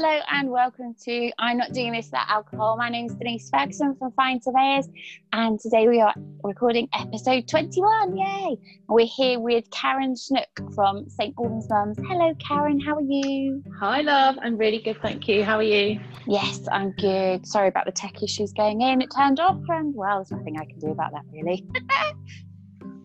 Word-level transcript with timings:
Hello 0.00 0.20
and 0.30 0.48
welcome 0.48 0.94
to 1.06 1.32
I'm 1.40 1.56
Not 1.58 1.72
Doing 1.72 1.90
This 1.90 2.06
Without 2.06 2.30
Alcohol. 2.30 2.76
My 2.76 2.88
name 2.88 3.06
is 3.06 3.16
Denise 3.16 3.50
Ferguson 3.50 3.96
from 3.96 4.12
Find 4.12 4.40
Surveyors, 4.40 4.86
and 5.32 5.58
today 5.58 5.88
we 5.88 6.00
are 6.00 6.14
recording 6.44 6.88
episode 6.94 7.48
21. 7.48 8.16
Yay! 8.16 8.56
We're 8.88 9.06
here 9.06 9.40
with 9.40 9.68
Karen 9.72 10.14
Snook 10.14 10.46
from 10.72 11.10
St 11.10 11.34
Albans 11.36 11.68
Mums. 11.68 11.98
Hello, 12.06 12.32
Karen, 12.36 12.78
how 12.78 12.94
are 12.94 13.02
you? 13.02 13.60
Hi, 13.80 14.02
love. 14.02 14.36
I'm 14.40 14.56
really 14.56 14.78
good, 14.78 15.02
thank 15.02 15.26
you. 15.26 15.42
How 15.42 15.56
are 15.56 15.64
you? 15.64 15.98
Yes, 16.28 16.68
I'm 16.70 16.92
good. 16.92 17.44
Sorry 17.44 17.66
about 17.66 17.84
the 17.84 17.90
tech 17.90 18.22
issues 18.22 18.52
going 18.52 18.82
in. 18.82 19.02
It 19.02 19.10
turned 19.12 19.40
off, 19.40 19.58
and 19.68 19.92
well, 19.96 20.18
there's 20.18 20.30
nothing 20.30 20.60
I 20.60 20.64
can 20.64 20.78
do 20.78 20.92
about 20.92 21.10
that, 21.10 21.24
really. 21.32 21.66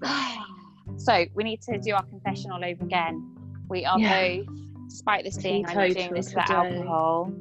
so, 0.98 1.26
we 1.34 1.44
need 1.44 1.64
to 1.64 1.80
do 1.80 1.96
our 1.96 2.06
confession 2.06 2.52
all 2.52 2.64
over 2.64 2.84
again. 2.84 3.36
We 3.68 3.84
are 3.84 3.98
yeah. 3.98 4.44
both 4.44 4.63
despite 4.94 5.24
this 5.24 5.38
being 5.38 5.66
I'm 5.66 5.92
doing 5.92 6.14
this 6.14 6.32
for 6.32 6.40
alcohol. 6.40 7.34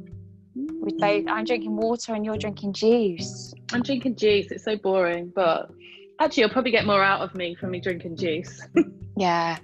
We 0.55 0.93
both 0.99 1.27
I'm 1.29 1.45
drinking 1.45 1.77
water 1.77 2.15
and 2.15 2.25
you're 2.25 2.39
drinking 2.39 2.73
juice. 2.73 3.53
I'm 3.73 3.83
drinking 3.83 4.17
juice. 4.17 4.51
It's 4.51 4.65
so 4.65 4.77
boring, 4.77 5.31
but 5.35 5.71
actually 6.19 6.43
you'll 6.43 6.51
probably 6.51 6.71
get 6.71 6.87
more 6.87 7.05
out 7.05 7.21
of 7.21 7.35
me 7.35 7.55
from 7.55 7.73
me 7.73 7.81
drinking 7.81 8.17
juice. 8.17 8.67
yeah. 9.17 9.59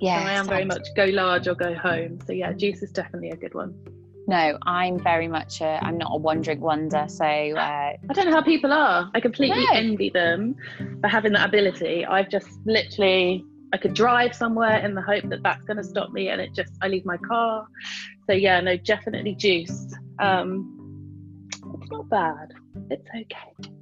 Yeah. 0.00 0.22
So 0.22 0.26
I 0.26 0.32
am 0.32 0.46
very 0.46 0.64
much 0.64 0.88
go 0.96 1.04
large 1.04 1.48
or 1.48 1.54
go 1.54 1.74
home. 1.74 2.18
So 2.26 2.32
yeah, 2.32 2.54
juice 2.54 2.82
is 2.82 2.92
definitely 2.92 3.30
a 3.30 3.36
good 3.36 3.52
one. 3.52 3.74
No, 4.26 4.58
I'm 4.64 4.98
very 4.98 5.28
much 5.28 5.60
a, 5.60 5.78
I'm 5.84 5.98
not 5.98 6.12
a 6.14 6.16
one 6.16 6.40
drink 6.40 6.62
wonder. 6.62 7.04
So 7.08 7.24
uh, 7.24 7.26
I 7.26 8.12
don't 8.14 8.24
know 8.24 8.32
how 8.32 8.42
people 8.42 8.72
are. 8.72 9.10
I 9.14 9.20
completely 9.20 9.66
no. 9.66 9.72
envy 9.74 10.08
them 10.08 10.56
for 11.02 11.08
having 11.08 11.32
that 11.32 11.46
ability. 11.46 12.06
I've 12.06 12.30
just 12.30 12.48
literally 12.64 13.44
I 13.72 13.76
could 13.76 13.94
drive 13.94 14.34
somewhere 14.34 14.84
in 14.84 14.94
the 14.94 15.02
hope 15.02 15.28
that 15.30 15.42
that's 15.42 15.64
going 15.64 15.76
to 15.76 15.84
stop 15.84 16.10
me, 16.10 16.28
and 16.28 16.40
it 16.40 16.54
just 16.54 16.72
I 16.82 16.88
leave 16.88 17.04
my 17.04 17.16
car. 17.16 17.66
So 18.26 18.32
yeah, 18.32 18.60
no, 18.60 18.76
definitely 18.76 19.34
juice. 19.34 19.94
Um, 20.18 21.48
it's 21.80 21.90
not 21.90 22.08
bad. 22.08 22.52
It's 22.90 23.06
okay. 23.08 23.72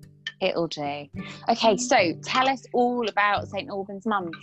It'll 0.41 0.69
do. 0.69 1.07
Okay, 1.49 1.77
so 1.77 2.13
tell 2.23 2.49
us 2.49 2.65
all 2.73 3.09
about 3.09 3.49
St 3.49 3.69
Albans 3.69 4.07
Mums. 4.07 4.37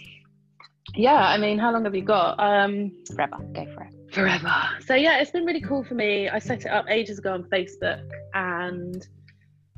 Yeah, 0.94 1.28
I 1.28 1.38
mean, 1.38 1.58
how 1.58 1.72
long 1.72 1.86
have 1.86 1.95
you 1.95 2.03
got? 2.03 2.39
Um, 2.39 2.91
forever. 3.14 3.38
Go 3.53 3.66
for 3.73 3.84
it. 3.84 4.14
Forever. 4.14 4.53
So 4.86 4.95
yeah, 4.95 5.19
it's 5.19 5.31
been 5.31 5.45
really 5.45 5.62
cool 5.62 5.84
for 5.84 5.94
me. 5.94 6.30
I 6.30 6.39
set 6.39 6.62
it 6.66 6.69
up 6.69 6.86
ages 6.89 7.19
ago 7.19 7.34
on 7.34 7.44
Facebook, 7.44 8.08
and 8.34 9.06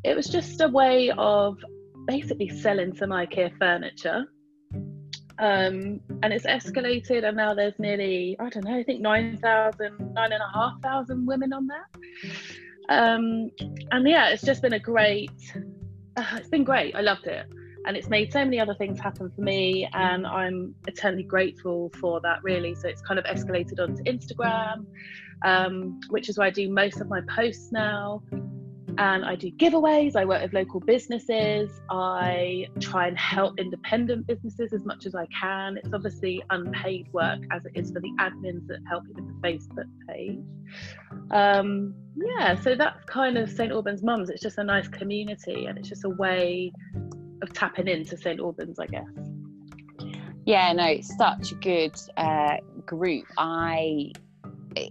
it 0.03 0.15
was 0.15 0.27
just 0.27 0.61
a 0.61 0.67
way 0.67 1.11
of 1.17 1.57
basically 2.07 2.49
selling 2.49 2.95
some 2.95 3.09
IKEA 3.09 3.57
furniture 3.57 4.25
um, 5.39 5.99
and 6.23 6.33
it's 6.33 6.45
escalated, 6.45 7.23
and 7.23 7.37
now 7.37 7.53
there's 7.53 7.77
nearly, 7.77 8.35
I 8.39 8.49
don't 8.49 8.65
know, 8.65 8.77
I 8.77 8.83
think 8.83 9.01
9,000, 9.01 10.13
9,500 10.13 11.27
women 11.27 11.53
on 11.53 11.67
there. 11.67 11.87
Um, 12.89 13.51
and 13.91 14.07
yeah, 14.07 14.29
it's 14.29 14.43
just 14.43 14.61
been 14.61 14.73
a 14.73 14.79
great, 14.79 15.31
uh, 16.15 16.25
it's 16.35 16.49
been 16.49 16.63
great. 16.63 16.95
I 16.95 17.01
loved 17.01 17.27
it. 17.27 17.45
And 17.85 17.95
it's 17.95 18.09
made 18.09 18.33
so 18.33 18.43
many 18.43 18.59
other 18.59 18.73
things 18.73 18.99
happen 18.99 19.31
for 19.33 19.41
me, 19.41 19.87
and 19.93 20.25
I'm 20.25 20.75
eternally 20.87 21.23
grateful 21.23 21.91
for 21.99 22.19
that, 22.21 22.43
really. 22.43 22.75
So 22.75 22.87
it's 22.87 23.01
kind 23.01 23.19
of 23.19 23.25
escalated 23.25 23.79
onto 23.79 24.03
Instagram, 24.03 24.85
um, 25.45 25.99
which 26.09 26.29
is 26.29 26.37
where 26.37 26.47
I 26.47 26.51
do 26.51 26.69
most 26.69 26.99
of 26.99 27.07
my 27.07 27.21
posts 27.33 27.71
now 27.71 28.23
and 28.97 29.25
I 29.25 29.35
do 29.35 29.51
giveaways. 29.51 30.15
I 30.15 30.25
work 30.25 30.41
with 30.41 30.53
local 30.53 30.79
businesses. 30.79 31.69
I 31.89 32.67
try 32.79 33.07
and 33.07 33.17
help 33.17 33.59
independent 33.59 34.27
businesses 34.27 34.73
as 34.73 34.83
much 34.85 35.05
as 35.05 35.13
I 35.13 35.27
can. 35.27 35.77
It's 35.77 35.93
obviously 35.93 36.43
unpaid 36.49 37.07
work 37.13 37.39
as 37.51 37.65
it 37.65 37.73
is 37.75 37.91
for 37.91 37.99
the 37.99 38.11
admins 38.19 38.67
that 38.67 38.79
help 38.89 39.03
with 39.07 39.17
the 39.17 39.47
Facebook 39.47 39.89
page. 40.07 40.39
Um, 41.31 41.93
yeah, 42.15 42.59
so 42.59 42.75
that's 42.75 43.03
kind 43.05 43.37
of 43.37 43.49
St 43.49 43.71
Albans 43.71 44.03
Mums. 44.03 44.29
It's 44.29 44.41
just 44.41 44.57
a 44.57 44.63
nice 44.63 44.87
community 44.87 45.65
and 45.65 45.77
it's 45.77 45.89
just 45.89 46.03
a 46.03 46.09
way 46.09 46.71
of 47.41 47.53
tapping 47.53 47.87
into 47.87 48.17
St 48.17 48.39
Albans, 48.39 48.79
I 48.79 48.87
guess. 48.87 49.05
Yeah, 50.45 50.71
no, 50.73 50.85
it's 50.85 51.15
such 51.17 51.51
a 51.51 51.55
good 51.55 51.95
uh, 52.15 52.57
group. 52.85 53.25
I 53.37 54.13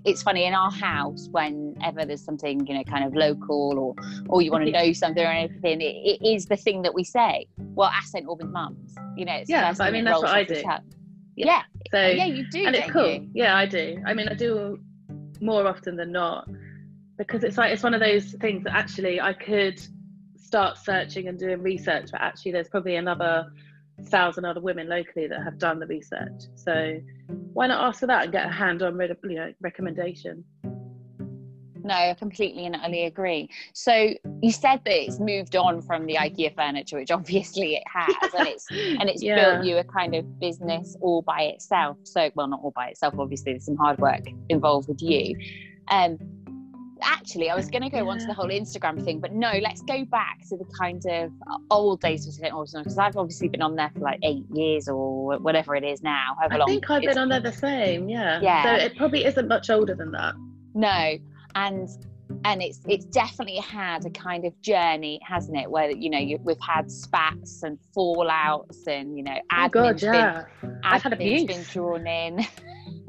it's 0.04 0.22
funny 0.22 0.44
in 0.44 0.54
our 0.54 0.70
house 0.70 1.28
whenever 1.30 2.04
there's 2.04 2.24
something 2.24 2.66
you 2.66 2.74
know 2.74 2.84
kind 2.84 3.04
of 3.04 3.14
local 3.14 3.78
or 3.78 3.94
or 4.28 4.42
you 4.42 4.50
want 4.50 4.64
to 4.64 4.70
know 4.70 4.92
something 4.92 5.24
or 5.24 5.30
anything 5.30 5.80
it, 5.80 5.84
it 5.84 6.26
is 6.26 6.46
the 6.46 6.56
thing 6.56 6.82
that 6.82 6.94
we 6.94 7.04
say 7.04 7.46
well 7.58 7.88
at 7.88 8.04
st 8.04 8.26
albans 8.26 8.52
mums 8.52 8.94
you 9.16 9.24
know 9.24 9.40
yeah 9.46 9.74
i 9.80 9.90
mean 9.90 10.04
that's 10.04 10.22
what 10.22 10.30
i 10.30 10.44
do 10.44 10.54
yeah. 10.64 10.80
yeah. 11.36 11.62
so 11.90 12.06
yeah 12.06 12.26
you 12.26 12.44
do 12.50 12.66
and 12.66 12.76
it's 12.76 12.90
cool 12.90 13.06
you? 13.06 13.28
yeah 13.34 13.56
i 13.56 13.66
do 13.66 14.00
i 14.06 14.14
mean 14.14 14.28
i 14.28 14.34
do 14.34 14.78
more 15.40 15.66
often 15.66 15.96
than 15.96 16.12
not 16.12 16.48
because 17.18 17.44
it's 17.44 17.58
like 17.58 17.72
it's 17.72 17.82
one 17.82 17.94
of 17.94 18.00
those 18.00 18.32
things 18.34 18.64
that 18.64 18.74
actually 18.74 19.20
i 19.20 19.32
could 19.32 19.80
start 20.36 20.78
searching 20.78 21.28
and 21.28 21.38
doing 21.38 21.60
research 21.62 22.08
but 22.12 22.20
actually 22.20 22.52
there's 22.52 22.68
probably 22.68 22.96
another 22.96 23.46
thousand 24.04 24.44
other 24.44 24.60
women 24.60 24.88
locally 24.88 25.26
that 25.26 25.42
have 25.42 25.58
done 25.58 25.78
the 25.78 25.86
research. 25.86 26.44
So 26.54 27.00
why 27.52 27.66
not 27.66 27.82
ask 27.82 28.00
for 28.00 28.06
that 28.06 28.24
and 28.24 28.32
get 28.32 28.46
a 28.46 28.50
hand-on 28.50 29.00
you 29.00 29.34
know, 29.34 29.52
recommendation? 29.60 30.44
No, 31.86 31.94
I 31.94 32.14
completely 32.14 32.66
and 32.66 32.74
utterly 32.74 33.04
agree. 33.04 33.48
So 33.72 34.12
you 34.42 34.50
said 34.50 34.80
that 34.84 35.04
it's 35.04 35.20
moved 35.20 35.54
on 35.54 35.80
from 35.80 36.04
the 36.06 36.16
IKEA 36.16 36.54
furniture, 36.56 36.98
which 36.98 37.10
obviously 37.12 37.76
it 37.76 37.84
has, 37.86 38.34
and 38.36 38.48
it's 38.48 38.66
and 38.70 39.08
it's 39.08 39.22
yeah. 39.22 39.36
built 39.36 39.64
you 39.64 39.78
a 39.78 39.84
kind 39.84 40.14
of 40.16 40.40
business 40.40 40.96
all 41.00 41.22
by 41.22 41.42
itself. 41.42 41.96
So 42.02 42.30
well, 42.34 42.48
not 42.48 42.60
all 42.62 42.72
by 42.72 42.88
itself. 42.88 43.14
Obviously, 43.18 43.52
there's 43.52 43.66
some 43.66 43.76
hard 43.76 43.98
work 44.00 44.24
involved 44.48 44.88
with 44.88 45.00
you. 45.00 45.36
Um, 45.88 46.18
actually, 47.02 47.50
I 47.50 47.54
was 47.54 47.68
going 47.68 47.82
to 47.82 47.90
go 47.90 47.98
yeah. 47.98 48.10
on 48.10 48.18
to 48.18 48.26
the 48.26 48.34
whole 48.34 48.48
Instagram 48.48 49.04
thing, 49.04 49.20
but 49.20 49.32
no, 49.32 49.52
let's 49.62 49.82
go 49.82 50.04
back 50.04 50.40
to 50.48 50.56
the 50.56 50.64
kind 50.78 51.02
of 51.06 51.32
old 51.70 52.00
days 52.00 52.26
of. 52.26 52.36
Albans 52.46 52.74
because 52.74 52.98
I've 52.98 53.16
obviously 53.16 53.48
been 53.48 53.62
on 53.62 53.76
there 53.76 53.90
for 53.90 54.00
like 54.00 54.18
eight 54.22 54.44
years 54.52 54.88
or 54.88 55.38
whatever 55.38 55.74
it 55.74 55.84
is 55.84 56.02
now. 56.02 56.36
I 56.40 56.56
long. 56.56 56.68
think 56.68 56.88
I've 56.90 57.02
been 57.02 57.18
on 57.18 57.28
there 57.28 57.40
the 57.40 57.52
same, 57.52 58.08
yeah. 58.08 58.40
Yeah. 58.40 58.62
So 58.62 58.84
it 58.84 58.96
probably 58.96 59.24
isn't 59.24 59.48
much 59.48 59.70
older 59.70 59.94
than 59.94 60.12
that. 60.12 60.34
No, 60.74 61.16
and 61.54 61.88
and 62.44 62.62
it's 62.62 62.80
it's 62.86 63.04
definitely 63.06 63.56
had 63.56 64.04
a 64.04 64.10
kind 64.10 64.44
of 64.44 64.60
journey, 64.60 65.20
hasn't 65.22 65.56
it? 65.56 65.70
Where 65.70 65.90
you 65.90 66.10
know 66.10 66.18
you, 66.18 66.38
we've 66.42 66.56
had 66.60 66.90
spats 66.90 67.62
and 67.62 67.78
fallouts, 67.96 68.86
and 68.86 69.16
you 69.16 69.24
know, 69.24 69.38
admin's 69.52 69.66
oh 69.66 69.68
God, 69.68 70.02
yeah. 70.02 70.44
been, 70.60 70.80
I've 70.84 71.02
had 71.02 71.12
abuse. 71.12 71.44
been 71.44 71.62
drawn 71.62 72.06
in. 72.06 72.46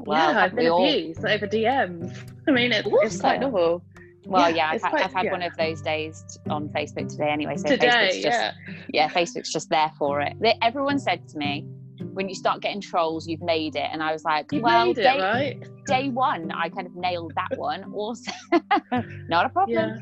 well, 0.08 0.32
yeah, 0.32 0.44
I've 0.44 0.54
been 0.54 0.72
abused 0.72 1.24
all... 1.24 1.30
over 1.30 1.46
DMs. 1.46 2.32
I 2.48 2.50
mean, 2.50 2.72
it's, 2.72 2.88
it's 2.90 3.20
quite 3.20 3.40
novel. 3.40 3.82
Well, 4.24 4.50
yeah, 4.50 4.56
yeah 4.56 4.70
I've, 4.72 4.80
quite, 4.80 5.04
I've, 5.04 5.12
had 5.12 5.24
yeah. 5.26 5.32
one 5.32 5.42
of 5.42 5.56
those 5.56 5.80
days 5.80 6.38
on 6.50 6.68
Facebook 6.68 7.08
today 7.08 7.30
anyway. 7.30 7.56
So 7.56 7.68
today, 7.68 7.88
Facebook's 7.88 8.22
just, 8.22 8.54
yeah. 8.92 9.08
Facebook's 9.08 9.52
just 9.52 9.70
there 9.70 9.90
for 9.98 10.20
it. 10.20 10.36
Everyone 10.62 10.98
said 10.98 11.26
to 11.28 11.38
me, 11.38 11.66
when 12.12 12.28
you 12.28 12.34
start 12.34 12.60
getting 12.60 12.80
trolls, 12.80 13.26
you've 13.26 13.42
made 13.42 13.76
it. 13.76 13.88
And 13.90 14.02
I 14.02 14.12
was 14.12 14.24
like, 14.24 14.52
you 14.52 14.60
well, 14.60 14.92
day, 14.92 15.16
it, 15.16 15.20
right? 15.20 15.86
day 15.86 16.08
one, 16.10 16.50
I 16.52 16.68
kind 16.68 16.86
of 16.86 16.94
nailed 16.94 17.32
that 17.36 17.58
one. 17.58 17.92
Also, 17.94 18.32
not 19.28 19.46
a 19.46 19.48
problem. 19.48 19.78
Yeah. 19.78 19.96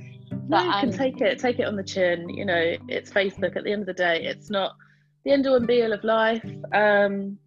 But, 0.48 0.48
no, 0.48 0.64
you 0.64 0.70
can 0.80 0.88
um, 0.90 0.92
take 0.92 1.20
it, 1.20 1.38
take 1.38 1.58
it 1.58 1.64
on 1.64 1.76
the 1.76 1.84
chin. 1.84 2.28
You 2.28 2.44
know, 2.44 2.76
it's 2.88 3.10
Facebook. 3.10 3.56
At 3.56 3.64
the 3.64 3.72
end 3.72 3.82
of 3.82 3.86
the 3.86 3.94
day, 3.94 4.24
it's 4.24 4.50
not 4.50 4.72
the 5.24 5.32
end 5.32 5.46
all 5.46 5.54
and 5.54 5.66
be 5.66 5.82
all 5.82 5.92
of 5.92 6.02
life. 6.04 6.44
Um, 6.72 7.38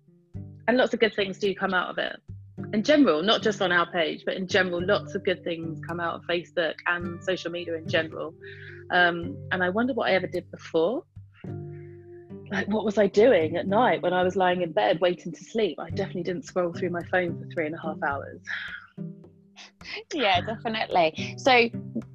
and 0.68 0.78
lots 0.78 0.94
of 0.94 1.00
good 1.00 1.14
things 1.14 1.40
do 1.40 1.54
come 1.56 1.74
out 1.74 1.90
of 1.90 1.98
it 1.98 2.16
in 2.74 2.84
general, 2.84 3.22
not 3.24 3.42
just 3.42 3.62
on 3.62 3.72
our 3.72 3.90
page, 3.92 4.24
but 4.26 4.36
in 4.36 4.48
general, 4.48 4.84
lots 4.84 5.16
of 5.16 5.24
good 5.24 5.44
things 5.44 5.80
come 5.88 6.00
out 6.00 6.16
of 6.16 6.22
Facebook 6.24 6.76
and 6.88 7.24
social 7.24 7.52
media 7.52 7.76
in 7.76 7.88
general. 7.88 8.34
Um, 8.92 9.38
and 9.52 9.64
I 9.64 9.70
wonder 9.70 9.94
what 9.94 10.10
I 10.10 10.14
ever 10.14 10.28
did 10.28 10.50
before. 10.52 11.04
Like, 12.52 12.68
what 12.68 12.84
was 12.84 12.98
I 12.98 13.08
doing 13.08 13.58
at 13.58 13.68
night 13.68 14.02
when 14.02 14.14
I 14.14 14.24
was 14.24 14.36
lying 14.36 14.62
in 14.62 14.72
bed 14.72 15.00
waiting 15.02 15.32
to 15.32 15.44
sleep? 15.44 15.78
I 15.80 15.90
definitely 15.92 16.24
didn't 16.24 16.46
scroll 16.46 16.74
through 16.74 16.90
my 16.90 17.04
phone 17.12 17.40
for 17.40 17.48
three 17.54 17.68
and 17.68 17.76
a 17.76 17.82
half 17.82 17.98
hours. 18.02 18.42
yeah 20.14 20.42
definitely 20.42 21.36
so 21.38 21.70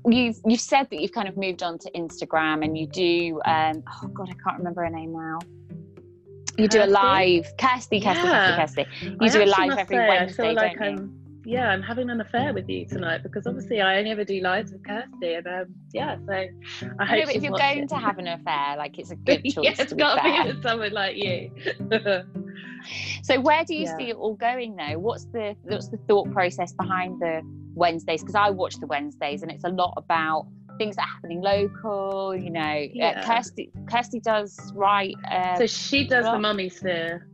you've 0.06 0.36
you've 0.46 0.60
said 0.60 0.86
that 0.90 1.00
you've 1.00 1.12
kind 1.12 1.28
of 1.28 1.36
moved 1.36 1.62
on 1.62 1.78
to 1.78 1.90
instagram 1.92 2.64
and 2.64 2.76
you 2.76 2.86
do 2.86 3.40
um 3.44 3.82
oh 3.88 4.08
god 4.08 4.28
i 4.30 4.34
can't 4.44 4.58
remember 4.58 4.82
her 4.82 4.90
name 4.90 5.12
now 5.12 5.38
you 6.58 6.68
do 6.68 6.82
a 6.82 6.86
live, 6.86 7.46
Kirsty, 7.58 8.00
Kirsty, 8.00 8.22
yeah. 8.22 8.56
Kirsty, 8.56 8.84
Kirsty. 8.84 9.06
You 9.06 9.16
I 9.20 9.28
do 9.28 9.42
a 9.42 9.46
live 9.46 9.78
every 9.78 9.96
say, 9.96 10.08
Wednesday, 10.08 10.42
I 10.42 10.46
feel 10.46 10.54
like 10.54 10.80
I'm, 10.80 10.96
you? 10.96 11.24
Yeah, 11.46 11.68
I'm 11.68 11.82
having 11.82 12.08
an 12.08 12.20
affair 12.20 12.54
with 12.54 12.68
you 12.68 12.86
tonight 12.86 13.22
because 13.22 13.46
obviously 13.46 13.80
I 13.80 13.98
only 13.98 14.10
ever 14.10 14.24
do 14.24 14.40
lives 14.40 14.72
with 14.72 14.82
Kirsty, 14.84 15.34
and 15.34 15.46
um, 15.46 15.74
yeah, 15.92 16.16
so 16.26 16.32
I, 16.32 16.48
I 16.98 17.04
hope. 17.04 17.34
If 17.34 17.42
you're 17.42 17.52
going 17.52 17.86
to 17.88 17.96
have 17.96 18.18
an 18.18 18.28
affair, 18.28 18.76
like 18.76 18.98
it's 18.98 19.10
a 19.10 19.16
good 19.28 19.44
choice. 19.44 19.64
yeah, 19.64 19.74
it's 19.78 19.92
got 19.92 20.16
to 20.16 20.22
be 20.22 20.52
with 20.52 20.62
someone 20.62 20.92
like 20.92 21.16
you. 21.16 21.50
so, 23.22 23.40
where 23.40 23.64
do 23.64 23.74
you 23.74 23.84
yeah. 23.84 23.96
see 23.96 24.10
it 24.10 24.16
all 24.16 24.34
going 24.34 24.76
though? 24.76 24.98
What's 24.98 25.26
the 25.26 25.54
what's 25.64 25.88
the 25.88 25.98
thought 26.08 26.30
process 26.32 26.72
behind 26.72 27.20
the 27.20 27.42
Wednesdays? 27.74 28.22
Because 28.22 28.36
I 28.36 28.50
watch 28.50 28.80
the 28.80 28.86
Wednesdays, 28.86 29.42
and 29.42 29.50
it's 29.50 29.64
a 29.64 29.70
lot 29.70 29.92
about 29.96 30.46
things 30.78 30.96
that 30.96 31.02
are 31.02 31.14
happening 31.14 31.40
local. 31.40 32.34
You 32.34 32.50
know, 32.50 32.60
uh, 32.60 32.86
yeah. 32.92 33.20
uh, 33.20 33.26
Kirsty 33.26 33.70
Kirsty 33.90 34.20
does 34.20 34.58
write. 34.74 35.16
Uh, 35.30 35.56
so 35.56 35.66
she 35.66 36.06
does 36.06 36.24
the 36.24 36.38
mummy 36.38 36.68
sphere. 36.68 37.26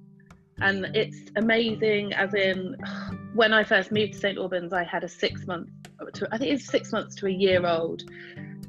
and 0.60 0.84
it's 0.94 1.30
amazing. 1.36 2.12
As 2.12 2.34
in, 2.34 2.76
when 3.34 3.52
I 3.52 3.64
first 3.64 3.92
moved 3.92 4.14
to 4.14 4.18
St 4.18 4.38
Albans, 4.38 4.72
I 4.72 4.84
had 4.84 5.04
a 5.04 5.08
six 5.08 5.46
month, 5.46 5.68
to, 6.14 6.28
I 6.32 6.38
think 6.38 6.52
it's 6.52 6.66
six 6.66 6.92
months 6.92 7.14
to 7.16 7.26
a 7.26 7.30
year 7.30 7.66
old, 7.66 8.02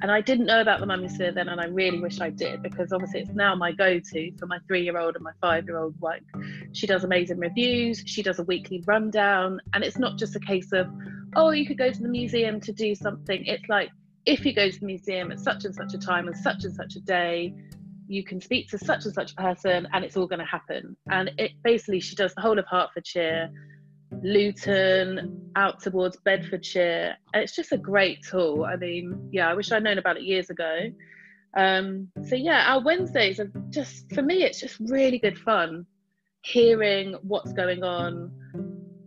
and 0.02 0.12
I 0.12 0.22
didn't 0.22 0.46
know 0.46 0.62
about 0.62 0.80
the 0.80 0.86
Mummy 0.86 1.08
Sphere 1.08 1.32
then, 1.32 1.50
and 1.50 1.60
I 1.60 1.66
really 1.66 2.00
wish 2.00 2.20
I 2.22 2.30
did 2.30 2.64
because 2.64 2.92
obviously 2.92 3.22
it's 3.22 3.32
now 3.32 3.56
my 3.56 3.72
go-to 3.72 4.32
for 4.38 4.48
my 4.48 4.60
three-year-old 4.68 5.16
and 5.16 5.24
my 5.24 5.34
five-year-old. 5.42 5.96
Like, 6.02 6.24
she 6.72 6.88
does 6.88 7.04
amazing 7.04 7.38
reviews, 7.38 8.04
she 8.06 8.24
does 8.24 8.40
a 8.40 8.44
weekly 8.44 8.84
rundown, 8.88 9.60
and 9.74 9.84
it's 9.84 10.00
not 10.00 10.18
just 10.18 10.36
a 10.36 10.40
case 10.40 10.72
of, 10.72 10.88
oh, 11.36 11.52
you 11.52 11.66
could 11.66 11.78
go 11.78 11.92
to 11.92 12.02
the 12.02 12.10
museum 12.10 12.60
to 12.62 12.72
do 12.72 12.96
something. 12.96 13.46
It's 13.46 13.68
like 13.70 13.90
if 14.26 14.46
you 14.46 14.54
go 14.54 14.70
to 14.70 14.80
the 14.80 14.86
museum 14.86 15.32
at 15.32 15.40
such 15.40 15.66
and 15.66 15.74
such 15.74 15.94
a 15.94 15.98
time 15.98 16.28
and 16.28 16.38
such 16.38 16.64
and 16.64 16.74
such 16.74 16.96
a 16.96 17.00
day, 17.02 17.54
you 18.08 18.24
can 18.24 18.42
speak 18.42 18.70
to 18.70 18.78
such 18.78 19.06
and 19.06 19.14
such 19.14 19.32
a 19.32 19.36
person, 19.36 19.88
and 19.94 20.04
it's 20.04 20.18
all 20.18 20.28
going 20.28 20.40
to 20.40 20.46
happen. 20.46 20.96
And 21.10 21.32
it 21.38 21.52
basically 21.64 22.00
she 22.00 22.16
does 22.16 22.34
the 22.36 22.42
whole 22.42 22.60
of 22.60 22.66
Hertfordshire 22.70 23.50
Luton, 24.24 25.52
out 25.56 25.82
towards 25.82 26.18
Bedfordshire. 26.18 27.16
It's 27.34 27.56
just 27.56 27.72
a 27.72 27.78
great 27.78 28.20
tool. 28.30 28.66
I 28.66 28.76
mean, 28.76 29.30
yeah, 29.32 29.50
I 29.50 29.54
wish 29.54 29.72
I'd 29.72 29.84
known 29.84 29.98
about 29.98 30.18
it 30.18 30.24
years 30.24 30.50
ago. 30.50 30.92
Um, 31.56 32.10
so 32.28 32.36
yeah, 32.36 32.74
our 32.74 32.82
Wednesdays 32.84 33.40
are 33.40 33.52
just 33.70 34.12
for 34.14 34.22
me, 34.22 34.44
it's 34.44 34.60
just 34.60 34.78
really 34.80 35.18
good 35.18 35.38
fun 35.38 35.86
hearing 36.44 37.16
what's 37.22 37.54
going 37.54 37.84
on. 37.84 38.32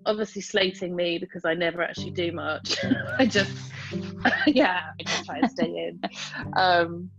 Obviously, 0.06 0.42
slating 0.42 0.94
me 0.94 1.18
because 1.18 1.44
I 1.44 1.54
never 1.54 1.82
actually 1.82 2.10
do 2.10 2.32
much. 2.32 2.76
I 3.18 3.26
just, 3.26 3.52
yeah, 4.46 4.82
I 5.00 5.02
just 5.02 5.24
try 5.24 5.38
and 5.38 5.50
stay 5.50 5.66
in. 5.66 6.00
Um, 6.56 7.10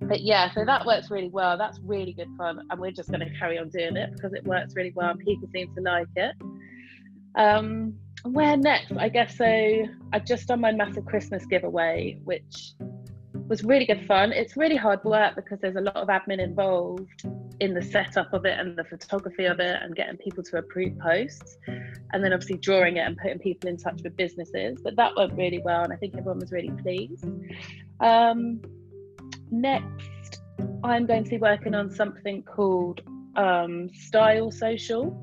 but 0.00 0.20
yeah, 0.20 0.52
so 0.52 0.64
that 0.64 0.84
works 0.84 1.10
really 1.10 1.30
well. 1.30 1.56
That's 1.56 1.78
really 1.80 2.12
good 2.12 2.28
fun, 2.36 2.60
and 2.70 2.80
we're 2.80 2.90
just 2.90 3.10
going 3.10 3.20
to 3.20 3.38
carry 3.38 3.58
on 3.58 3.68
doing 3.70 3.96
it 3.96 4.12
because 4.12 4.32
it 4.34 4.44
works 4.44 4.74
really 4.74 4.92
well 4.94 5.10
and 5.10 5.18
people 5.18 5.48
seem 5.52 5.74
to 5.74 5.80
like 5.80 6.08
it. 6.16 6.34
Um, 7.36 7.94
where 8.24 8.56
next? 8.56 8.92
I 8.92 9.08
guess 9.08 9.36
so. 9.36 9.84
I've 10.12 10.24
just 10.24 10.48
done 10.48 10.60
my 10.60 10.72
massive 10.72 11.04
Christmas 11.04 11.44
giveaway, 11.46 12.18
which 12.24 12.72
was 13.48 13.62
really 13.64 13.84
good 13.84 14.06
fun. 14.06 14.32
It's 14.32 14.56
really 14.56 14.76
hard 14.76 15.04
work 15.04 15.36
because 15.36 15.58
there's 15.60 15.76
a 15.76 15.80
lot 15.80 15.96
of 15.96 16.08
admin 16.08 16.40
involved 16.40 17.26
in 17.60 17.74
the 17.74 17.82
setup 17.82 18.32
of 18.32 18.44
it 18.44 18.58
and 18.58 18.76
the 18.76 18.84
photography 18.84 19.44
of 19.44 19.60
it 19.60 19.76
and 19.82 19.94
getting 19.94 20.16
people 20.16 20.42
to 20.42 20.58
approve 20.58 20.98
posts 20.98 21.56
and 21.66 22.24
then 22.24 22.32
obviously 22.32 22.56
drawing 22.56 22.96
it 22.96 23.00
and 23.00 23.16
putting 23.16 23.38
people 23.38 23.68
in 23.68 23.76
touch 23.76 24.00
with 24.02 24.16
businesses. 24.16 24.78
But 24.82 24.96
that 24.96 25.12
went 25.16 25.34
really 25.34 25.60
well 25.64 25.82
and 25.84 25.92
I 25.92 25.96
think 25.96 26.16
everyone 26.16 26.40
was 26.40 26.52
really 26.52 26.72
pleased. 26.82 27.24
Um, 28.00 28.60
next, 29.50 30.42
I'm 30.82 31.06
going 31.06 31.24
to 31.24 31.30
be 31.30 31.38
working 31.38 31.74
on 31.74 31.90
something 31.90 32.42
called 32.42 33.02
um, 33.36 33.90
Style 33.94 34.50
Social. 34.50 35.20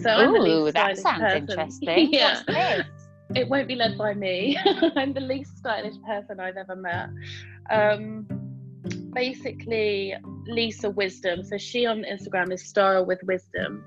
So 0.00 0.10
I'm 0.10 0.72
that 0.72 0.98
sounds 0.98 1.20
person. 1.20 1.36
interesting. 1.48 2.08
yeah. 2.12 2.82
It 3.34 3.48
won't 3.48 3.68
be 3.68 3.74
led 3.74 3.98
by 3.98 4.14
me. 4.14 4.58
I'm 4.96 5.12
the 5.12 5.20
least 5.20 5.58
stylish 5.58 5.96
person 6.06 6.40
I've 6.40 6.56
ever 6.56 6.76
met. 6.76 7.10
Um, 7.70 8.26
basically, 9.12 10.14
Lisa 10.48 10.90
Wisdom. 10.90 11.44
So 11.44 11.56
she 11.58 11.86
on 11.86 12.02
Instagram 12.02 12.52
is 12.52 12.68
Style 12.68 13.04
with 13.06 13.22
Wisdom. 13.22 13.84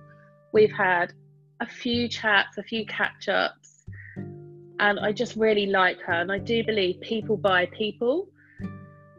We've 0.53 0.71
had 0.71 1.13
a 1.59 1.65
few 1.65 2.07
chats, 2.07 2.57
a 2.57 2.63
few 2.63 2.85
catch 2.85 3.27
ups, 3.27 3.85
and 4.79 4.99
I 4.99 5.11
just 5.11 5.35
really 5.35 5.65
like 5.65 5.99
her. 6.01 6.13
And 6.13 6.31
I 6.31 6.37
do 6.37 6.63
believe 6.63 7.01
people 7.01 7.37
buy 7.37 7.65
people. 7.67 8.29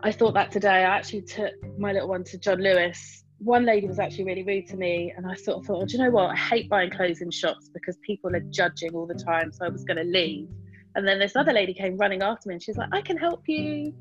I 0.02 0.12
thought 0.12 0.34
that 0.34 0.50
today. 0.50 0.68
I 0.68 0.96
actually 0.96 1.22
took 1.22 1.52
my 1.78 1.92
little 1.92 2.08
one 2.08 2.24
to 2.24 2.38
John 2.38 2.60
Lewis 2.60 3.22
one 3.42 3.64
lady 3.64 3.88
was 3.88 3.98
actually 3.98 4.24
really 4.24 4.44
rude 4.44 4.68
to 4.68 4.76
me, 4.76 5.12
and 5.16 5.26
I 5.26 5.34
sort 5.34 5.58
of 5.58 5.66
thought, 5.66 5.82
oh, 5.82 5.84
do 5.84 5.96
you 5.96 6.04
know 6.04 6.10
what? 6.10 6.30
I 6.30 6.36
hate 6.36 6.68
buying 6.68 6.90
clothes 6.90 7.22
in 7.22 7.30
shops 7.30 7.68
because 7.68 7.96
people 8.06 8.34
are 8.36 8.40
judging 8.50 8.94
all 8.94 9.06
the 9.06 9.14
time. 9.14 9.52
So 9.52 9.64
I 9.64 9.68
was 9.68 9.84
going 9.84 9.96
to 9.96 10.04
leave. 10.04 10.48
And 10.94 11.06
then 11.06 11.18
this 11.18 11.34
other 11.34 11.52
lady 11.52 11.74
came 11.74 11.96
running 11.96 12.22
after 12.22 12.48
me, 12.48 12.54
and 12.54 12.62
she's 12.62 12.76
like, 12.76 12.90
I 12.92 13.00
can 13.00 13.16
help 13.16 13.42
you. 13.46 13.94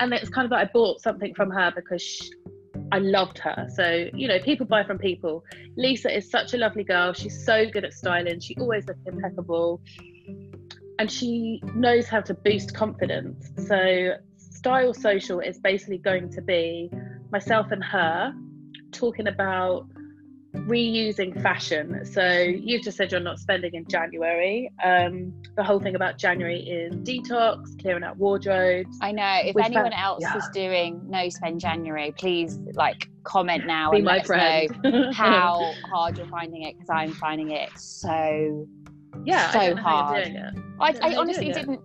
And 0.00 0.12
it's 0.12 0.30
kind 0.30 0.46
of 0.46 0.50
like 0.50 0.68
I 0.68 0.70
bought 0.72 1.00
something 1.00 1.32
from 1.34 1.50
her 1.50 1.72
because 1.74 2.02
she, 2.02 2.30
I 2.92 2.98
loved 2.98 3.38
her. 3.38 3.68
So, 3.74 4.08
you 4.14 4.28
know, 4.28 4.38
people 4.40 4.66
buy 4.66 4.84
from 4.84 4.98
people. 4.98 5.44
Lisa 5.76 6.14
is 6.14 6.30
such 6.30 6.54
a 6.54 6.56
lovely 6.56 6.84
girl. 6.84 7.12
She's 7.12 7.44
so 7.44 7.68
good 7.68 7.84
at 7.84 7.92
styling. 7.92 8.40
She 8.40 8.54
always 8.56 8.86
looks 8.86 9.00
impeccable. 9.06 9.80
And 10.98 11.10
she 11.10 11.62
knows 11.74 12.08
how 12.08 12.20
to 12.22 12.34
boost 12.34 12.74
confidence. 12.74 13.50
So, 13.66 14.14
Style 14.36 14.94
Social 14.94 15.40
is 15.40 15.58
basically 15.58 15.98
going 15.98 16.30
to 16.30 16.42
be 16.42 16.90
myself 17.30 17.70
and 17.70 17.84
her 17.84 18.34
talking 18.92 19.28
about 19.28 19.86
reusing 20.54 21.40
fashion. 21.42 22.04
So 22.04 22.26
you've 22.28 22.82
just 22.82 22.96
said 22.96 23.12
you're 23.12 23.20
not 23.20 23.38
spending 23.38 23.74
in 23.74 23.86
January. 23.88 24.70
Um, 24.82 25.32
the 25.56 25.62
whole 25.62 25.80
thing 25.80 25.94
about 25.94 26.18
January 26.18 26.60
is 26.60 26.94
detox, 26.96 27.80
clearing 27.80 28.02
out 28.02 28.16
wardrobes. 28.16 28.96
I 29.02 29.12
know. 29.12 29.40
If 29.44 29.56
anyone 29.62 29.92
else 29.92 30.22
yeah. 30.22 30.36
is 30.36 30.48
doing 30.52 31.00
no 31.06 31.28
spend 31.28 31.60
January, 31.60 32.12
please 32.16 32.58
like 32.74 33.08
comment 33.24 33.66
now 33.66 33.90
Be 33.90 33.98
and 33.98 34.06
let 34.06 34.26
friend. 34.26 34.70
us 34.70 34.76
know 34.82 35.12
how 35.12 35.72
hard 35.90 36.16
you're 36.16 36.26
finding 36.26 36.62
it 36.62 36.74
because 36.76 36.90
I'm 36.90 37.12
finding 37.12 37.50
it 37.50 37.70
so 37.76 38.66
yeah 39.24 39.50
so 39.50 39.76
hard. 39.76 40.26
I, 40.80 40.88
I, 41.02 41.12
I 41.12 41.16
honestly 41.16 41.52
didn't. 41.52 41.80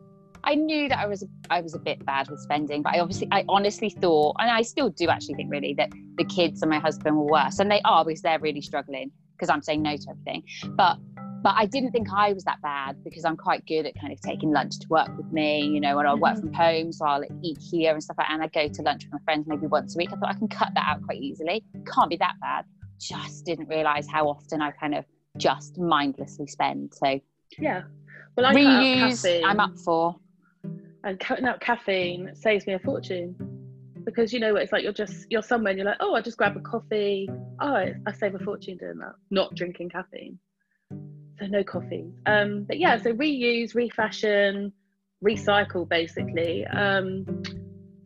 I 0.45 0.56
knew 0.56 0.89
that 0.89 1.00
I 1.00 1.07
was 1.07 1.25
I 1.53 1.61
was 1.61 1.75
a 1.75 1.79
bit 1.79 2.03
bad 2.05 2.29
with 2.29 2.39
spending, 2.39 2.81
but 2.81 2.95
I 2.95 3.00
obviously 3.00 3.27
I 3.31 3.45
honestly 3.47 3.89
thought, 3.89 4.35
and 4.39 4.50
I 4.50 4.63
still 4.63 4.89
do 4.89 5.07
actually 5.09 5.35
think 5.35 5.51
really 5.51 5.73
that 5.75 5.91
the 6.17 6.25
kids 6.25 6.61
and 6.63 6.69
my 6.71 6.79
husband 6.79 7.15
were 7.15 7.25
worse, 7.25 7.59
and 7.59 7.69
they 7.69 7.81
are 7.85 8.03
because 8.03 8.21
they're 8.21 8.39
really 8.39 8.61
struggling 8.61 9.11
because 9.35 9.50
I'm 9.50 9.61
saying 9.61 9.83
no 9.83 9.95
to 9.95 10.09
everything. 10.09 10.44
But 10.75 10.97
but 11.44 11.53
I 11.57 11.65
didn't 11.65 11.91
think 11.91 12.07
I 12.11 12.33
was 12.33 12.44
that 12.45 12.61
bad 12.61 13.03
because 13.03 13.25
I'm 13.25 13.35
quite 13.38 13.65
good 13.67 13.85
at 13.85 13.94
kind 14.00 14.13
of 14.13 14.21
taking 14.21 14.51
lunch 14.51 14.79
to 14.79 14.88
work 14.88 15.09
with 15.17 15.31
me, 15.31 15.61
you 15.61 15.81
know, 15.81 15.97
when 15.97 16.07
I 16.07 16.13
work 16.15 16.38
from 16.38 16.50
mm-hmm. 16.50 16.55
home, 16.55 16.91
so 16.94 17.05
I'll 17.05 17.23
eat 17.44 17.57
here 17.59 17.91
and 17.91 18.01
stuff 18.01 18.17
like 18.17 18.27
that. 18.27 18.33
And 18.33 18.41
I 18.41 18.47
go 18.47 18.73
to 18.73 18.81
lunch 18.81 19.03
with 19.03 19.13
my 19.13 19.19
friends 19.25 19.45
maybe 19.45 19.67
once 19.67 19.94
a 19.94 19.97
week. 19.97 20.09
I 20.13 20.15
thought 20.15 20.29
I 20.29 20.33
can 20.33 20.47
cut 20.47 20.69
that 20.73 20.85
out 20.88 21.03
quite 21.03 21.21
easily. 21.21 21.63
Can't 21.94 22.09
be 22.09 22.17
that 22.17 22.35
bad. 22.39 22.65
Just 22.97 23.45
didn't 23.45 23.67
realise 23.67 24.07
how 24.07 24.29
often 24.29 24.61
I 24.61 24.71
kind 24.71 24.95
of 24.95 25.05
just 25.38 25.77
mindlessly 25.77 26.47
spend. 26.47 26.94
So 26.94 27.19
yeah. 27.59 27.83
Well, 28.35 28.45
I 28.45 28.53
reuse. 28.55 29.41
I'm 29.45 29.59
up 29.59 29.77
for 29.77 30.15
and 31.03 31.19
cutting 31.19 31.45
out 31.45 31.59
caffeine 31.59 32.31
saves 32.33 32.65
me 32.65 32.73
a 32.73 32.79
fortune. 32.79 33.35
Because 34.05 34.33
you 34.33 34.39
know 34.39 34.55
it's 34.55 34.71
like 34.71 34.83
you're 34.83 34.91
just 34.91 35.27
you're 35.29 35.41
somewhere 35.41 35.71
and 35.71 35.77
you're 35.77 35.88
like 35.88 35.97
oh 36.00 36.13
I 36.13 36.21
just 36.21 36.38
grab 36.38 36.57
a 36.57 36.59
coffee. 36.59 37.29
Oh 37.61 37.75
I, 37.75 37.94
I 38.05 38.11
save 38.11 38.35
a 38.35 38.39
fortune 38.39 38.77
doing 38.77 38.97
that 39.00 39.13
not 39.31 39.55
drinking 39.55 39.89
caffeine. 39.89 40.39
So 41.39 41.48
no 41.48 41.63
coffee. 41.63 42.05
Um 42.25 42.65
but 42.67 42.79
yeah 42.79 42.98
so 42.98 43.13
reuse 43.13 43.75
refashion 43.75 44.74
recycle 45.24 45.88
basically. 45.88 46.65
Um 46.67 47.25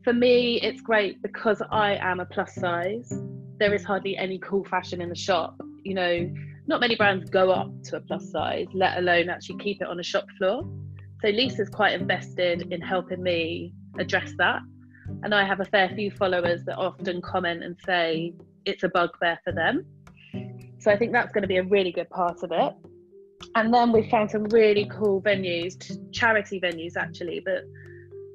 for 0.04 0.13
me 0.13 0.62
it's 0.62 0.82
great 0.82 1.22
because 1.22 1.62
I 1.72 1.96
am 1.96 2.20
a 2.20 2.25
plus 2.25 2.54
size. 2.56 3.12
There 3.60 3.74
is 3.74 3.84
hardly 3.84 4.16
any 4.18 4.38
cool 4.39 4.66
fashion 4.66 5.01
in 5.01 5.10
the 5.10 5.16
shop 5.16 5.56
you 5.84 5.94
know. 5.94 6.30
Not 6.70 6.82
many 6.82 6.96
brands 6.96 7.30
go 7.30 7.50
up 7.50 7.72
to 7.86 7.96
a 7.96 8.01
plus 8.01 8.30
size 8.30 8.68
let 8.74 8.98
alone 9.00 9.30
actually 9.30 9.58
keep 9.58 9.82
it 9.82 9.88
on 9.88 10.00
a 10.00 10.04
shop 10.04 10.25
floor 10.38 10.63
so 11.22 11.30
Lisa's 11.30 11.70
quite 11.70 12.00
invested 12.00 12.72
in 12.72 12.82
helping 12.82 13.24
me 13.24 13.74
address 13.98 14.34
that. 14.38 14.62
And 15.24 15.34
I 15.34 15.46
have 15.46 15.60
a 15.60 15.66
fair 15.66 15.90
few 15.90 16.12
followers 16.12 16.64
that 16.66 16.78
often 16.78 17.22
comment 17.22 17.64
and 17.64 17.76
say 17.86 18.34
it's 18.66 18.84
a 18.84 18.90
bugbear 18.90 19.40
for 19.44 19.54
them. 19.54 19.86
So 20.80 20.92
I 20.92 20.98
think 20.98 21.12
that's 21.12 21.32
going 21.32 21.42
to 21.42 21.48
be 21.48 21.58
a 21.58 21.64
really 21.64 21.92
good 21.92 22.10
part 22.10 22.44
of 22.44 22.52
it. 22.52 22.74
And 23.56 23.74
then 23.74 23.92
we 23.92 24.10
found 24.10 24.30
some 24.30 24.44
really 24.46 24.90
cool 24.92 25.22
venues, 25.22 25.98
charity 26.12 26.60
venues 26.60 26.98
actually, 26.98 27.42
but 27.44 27.64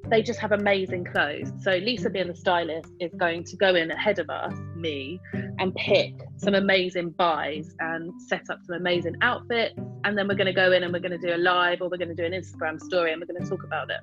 they 0.08 0.22
just 0.22 0.40
have 0.40 0.52
amazing 0.52 1.04
clothes. 1.04 1.52
So 1.60 1.72
Lisa, 1.72 2.10
being 2.10 2.28
the 2.28 2.34
stylist, 2.34 2.88
is 3.00 3.12
going 3.16 3.44
to 3.44 3.56
go 3.56 3.74
in 3.74 3.90
ahead 3.90 4.18
of 4.18 4.28
us, 4.28 4.54
me, 4.74 5.20
and 5.58 5.74
pick 5.74 6.14
some 6.36 6.54
amazing 6.54 7.10
buys 7.10 7.74
and 7.80 8.12
set 8.22 8.50
up 8.50 8.58
some 8.66 8.76
amazing 8.76 9.16
outfits. 9.22 9.74
And 10.04 10.18
then 10.18 10.28
we're 10.28 10.34
going 10.34 10.46
to 10.46 10.52
go 10.52 10.72
in 10.72 10.82
and 10.82 10.92
we're 10.92 11.00
going 11.00 11.18
to 11.18 11.26
do 11.26 11.34
a 11.34 11.38
live 11.38 11.80
or 11.80 11.88
we're 11.88 11.98
going 11.98 12.14
to 12.14 12.14
do 12.14 12.24
an 12.24 12.32
Instagram 12.32 12.80
story 12.80 13.12
and 13.12 13.20
we're 13.20 13.32
going 13.32 13.42
to 13.42 13.48
talk 13.48 13.64
about 13.64 13.90
it. 13.90 14.00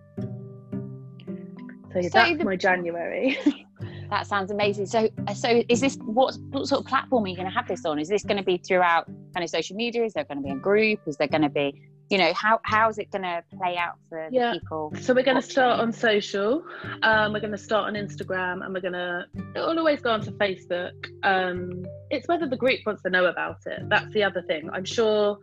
So, 1.93 2.01
so 2.01 2.09
that's 2.13 2.37
the, 2.37 2.45
my 2.45 2.55
January. 2.55 3.37
that 4.09 4.27
sounds 4.27 4.51
amazing. 4.51 4.85
So, 4.85 5.09
uh, 5.27 5.33
so 5.33 5.63
is 5.69 5.81
this 5.81 5.97
what, 5.97 6.37
what 6.49 6.67
sort 6.67 6.81
of 6.81 6.87
platform 6.87 7.25
are 7.25 7.27
you 7.27 7.35
going 7.35 7.47
to 7.47 7.53
have 7.53 7.67
this 7.67 7.83
on? 7.85 7.99
Is 7.99 8.07
this 8.07 8.23
going 8.23 8.37
to 8.37 8.43
be 8.43 8.57
throughout 8.57 9.05
kind 9.33 9.43
of 9.43 9.49
social 9.49 9.75
media? 9.75 10.05
Is 10.05 10.13
there 10.13 10.23
going 10.23 10.37
to 10.37 10.43
be 10.43 10.51
a 10.51 10.55
group? 10.55 10.99
Is 11.07 11.17
there 11.17 11.27
going 11.27 11.41
to 11.41 11.49
be 11.49 11.81
you 12.09 12.17
know 12.17 12.33
how 12.33 12.59
how 12.63 12.89
is 12.89 12.97
it 12.97 13.11
going 13.11 13.21
to 13.21 13.43
play 13.57 13.77
out 13.77 13.97
for 14.09 14.27
yeah. 14.31 14.53
people? 14.53 14.93
So 15.01 15.13
we're 15.13 15.23
going 15.23 15.41
to 15.41 15.47
start 15.47 15.79
on 15.79 15.93
social 15.93 16.63
um, 17.03 17.33
we're 17.33 17.39
going 17.39 17.51
to 17.51 17.57
start 17.57 17.87
on 17.87 17.93
instagram 17.93 18.65
and 18.65 18.73
we're 18.73 18.81
going 18.81 18.93
to 18.93 19.25
it'll 19.55 19.77
always 19.77 20.01
go 20.01 20.11
onto 20.11 20.31
facebook. 20.31 20.93
Um, 21.23 21.85
it's 22.09 22.27
whether 22.27 22.47
the 22.47 22.57
group 22.57 22.79
wants 22.85 23.03
to 23.03 23.09
know 23.09 23.25
about 23.25 23.57
it. 23.67 23.87
That's 23.89 24.11
the 24.13 24.23
other 24.23 24.41
thing. 24.41 24.69
I'm 24.73 24.85
sure 24.85 25.37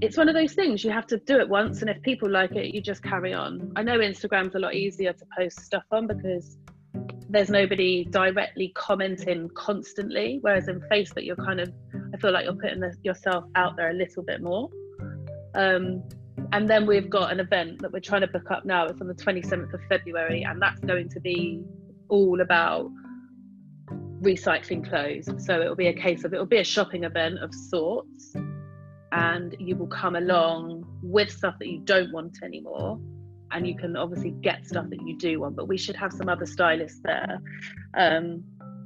it's 0.00 0.16
one 0.16 0.28
of 0.28 0.34
those 0.34 0.54
things 0.54 0.82
you 0.82 0.90
have 0.90 1.06
to 1.06 1.18
do 1.18 1.38
it 1.38 1.48
once 1.48 1.80
and 1.80 1.90
if 1.90 2.00
people 2.02 2.28
like 2.28 2.52
it 2.52 2.74
you 2.74 2.80
just 2.80 3.02
carry 3.02 3.34
on. 3.34 3.72
I 3.76 3.82
know 3.82 3.98
instagram's 3.98 4.54
a 4.54 4.58
lot 4.58 4.74
easier 4.74 5.12
to 5.12 5.24
post 5.36 5.60
stuff 5.60 5.84
on 5.92 6.06
because 6.06 6.56
there's 7.28 7.50
nobody 7.50 8.04
directly 8.04 8.72
commenting 8.74 9.48
constantly 9.54 10.38
whereas 10.42 10.68
in 10.68 10.80
facebook 10.90 11.24
you're 11.24 11.36
kind 11.36 11.60
of 11.60 11.72
I 12.14 12.18
feel 12.18 12.32
like 12.32 12.44
you're 12.44 12.54
putting 12.54 12.80
the, 12.80 12.94
yourself 13.02 13.44
out 13.54 13.76
there 13.76 13.90
a 13.90 13.94
little 13.94 14.22
bit 14.22 14.42
more. 14.42 14.68
Um, 15.54 16.02
and 16.52 16.68
then 16.68 16.86
we've 16.86 17.10
got 17.10 17.32
an 17.32 17.40
event 17.40 17.82
that 17.82 17.92
we're 17.92 18.00
trying 18.00 18.22
to 18.22 18.26
book 18.26 18.50
up 18.50 18.64
now. 18.64 18.86
It's 18.86 19.00
on 19.00 19.08
the 19.08 19.14
27th 19.14 19.72
of 19.72 19.80
February, 19.88 20.42
and 20.42 20.60
that's 20.60 20.80
going 20.80 21.08
to 21.10 21.20
be 21.20 21.62
all 22.08 22.40
about 22.40 22.90
recycling 24.20 24.88
clothes. 24.88 25.28
So 25.44 25.60
it'll 25.60 25.76
be 25.76 25.88
a 25.88 25.92
case 25.92 26.24
of 26.24 26.32
it'll 26.32 26.46
be 26.46 26.58
a 26.58 26.64
shopping 26.64 27.04
event 27.04 27.38
of 27.42 27.54
sorts, 27.54 28.34
and 29.12 29.54
you 29.58 29.76
will 29.76 29.88
come 29.88 30.16
along 30.16 30.84
with 31.02 31.30
stuff 31.30 31.56
that 31.58 31.68
you 31.68 31.80
don't 31.80 32.12
want 32.12 32.38
anymore. 32.42 32.98
And 33.50 33.66
you 33.66 33.76
can 33.76 33.96
obviously 33.96 34.30
get 34.30 34.66
stuff 34.66 34.88
that 34.88 35.06
you 35.06 35.18
do 35.18 35.40
want, 35.40 35.56
but 35.56 35.68
we 35.68 35.76
should 35.76 35.96
have 35.96 36.12
some 36.12 36.30
other 36.30 36.46
stylists 36.46 37.00
there. 37.04 37.38
Um, 37.94 38.44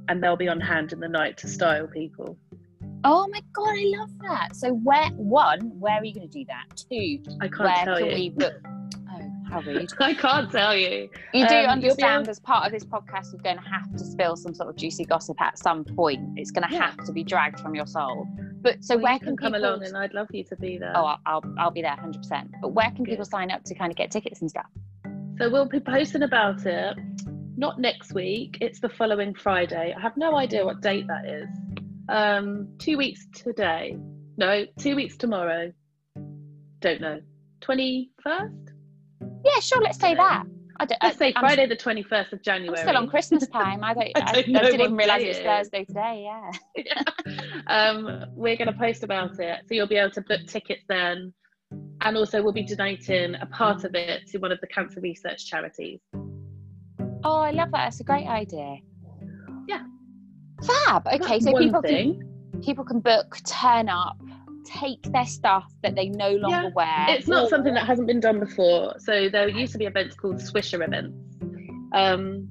and 0.09 0.21
they'll 0.21 0.35
be 0.35 0.49
on 0.49 0.59
hand 0.59 0.91
in 0.91 0.99
the 0.99 1.07
night 1.07 1.37
to 1.37 1.47
style 1.47 1.87
people. 1.87 2.37
Oh 3.03 3.27
my 3.31 3.41
god, 3.53 3.69
I 3.69 3.83
love 3.97 4.09
that. 4.21 4.55
So 4.55 4.73
where 4.73 5.09
one, 5.11 5.71
where 5.79 5.93
are 5.95 6.03
you 6.05 6.13
going 6.13 6.27
to 6.29 6.39
do 6.39 6.45
that? 6.45 6.65
Two, 6.75 7.19
I 7.41 7.47
can't 7.47 7.59
where 7.59 7.85
tell 7.85 7.97
can 7.97 8.05
you. 8.07 8.13
we 8.13 8.29
book? 8.37 8.53
Oh, 9.09 9.31
how 9.49 9.61
rude! 9.61 9.91
I 9.99 10.13
can't 10.13 10.51
tell 10.51 10.75
you. 10.75 11.09
You 11.33 11.47
do 11.47 11.55
Um, 11.55 11.65
understand, 11.69 12.23
able- 12.23 12.31
as 12.31 12.39
part 12.39 12.65
of 12.65 12.71
this 12.73 12.83
podcast, 12.83 13.31
you're 13.33 13.41
going 13.41 13.57
to 13.57 13.69
have 13.69 13.91
to 13.95 14.03
spill 14.03 14.35
some 14.35 14.53
sort 14.53 14.69
of 14.69 14.75
juicy 14.75 15.05
gossip 15.05 15.39
at 15.41 15.57
some 15.57 15.85
point. 15.85 16.21
It's 16.37 16.51
going 16.51 16.67
to 16.67 16.73
Yeah. 16.73 16.91
have 16.91 17.05
to 17.05 17.11
be 17.13 17.23
dragged 17.23 17.59
from 17.59 17.75
your 17.75 17.85
soul. 17.87 18.27
But 18.61 18.83
so 18.83 18.95
Well, 18.95 19.03
where 19.03 19.13
you 19.13 19.19
can, 19.19 19.37
come 19.37 19.53
people? 19.53 19.69
along, 19.69 19.83
and 19.85 19.95
I'd 19.95 20.13
love 20.13 20.27
you 20.33 20.43
to 20.45 20.55
be 20.57 20.77
there. 20.77 20.91
oh, 20.95 21.05
I'll, 21.05 21.19
I'll 21.25 21.43
I'll 21.59 21.71
be 21.71 21.81
there 21.81 21.91
100. 21.91 22.17
percent 22.17 22.51
But 22.61 22.69
where 22.69 22.91
can 22.91 23.05
people 23.05 23.23
sign 23.25 23.51
up 23.51 23.63
to 23.65 23.75
kind 23.75 23.91
of 23.91 23.95
get 23.95 24.11
tickets 24.11 24.41
and 24.41 24.49
stuff? 24.49 24.65
So 25.37 25.49
we'll 25.51 25.65
be 25.69 25.79
posting 25.79 26.23
about 26.23 26.65
it. 26.65 26.97
Not 27.55 27.79
next 27.79 28.13
week. 28.13 28.57
It's 28.59 28.79
the 28.79 28.89
following 28.89 29.33
Friday. 29.35 29.93
I 29.95 29.99
have 30.01 30.17
no 30.17 30.35
idea 30.35 30.65
what 30.65 30.81
date 30.81 31.05
that 31.07 31.25
is. 31.25 31.47
Um, 32.09 32.69
two 32.79 32.97
weeks 32.97 33.27
today. 33.33 33.97
No, 34.37 34.65
two 34.79 34.95
weeks 34.95 35.17
tomorrow. 35.17 35.71
Don't 36.79 37.01
know. 37.01 37.19
Twenty 37.61 38.11
first. 38.21 38.53
Yeah, 39.43 39.59
sure. 39.59 39.81
Let's 39.81 39.99
say 39.99 40.15
that. 40.15 40.45
I 40.79 40.85
don't. 40.85 41.01
Let's 41.01 41.15
I, 41.15 41.19
say 41.19 41.33
I'm 41.35 41.41
Friday 41.41 41.65
the 41.65 41.75
twenty 41.75 42.03
first 42.03 42.33
of 42.33 42.39
I'm 42.39 42.43
January. 42.43 42.77
still 42.77 42.97
on 42.97 43.07
Christmas 43.09 43.47
time. 43.47 43.83
I 43.83 43.93
don't. 43.93 44.11
I 44.15 44.21
I, 44.21 44.31
don't 44.33 44.49
know 44.49 44.59
I 44.59 44.63
didn't 44.63 44.81
even 44.81 44.95
realise 44.95 45.23
it 45.23 45.27
was. 45.27 45.37
Thursday 45.39 45.85
today. 45.85 46.27
Yeah. 46.75 47.03
um, 47.67 48.25
we're 48.33 48.55
going 48.55 48.71
to 48.71 48.77
post 48.77 49.03
about 49.03 49.39
it, 49.39 49.61
so 49.67 49.73
you'll 49.73 49.87
be 49.87 49.97
able 49.97 50.11
to 50.11 50.21
book 50.21 50.41
tickets 50.47 50.83
then, 50.87 51.33
and 52.01 52.17
also 52.17 52.43
we'll 52.43 52.53
be 52.53 52.63
donating 52.63 53.35
a 53.41 53.45
part 53.47 53.83
of 53.83 53.95
it 53.95 54.27
to 54.27 54.37
one 54.37 54.51
of 54.51 54.61
the 54.61 54.67
cancer 54.67 55.01
research 55.01 55.47
charities. 55.47 55.99
Oh, 57.23 57.39
I 57.39 57.51
love 57.51 57.71
that. 57.71 57.85
That's 57.85 57.99
a 57.99 58.03
great 58.03 58.27
idea. 58.27 58.77
Fab. 60.65 61.07
Okay, 61.07 61.17
That's 61.39 61.45
so 61.45 61.57
people 61.57 61.81
thing. 61.81 62.19
can 62.51 62.61
people 62.61 62.83
can 62.83 62.99
book, 62.99 63.37
turn 63.45 63.87
up, 63.89 64.17
take 64.65 65.01
their 65.13 65.25
stuff 65.25 65.65
that 65.83 65.95
they 65.95 66.09
no 66.09 66.31
longer 66.31 66.67
Yeah, 66.67 66.69
wear. 66.75 67.05
It's 67.09 67.27
not 67.27 67.45
or- 67.45 67.49
something 67.49 67.73
that 67.75 67.85
hasn't 67.85 68.07
been 68.07 68.19
done 68.19 68.39
before. 68.39 68.95
So 68.99 69.29
there 69.29 69.47
used 69.47 69.71
to 69.73 69.77
be 69.77 69.85
events 69.85 70.15
called 70.15 70.37
Swisher 70.37 70.83
events. 70.85 71.15
Um, 71.93 72.49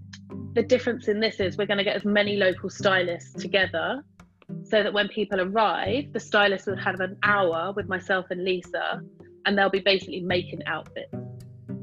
the 0.54 0.62
difference 0.62 1.08
in 1.08 1.20
this 1.20 1.40
is 1.40 1.56
we're 1.58 1.66
going 1.66 1.78
to 1.78 1.84
get 1.84 1.96
as 1.96 2.04
many 2.04 2.36
local 2.36 2.70
stylists 2.70 3.34
together 3.42 4.02
so 4.62 4.82
that 4.82 4.92
when 4.92 5.08
people 5.08 5.40
arrive, 5.40 6.12
the 6.12 6.20
stylist 6.20 6.66
will 6.66 6.76
have 6.76 7.00
an 7.00 7.16
hour 7.25 7.72
with 7.75 7.88
myself 7.88 8.26
and 8.30 8.44
Lisa, 8.44 9.02
and 9.44 9.58
they'll 9.58 9.68
be 9.68 9.80
basically 9.80 10.20
making 10.20 10.64
outfits. 10.66 11.12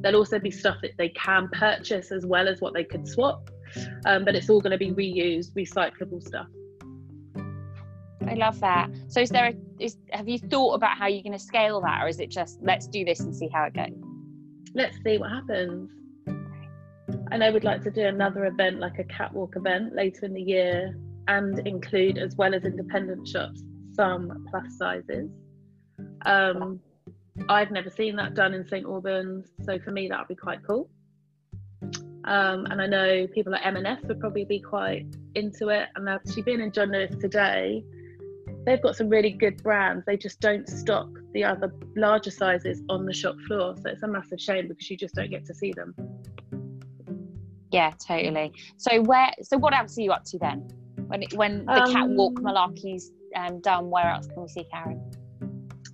There'll 0.01 0.18
also 0.18 0.39
be 0.39 0.50
stuff 0.50 0.77
that 0.82 0.92
they 0.98 1.10
can 1.10 1.50
purchase 1.50 2.12
as 2.12 2.25
well 2.25 2.48
as 2.48 2.62
what 2.62 2.74
they 2.74 2.84
could 2.84 3.08
swap, 3.08 3.50
um, 4.06 4.25
but 4.25 4.36
it's 4.36 4.50
all 4.50 4.62
going 4.62 4.72
to 4.72 4.77
be 4.77 4.92
reused, 4.92 5.53
recyclable 5.53 6.22
stuff. 6.22 6.48
I 8.25 8.36
love 8.36 8.60
that. 8.62 8.89
So 9.10 9.20
is 9.20 9.30
there 9.30 9.48
a, 9.48 9.53
is 9.80 9.98
have 10.12 10.30
you 10.30 10.39
thought 10.39 10.75
about 10.75 10.98
how 10.98 11.08
you're 11.08 11.24
going 11.24 11.34
to 11.34 11.39
scale 11.39 11.82
that, 11.82 12.03
or 12.03 12.08
is 12.08 12.20
it 12.20 12.30
just 12.30 12.60
let's 12.62 12.88
do 12.88 13.03
this 13.03 13.20
and 13.20 13.36
see 13.36 13.50
how 13.51 13.65
it 13.65 13.74
goes? 13.74 14.03
let's 14.74 14.98
see 15.03 15.18
what 15.18 15.30
happens. 15.30 15.89
I 17.32 17.38
know 17.38 17.51
we'd 17.51 17.63
like 17.63 17.84
to 17.84 17.92
do 17.92 18.06
another 18.06 18.46
event, 18.46 18.80
like 18.80 19.00
a 19.00 19.03
catwalk 19.03 19.56
event 19.56 19.96
later 19.96 20.25
in 20.25 20.34
the 20.34 20.42
year, 20.42 20.98
and 21.27 21.65
include, 21.68 22.18
as 22.18 22.36
well 22.36 22.53
as 22.53 22.63
independent 22.63 23.27
shops, 23.27 23.63
some 23.94 24.46
plus 24.50 24.77
sizes. 24.77 25.30
Um, 26.25 26.80
I've 27.50 27.72
never 27.72 27.89
seen 27.89 28.15
that 28.18 28.36
done 28.36 28.53
in 28.53 28.68
St 28.68 28.86
Albans, 28.86 29.50
so 29.63 29.80
for 29.80 29.92
me 29.92 30.08
that 30.10 30.20
would 30.20 30.27
be 30.27 30.36
quite 30.36 30.60
cool. 30.65 30.89
Um, 32.25 32.65
and 32.68 32.82
I 32.82 32.88
know 32.88 33.27
people 33.27 33.53
at 33.53 33.65
M&S 33.65 34.00
would 34.03 34.20
probably 34.20 34.46
be 34.46 34.60
quite 34.60 35.06
into 35.36 35.70
it. 35.70 35.89
And 35.96 36.08
actually 36.08 36.44
been 36.44 36.62
in 36.62 36.72
John 36.72 36.92
Lewis 36.92 37.15
today. 37.20 37.84
They've 38.65 38.82
got 38.82 38.96
some 38.96 39.10
really 39.10 39.32
good 39.32 39.62
brands. 39.62 40.06
They 40.06 40.15
just 40.15 40.39
don't 40.39 40.68
stock 40.70 41.10
the 41.34 41.44
other 41.44 41.74
larger 41.98 42.32
sizes 42.32 42.82
on 42.89 43.06
the 43.06 43.13
shop 43.13 43.36
floor. 43.48 43.75
So 43.75 43.89
it's 43.89 44.03
a 44.03 44.08
massive 44.08 44.39
shame 44.39 44.70
because 44.70 44.89
you 44.89 44.96
just 44.96 45.15
don't 45.15 45.30
get 45.30 45.46
to 45.46 45.53
see 45.53 45.74
them. 45.74 45.94
Yeah, 47.72 47.92
totally. 48.08 48.53
So 48.77 49.01
where? 49.01 49.32
So 49.42 49.58
what 49.58 49.74
else 49.75 49.98
are 49.98 50.01
you 50.01 50.12
up 50.12 50.24
to 50.25 50.38
then? 50.38 50.70
When 51.08 51.24
it, 51.24 51.34
when 51.34 51.65
the 51.65 51.89
catwalk 51.92 52.39
Um, 52.39 52.46
malarkey's 52.46 53.12
um, 53.36 53.60
done, 53.62 53.89
where 53.89 54.10
else 54.10 54.27
can 54.27 54.44
we 54.44 54.48
see 54.48 54.65
Karen? 54.72 55.01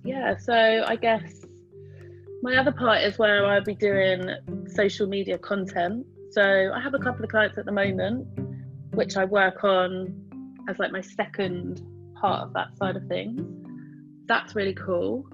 Yeah, 0.04 0.36
so 0.36 0.84
I 0.86 0.94
guess 0.96 1.44
my 2.42 2.56
other 2.56 2.72
part 2.72 3.02
is 3.02 3.18
where 3.18 3.46
I'll 3.46 3.64
be 3.64 3.74
doing 3.74 4.30
social 4.68 5.06
media 5.06 5.38
content. 5.38 6.06
So 6.32 6.72
I 6.74 6.80
have 6.80 6.94
a 6.94 6.98
couple 6.98 7.24
of 7.24 7.30
clients 7.30 7.58
at 7.58 7.64
the 7.64 7.72
moment, 7.72 8.26
which 8.94 9.16
I 9.16 9.24
work 9.24 9.64
on 9.64 10.14
as 10.68 10.78
like 10.78 10.92
my 10.92 11.00
second 11.00 11.82
part 12.20 12.42
of 12.46 12.52
that 12.54 12.76
side 12.76 12.96
of 12.96 13.06
things. 13.06 13.42
That's 14.26 14.54
really 14.54 14.74
cool. 14.74 15.26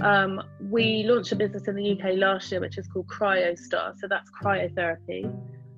Um, 0.00 0.40
we 0.60 1.02
launched 1.04 1.32
a 1.32 1.36
business 1.36 1.66
in 1.66 1.74
the 1.74 1.92
UK 1.92 2.16
last 2.16 2.52
year, 2.52 2.60
which 2.60 2.78
is 2.78 2.86
called 2.86 3.08
CryoStar. 3.08 3.98
So 3.98 4.06
that's 4.08 4.30
cryotherapy. 4.30 5.28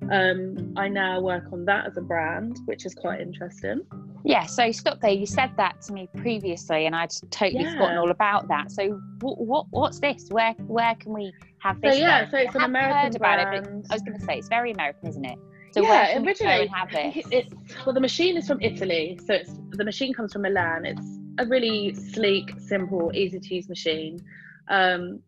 Um, 0.09 0.73
I 0.75 0.87
now 0.87 1.19
work 1.21 1.45
on 1.51 1.65
that 1.65 1.85
as 1.85 1.97
a 1.97 2.01
brand, 2.01 2.57
which 2.65 2.85
is 2.85 2.93
quite 2.95 3.21
interesting. 3.21 3.81
Yeah. 4.23 4.45
So 4.45 4.71
stop 4.71 4.99
there. 5.01 5.11
You 5.11 5.25
said 5.25 5.51
that 5.57 5.81
to 5.83 5.93
me 5.93 6.09
previously, 6.17 6.85
and 6.85 6.95
I'd 6.95 7.11
totally 7.29 7.63
Yeah. 7.63 7.71
forgotten 7.73 7.97
all 7.97 8.11
about 8.11 8.47
that. 8.47 8.71
So 8.71 8.99
what, 9.19 9.39
what 9.39 9.65
what's 9.69 9.99
this? 9.99 10.27
Where 10.29 10.53
where 10.67 10.95
can 10.95 11.13
we 11.13 11.33
have 11.59 11.79
this? 11.81 11.95
So 11.95 12.01
yeah, 12.01 12.29
so 12.29 12.37
it's 12.37 12.55
I 12.55 12.59
an 12.59 12.65
American 12.65 12.95
heard 12.95 13.15
about 13.15 13.39
it, 13.39 13.63
brand. 13.63 13.85
I 13.89 13.93
was 13.93 14.01
going 14.01 14.17
to 14.19 14.25
say 14.25 14.37
it's 14.37 14.49
very 14.49 14.71
American, 14.71 15.09
isn't 15.09 15.25
it? 15.25 15.37
So 15.73 15.81
yeah, 15.81 15.89
where 15.89 16.07
can 16.07 16.21
we 16.23 16.25
go 16.25 16.29
originally 16.29 16.61
and 16.61 16.71
have 16.71 16.91
this? 16.91 17.25
It's 17.31 17.85
well, 17.85 17.93
the 17.93 18.01
machine 18.01 18.37
is 18.37 18.47
from 18.47 18.59
Italy, 18.61 19.19
so 19.25 19.33
it's 19.35 19.51
the 19.71 19.85
machine 19.85 20.13
comes 20.13 20.33
from 20.33 20.41
Milan. 20.41 20.85
It's 20.85 21.07
a 21.37 21.45
really 21.45 21.95
sleek, 21.95 22.53
simple, 22.59 23.11
easy 23.13 23.39
to 23.39 23.55
use 23.55 23.69
machine. 23.69 24.19
Um, 24.67 25.21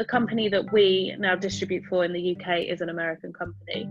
the 0.00 0.04
company 0.06 0.48
that 0.48 0.72
we 0.72 1.14
now 1.18 1.36
distribute 1.36 1.84
for 1.84 2.06
in 2.06 2.12
the 2.14 2.34
UK 2.34 2.60
is 2.60 2.80
an 2.80 2.88
American 2.88 3.34
company, 3.34 3.86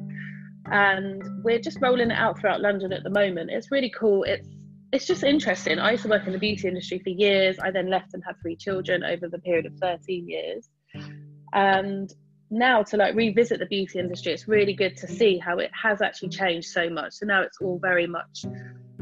and 0.71 1.21
we're 1.43 1.59
just 1.59 1.77
rolling 1.81 2.09
it 2.09 2.17
out 2.17 2.39
throughout 2.39 2.61
London 2.61 2.91
at 2.91 3.03
the 3.03 3.11
moment. 3.11 3.51
It's 3.51 3.69
really 3.69 3.91
cool. 3.95 4.23
It's 4.23 4.49
it's 4.91 5.05
just 5.05 5.23
interesting. 5.23 5.77
I 5.77 5.91
used 5.91 6.01
to 6.03 6.09
work 6.09 6.25
in 6.25 6.33
the 6.33 6.39
beauty 6.39 6.67
industry 6.67 6.97
for 6.97 7.11
years. 7.11 7.59
I 7.59 7.69
then 7.69 7.91
left 7.91 8.15
and 8.15 8.23
had 8.25 8.41
three 8.41 8.55
children 8.55 9.03
over 9.03 9.27
the 9.29 9.37
period 9.37 9.67
of 9.67 9.73
13 9.75 10.27
years. 10.27 10.67
And 11.53 12.11
now 12.49 12.81
to 12.81 12.97
like 12.97 13.13
revisit 13.13 13.59
the 13.59 13.67
beauty 13.67 13.99
industry, 13.99 14.33
it's 14.33 14.47
really 14.47 14.73
good 14.73 14.97
to 14.97 15.07
see 15.07 15.37
how 15.37 15.59
it 15.59 15.69
has 15.79 16.01
actually 16.01 16.29
changed 16.29 16.69
so 16.69 16.89
much. 16.89 17.13
So 17.13 17.27
now 17.27 17.43
it's 17.43 17.59
all 17.61 17.77
very 17.79 18.07
much 18.07 18.45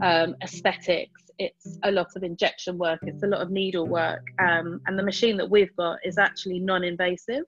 um, 0.01 0.35
aesthetics. 0.43 1.23
It's 1.39 1.77
a 1.83 1.91
lot 1.91 2.07
of 2.15 2.23
injection 2.23 2.77
work. 2.77 2.99
It's 3.03 3.23
a 3.23 3.27
lot 3.27 3.41
of 3.41 3.51
needle 3.51 3.87
work. 3.87 4.25
Um, 4.39 4.81
and 4.87 4.97
the 4.97 5.03
machine 5.03 5.37
that 5.37 5.49
we've 5.49 5.75
got 5.75 5.99
is 6.03 6.17
actually 6.17 6.59
non-invasive. 6.59 7.43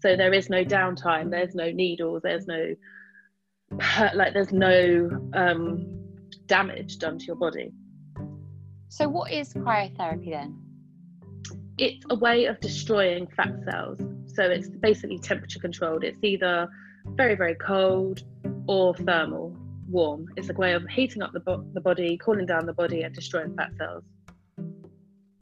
So 0.00 0.16
there 0.16 0.32
is 0.32 0.48
no 0.48 0.64
downtime. 0.64 1.30
There's 1.30 1.54
no 1.54 1.70
needles. 1.70 2.22
There's 2.22 2.46
no 2.46 2.74
like 4.14 4.32
there's 4.32 4.52
no 4.52 5.10
um, 5.34 5.86
damage 6.46 6.98
done 6.98 7.18
to 7.18 7.24
your 7.24 7.36
body. 7.36 7.72
So 8.88 9.08
what 9.08 9.30
is 9.30 9.52
cryotherapy 9.52 10.30
then? 10.30 10.56
It's 11.76 12.04
a 12.10 12.14
way 12.14 12.46
of 12.46 12.58
destroying 12.60 13.26
fat 13.36 13.52
cells. 13.70 14.00
So 14.26 14.44
it's 14.44 14.68
basically 14.68 15.18
temperature 15.18 15.58
controlled. 15.58 16.04
It's 16.04 16.22
either 16.22 16.68
very, 17.14 17.34
very 17.34 17.54
cold 17.56 18.22
or 18.66 18.94
thermal, 18.94 19.56
warm. 19.88 20.26
It's 20.36 20.50
a 20.50 20.54
way 20.54 20.74
of 20.74 20.86
heating 20.88 21.22
up 21.22 21.32
the, 21.32 21.40
bo- 21.40 21.66
the 21.72 21.80
body, 21.80 22.18
cooling 22.18 22.46
down 22.46 22.66
the 22.66 22.72
body, 22.72 23.02
and 23.02 23.14
destroying 23.14 23.54
fat 23.56 23.70
cells. 23.78 24.04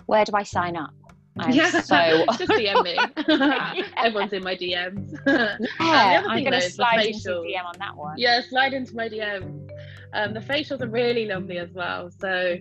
Where 0.06 0.24
do 0.24 0.32
I 0.34 0.42
sign 0.42 0.76
up? 0.76 0.90
I'm 1.38 1.52
yeah, 1.52 1.70
so 1.70 2.24
just 2.38 2.50
DM 2.50 2.82
me. 2.82 3.84
Everyone's 3.96 4.32
in 4.32 4.42
my 4.42 4.56
DMs. 4.56 5.18
yeah, 5.80 6.22
I'm 6.26 6.42
going 6.42 6.52
to 6.52 6.62
slide 6.62 7.04
into. 7.06 7.28
DM 7.28 7.64
on 7.64 7.74
that 7.78 7.96
one. 7.96 8.14
yeah, 8.16 8.40
slide 8.40 8.72
into 8.72 8.94
my 8.94 9.08
DM. 9.08 9.68
Um, 10.14 10.32
the 10.32 10.40
facials 10.40 10.80
are 10.80 10.88
really 10.88 11.26
lovely 11.26 11.58
as 11.58 11.70
well. 11.72 12.10
So 12.10 12.56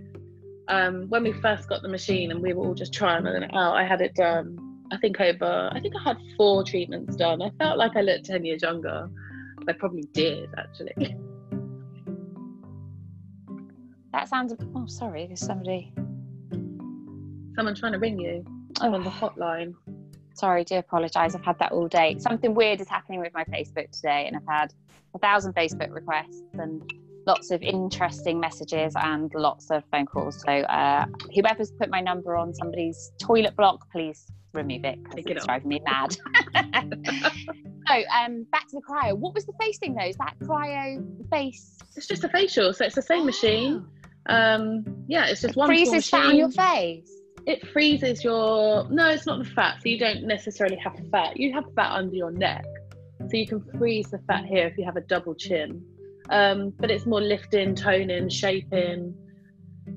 um, 0.68 1.06
when 1.10 1.24
we 1.24 1.34
first 1.34 1.70
got 1.70 1.84
the 1.84 1.88
machine 1.88 2.32
and 2.32 2.42
we 2.42 2.54
were 2.54 2.66
all 2.66 2.74
just 2.74 2.94
trying 2.94 3.26
it 3.26 3.44
out, 3.54 3.76
I 3.76 3.86
had 3.86 4.02
it 4.02 4.16
done. 4.16 4.58
I 4.92 4.98
think 4.98 5.20
over. 5.20 5.70
I 5.72 5.80
think 5.80 5.96
I 6.00 6.04
had 6.10 6.18
four 6.38 6.64
treatments 6.64 7.16
done. 7.16 7.42
I 7.42 7.50
felt 7.58 7.78
like 7.78 7.96
I 7.96 8.02
looked 8.02 8.26
ten 8.26 8.46
years 8.46 8.62
younger. 8.62 9.10
I 9.68 9.74
probably 9.74 10.04
did 10.14 10.50
actually. 10.58 11.16
That 14.16 14.30
sounds. 14.30 14.54
Oh, 14.74 14.86
sorry, 14.86 15.28
there's 15.28 15.42
somebody. 15.42 15.92
Someone 17.54 17.76
trying 17.76 17.92
to 17.92 18.00
ring 18.00 18.18
you. 18.18 18.46
I'm 18.80 18.94
on 18.94 19.04
the 19.04 19.10
hotline. 19.10 19.74
Sorry, 20.34 20.64
do 20.64 20.78
apologise. 20.78 21.36
I've 21.36 21.44
had 21.44 21.60
that 21.60 21.74
all 21.74 21.90
day. 21.90 22.16
Something 22.20 22.56
weird 22.56 22.80
is 22.80 22.88
happening 22.88 23.20
with 23.20 23.34
my 23.34 23.44
Facebook 23.44 23.92
today, 23.92 24.26
and 24.26 24.38
I've 24.38 24.48
had 24.48 24.74
a 25.16 25.20
thousand 25.20 25.54
Facebook 25.54 25.94
requests 25.94 26.44
and 26.54 26.94
lots 27.28 27.52
of 27.52 27.62
interesting 27.62 28.40
messages 28.40 28.94
and 28.96 29.34
lots 29.36 29.70
of 29.70 29.84
phone 29.92 30.06
calls. 30.06 30.42
So, 30.42 30.50
uh, 30.50 31.08
whoever's 31.34 31.72
put 31.74 31.90
my 31.90 32.00
number 32.00 32.38
on 32.38 32.54
somebody's 32.54 33.12
toilet 33.22 33.58
block, 33.58 33.92
please 33.92 34.32
remove 34.54 34.86
it 34.86 35.04
because 35.04 35.26
it's 35.26 35.44
it 35.44 35.46
driving 35.46 35.68
me 35.68 35.82
mad. 35.84 36.16
so, 37.88 37.96
um, 38.18 38.48
back 38.50 38.70
to 38.70 38.76
the 38.78 38.82
cryo. 38.90 39.18
What 39.18 39.34
was 39.34 39.46
the 39.46 39.54
face 39.60 39.78
thing 39.78 39.94
though? 39.94 40.08
Is 40.08 40.16
that 40.18 40.36
cryo 40.40 41.06
face? 41.30 41.78
It's 41.98 42.08
just 42.08 42.24
a 42.24 42.30
facial, 42.30 42.74
so 42.74 42.86
it's 42.86 42.96
the 42.96 43.02
same 43.02 43.26
machine. 43.26 43.86
Um, 44.28 44.84
yeah, 45.08 45.28
it's 45.28 45.42
just 45.42 45.52
it 45.52 45.58
one. 45.58 45.68
Freezes 45.68 46.10
fat 46.10 46.26
on 46.28 46.36
your 46.36 46.50
face. 46.50 47.12
It 47.46 47.68
freezes 47.68 48.24
your. 48.24 48.90
No, 48.90 49.10
it's 49.10 49.26
not 49.26 49.40
the 49.40 49.50
fat. 49.50 49.82
So 49.82 49.90
you 49.90 50.00
don't 50.00 50.24
necessarily 50.24 50.78
have 50.78 50.98
fat. 51.12 51.38
You 51.38 51.54
have 51.54 51.66
fat 51.76 51.92
under 51.92 52.16
your 52.16 52.32
neck, 52.32 52.66
so 53.20 53.38
you 53.38 53.48
can 53.48 53.64
freeze 53.78 54.10
the 54.10 54.20
fat 54.28 54.46
here 54.46 54.68
if 54.68 54.78
you 54.78 54.86
have 54.86 54.96
a 54.96 55.02
double 55.02 55.36
chin. 55.36 55.84
Um, 56.30 56.74
but 56.80 56.90
it's 56.90 57.06
more 57.06 57.22
lifting, 57.22 57.76
toning, 57.76 58.30
shaping. 58.30 59.16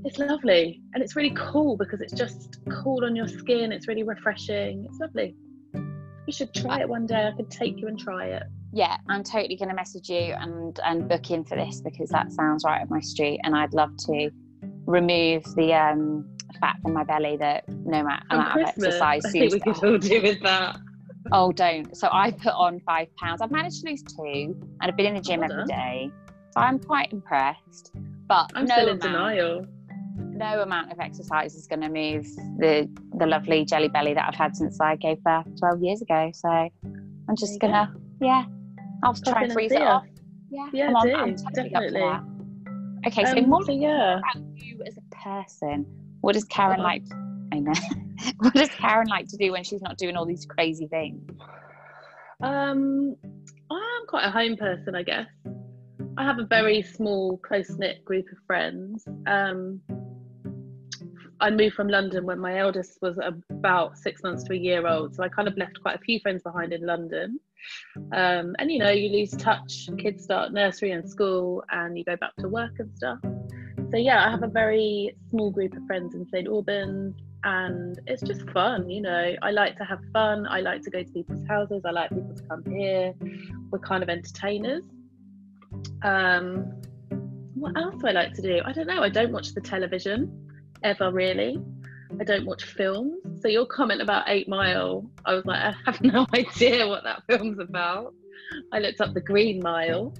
It's 0.05 0.19
lovely 0.19 0.83
and 0.93 1.03
it's 1.03 1.17
really 1.17 1.35
cool 1.35 1.77
because 1.77 2.01
it's 2.01 2.13
just 2.13 2.59
cool 2.71 3.05
on 3.05 3.17
your 3.17 3.29
skin. 3.29 3.73
It's 3.73 3.89
really 3.89 4.03
refreshing. 4.03 4.87
It's 4.89 4.99
lovely. 4.99 5.35
You 5.75 6.33
should 6.33 6.53
try 6.53 6.81
it 6.81 6.89
one 6.89 7.07
day. 7.07 7.27
I 7.27 7.33
could 7.35 7.51
take 7.51 7.79
you 7.81 7.89
and 7.89 7.99
try 7.99 8.27
it. 8.27 8.43
Yeah, 8.73 8.97
I'm 9.09 9.25
totally 9.25 9.57
going 9.57 9.71
to 9.71 9.75
message 9.75 10.09
you 10.11 10.35
and 10.39 10.79
and 10.85 11.09
book 11.09 11.31
in 11.31 11.45
for 11.45 11.57
this 11.57 11.81
because 11.81 12.11
that 12.11 12.33
sounds 12.33 12.65
right 12.65 12.83
up 12.83 12.91
my 12.91 13.01
street, 13.01 13.41
and 13.45 13.57
I'd 13.57 13.73
love 13.73 13.97
to 14.07 14.31
remove 14.87 15.45
the 15.55 15.75
um, 15.75 16.29
fat 16.61 16.77
from 16.83 16.93
my 16.93 17.05
belly 17.05 17.37
that 17.39 17.69
no 17.69 18.03
matter 18.03 18.25
amount 18.31 18.61
of 18.61 18.69
exercise. 18.69 19.25
I 19.25 19.31
think 19.31 19.53
we 19.53 19.61
could 19.61 19.83
all 19.85 19.99
do 19.99 20.23
with 20.23 20.41
that. 20.43 20.79
Oh, 21.33 21.53
don't. 21.53 21.97
So 21.97 22.09
I 22.11 22.31
put 22.31 22.55
on 22.55 22.81
five 22.81 23.09
pounds. 23.17 23.41
I've 23.41 23.51
managed 23.51 23.83
to 23.83 23.91
lose 23.91 24.03
two, 24.03 24.57
and 24.81 24.83
I've 24.83 24.97
been 24.97 25.07
in 25.07 25.15
the 25.15 25.21
gym 25.21 25.41
well 25.41 25.53
every 25.53 25.65
day. 25.67 26.11
So 26.53 26.61
I'm 26.61 26.79
quite 26.79 27.13
impressed. 27.13 27.93
But 28.27 28.51
I'm 28.55 28.67
no 28.67 28.75
still 28.75 28.89
in 28.89 29.01
amount, 29.01 29.03
denial. 29.03 29.67
No 30.17 30.63
amount 30.63 30.93
of 30.93 31.01
exercise 31.01 31.55
is 31.55 31.67
going 31.67 31.81
to 31.81 31.89
move 31.89 32.27
the 32.59 32.89
the 33.19 33.27
lovely 33.27 33.65
jelly 33.65 33.89
belly 33.89 34.15
that 34.15 34.27
I've 34.29 34.35
had 34.35 34.57
since 34.57 34.81
I 34.81 34.97
gave 34.97 35.23
birth 35.23 35.47
12 35.59 35.83
years 35.83 36.03
ago. 36.03 36.31
So 36.35 36.49
I'm 36.49 37.37
just 37.37 37.61
gonna, 37.61 37.93
go. 37.93 38.27
yeah, 38.27 38.45
I'll 39.03 39.15
Pop 39.15 39.25
try 39.25 39.43
and 39.45 39.53
freeze 39.53 39.73
it 39.73 39.83
off. 39.83 40.05
Yeah, 40.51 40.69
yeah, 40.73 40.93
on, 40.93 41.07
do, 41.07 41.15
I'm 41.15 41.37
totally 41.37 41.69
definitely. 41.71 42.03
Okay, 43.07 43.25
so 43.25 43.37
um, 43.37 43.49
more 43.49 43.65
so 43.65 43.73
yeah. 43.73 44.19
about 44.19 44.43
you 44.55 44.83
as 44.87 44.97
a 44.97 45.17
person. 45.17 45.87
What 46.21 46.35
does 46.35 46.45
Karen 46.45 46.81
like? 46.81 47.05
I 47.53 47.61
know. 47.61 47.73
what 48.39 48.55
does 48.55 48.71
Karen 48.71 49.07
like 49.09 49.29
to 49.29 49.37
do 49.37 49.53
when 49.53 49.63
she's 49.63 49.83
not 49.83 49.97
doing 49.99 50.17
all 50.17 50.27
these 50.27 50.47
crazy 50.47 50.87
things? 50.87 51.23
Um, 52.43 53.17
I'm 53.71 54.07
quite 54.09 54.25
a 54.25 54.31
home 54.31 54.57
person, 54.57 54.95
I 54.95 55.03
guess. 55.03 55.27
I 56.17 56.25
have 56.25 56.39
a 56.39 56.45
very 56.45 56.83
small, 56.83 57.37
close 57.39 57.71
knit 57.71 58.05
group 58.05 58.27
of 58.33 58.39
friends. 58.47 59.07
Um, 59.27 59.81
I 61.41 61.51
moved 61.51 61.77
from 61.77 61.89
London 61.89 62.27
when 62.27 62.41
my 62.41 62.59
eldest 62.59 62.99
was 63.01 63.19
about 63.51 63.97
six 63.97 64.23
months 64.25 64.43
to 64.45 64.55
a 64.55 64.57
year 64.57 64.87
old, 64.87 65.15
so 65.15 65.23
I 65.23 65.29
kind 65.29 65.47
of 65.47 65.57
left 65.57 65.81
quite 65.81 65.95
a 65.95 66.01
few 66.01 66.19
friends 66.21 66.43
behind 66.43 66.73
in 66.73 66.85
London. 66.85 67.39
Um, 68.13 68.55
and 68.59 68.71
you 68.71 68.79
know, 68.79 68.91
you 68.91 69.11
lose 69.11 69.31
touch. 69.33 69.89
Kids 69.99 70.25
start 70.25 70.53
nursery 70.53 70.93
and 70.93 71.09
school, 71.09 71.63
and 71.71 71.97
you 71.97 72.05
go 72.05 72.17
back 72.17 72.35
to 72.37 72.49
work 72.49 72.73
and 72.79 72.95
stuff. 72.97 73.19
So 73.91 73.97
yeah, 73.97 74.27
I 74.27 74.31
have 74.31 74.43
a 74.43 74.49
very 74.49 75.17
small 75.31 75.51
group 75.51 75.75
of 75.75 75.85
friends 75.87 76.15
in 76.15 76.27
St 76.29 76.47
Albans, 76.47 77.17
and 77.45 77.99
it's 78.07 78.23
just 78.23 78.49
fun. 78.51 78.91
You 78.91 79.03
know, 79.03 79.35
I 79.43 79.51
like 79.51 79.77
to 79.79 79.85
have 79.85 80.01
fun. 80.13 80.47
I 80.49 80.61
like 80.61 80.83
to 80.83 80.91
go 80.91 81.03
to 81.03 81.11
people's 81.11 81.47
houses. 81.49 81.83
I 81.85 81.91
like 81.91 82.11
people 82.11 82.35
to 82.35 82.43
come 82.45 82.65
here. 82.67 83.15
We're 83.71 83.79
kind 83.79 84.03
of 84.03 84.09
entertainers. 84.09 84.85
Um, 86.03 86.73
what 87.55 87.77
else 87.77 87.97
do 88.01 88.09
I 88.09 88.13
like 88.13 88.35
to 88.35 88.43
do? 88.43 88.61
I 88.65 88.73
don't 88.73 88.87
know. 88.87 89.03
I 89.03 89.09
don't 89.09 89.33
watch 89.33 89.55
the 89.55 89.61
television 89.61 90.49
ever 90.83 91.11
really. 91.11 91.59
I 92.21 92.25
don't 92.25 92.47
watch 92.47 92.65
films. 92.65 93.19
So 93.41 93.49
your 93.49 93.67
comment 93.67 94.03
about 94.03 94.25
Eight 94.29 94.49
Mile, 94.49 95.09
I 95.25 95.35
was 95.35 95.45
like, 95.47 95.61
I 95.61 95.75
have 95.85 96.01
no 96.03 96.27
idea 96.35 96.87
what 96.89 97.05
that 97.05 97.23
film's 97.29 97.59
about. 97.59 98.15
I 98.73 98.79
looked 98.79 99.01
up 99.01 99.15
the 99.15 99.21
Green 99.21 99.63
Mile. 99.63 100.13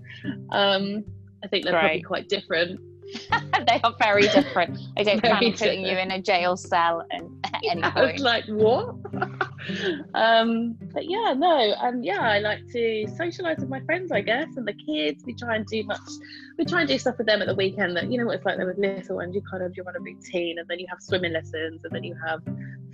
Um, 0.51 1.05
I 1.43 1.49
think 1.49 1.65
they're 1.65 1.75
right. 1.75 1.81
probably 1.81 2.03
quite 2.03 2.29
different. 2.29 2.81
they 3.67 3.81
are 3.83 3.95
very 3.99 4.29
different. 4.29 4.79
I 4.97 5.03
don't 5.03 5.21
plan 5.21 5.45
on 5.45 5.53
putting 5.53 5.85
you 5.85 5.97
in 5.97 6.11
a 6.11 6.21
jail 6.21 6.57
cell 6.57 7.05
and 7.11 7.31
at 7.45 7.61
any 7.69 7.83
I 7.83 8.13
was 8.13 8.21
like, 8.21 8.45
what? 8.47 8.97
Um, 10.15 10.77
but 10.93 11.09
yeah, 11.09 11.35
no, 11.37 11.75
and 11.81 12.05
yeah, 12.05 12.21
I 12.21 12.39
like 12.39 12.67
to 12.73 13.07
socialise 13.19 13.61
with 13.61 13.69
my 13.69 13.81
friends, 13.81 14.13
I 14.13 14.21
guess, 14.21 14.49
and 14.57 14.67
the 14.67 14.73
kids. 14.73 15.25
We 15.25 15.35
try 15.35 15.57
and 15.57 15.67
do 15.67 15.83
much. 15.85 16.01
We 16.59 16.65
try 16.65 16.81
and 16.81 16.89
do 16.89 16.99
stuff 16.99 17.19
with 17.19 17.27
them 17.27 17.41
at 17.43 17.49
the 17.49 17.55
weekend. 17.55 17.97
That 17.97 18.11
you 18.11 18.19
know 18.19 18.27
what 18.27 18.37
it's 18.37 18.45
like. 18.45 18.57
They're 18.57 18.67
with 18.67 18.79
little 18.79 19.17
ones. 19.17 19.35
You 19.35 19.43
kind 19.51 19.63
of 19.63 19.77
you 19.77 19.83
run 19.83 19.97
a 19.97 20.01
routine, 20.01 20.59
and 20.59 20.69
then 20.69 20.79
you 20.79 20.87
have 20.89 21.01
swimming 21.01 21.33
lessons, 21.33 21.85
and 21.85 21.93
then 21.93 22.05
you 22.05 22.17
have 22.27 22.41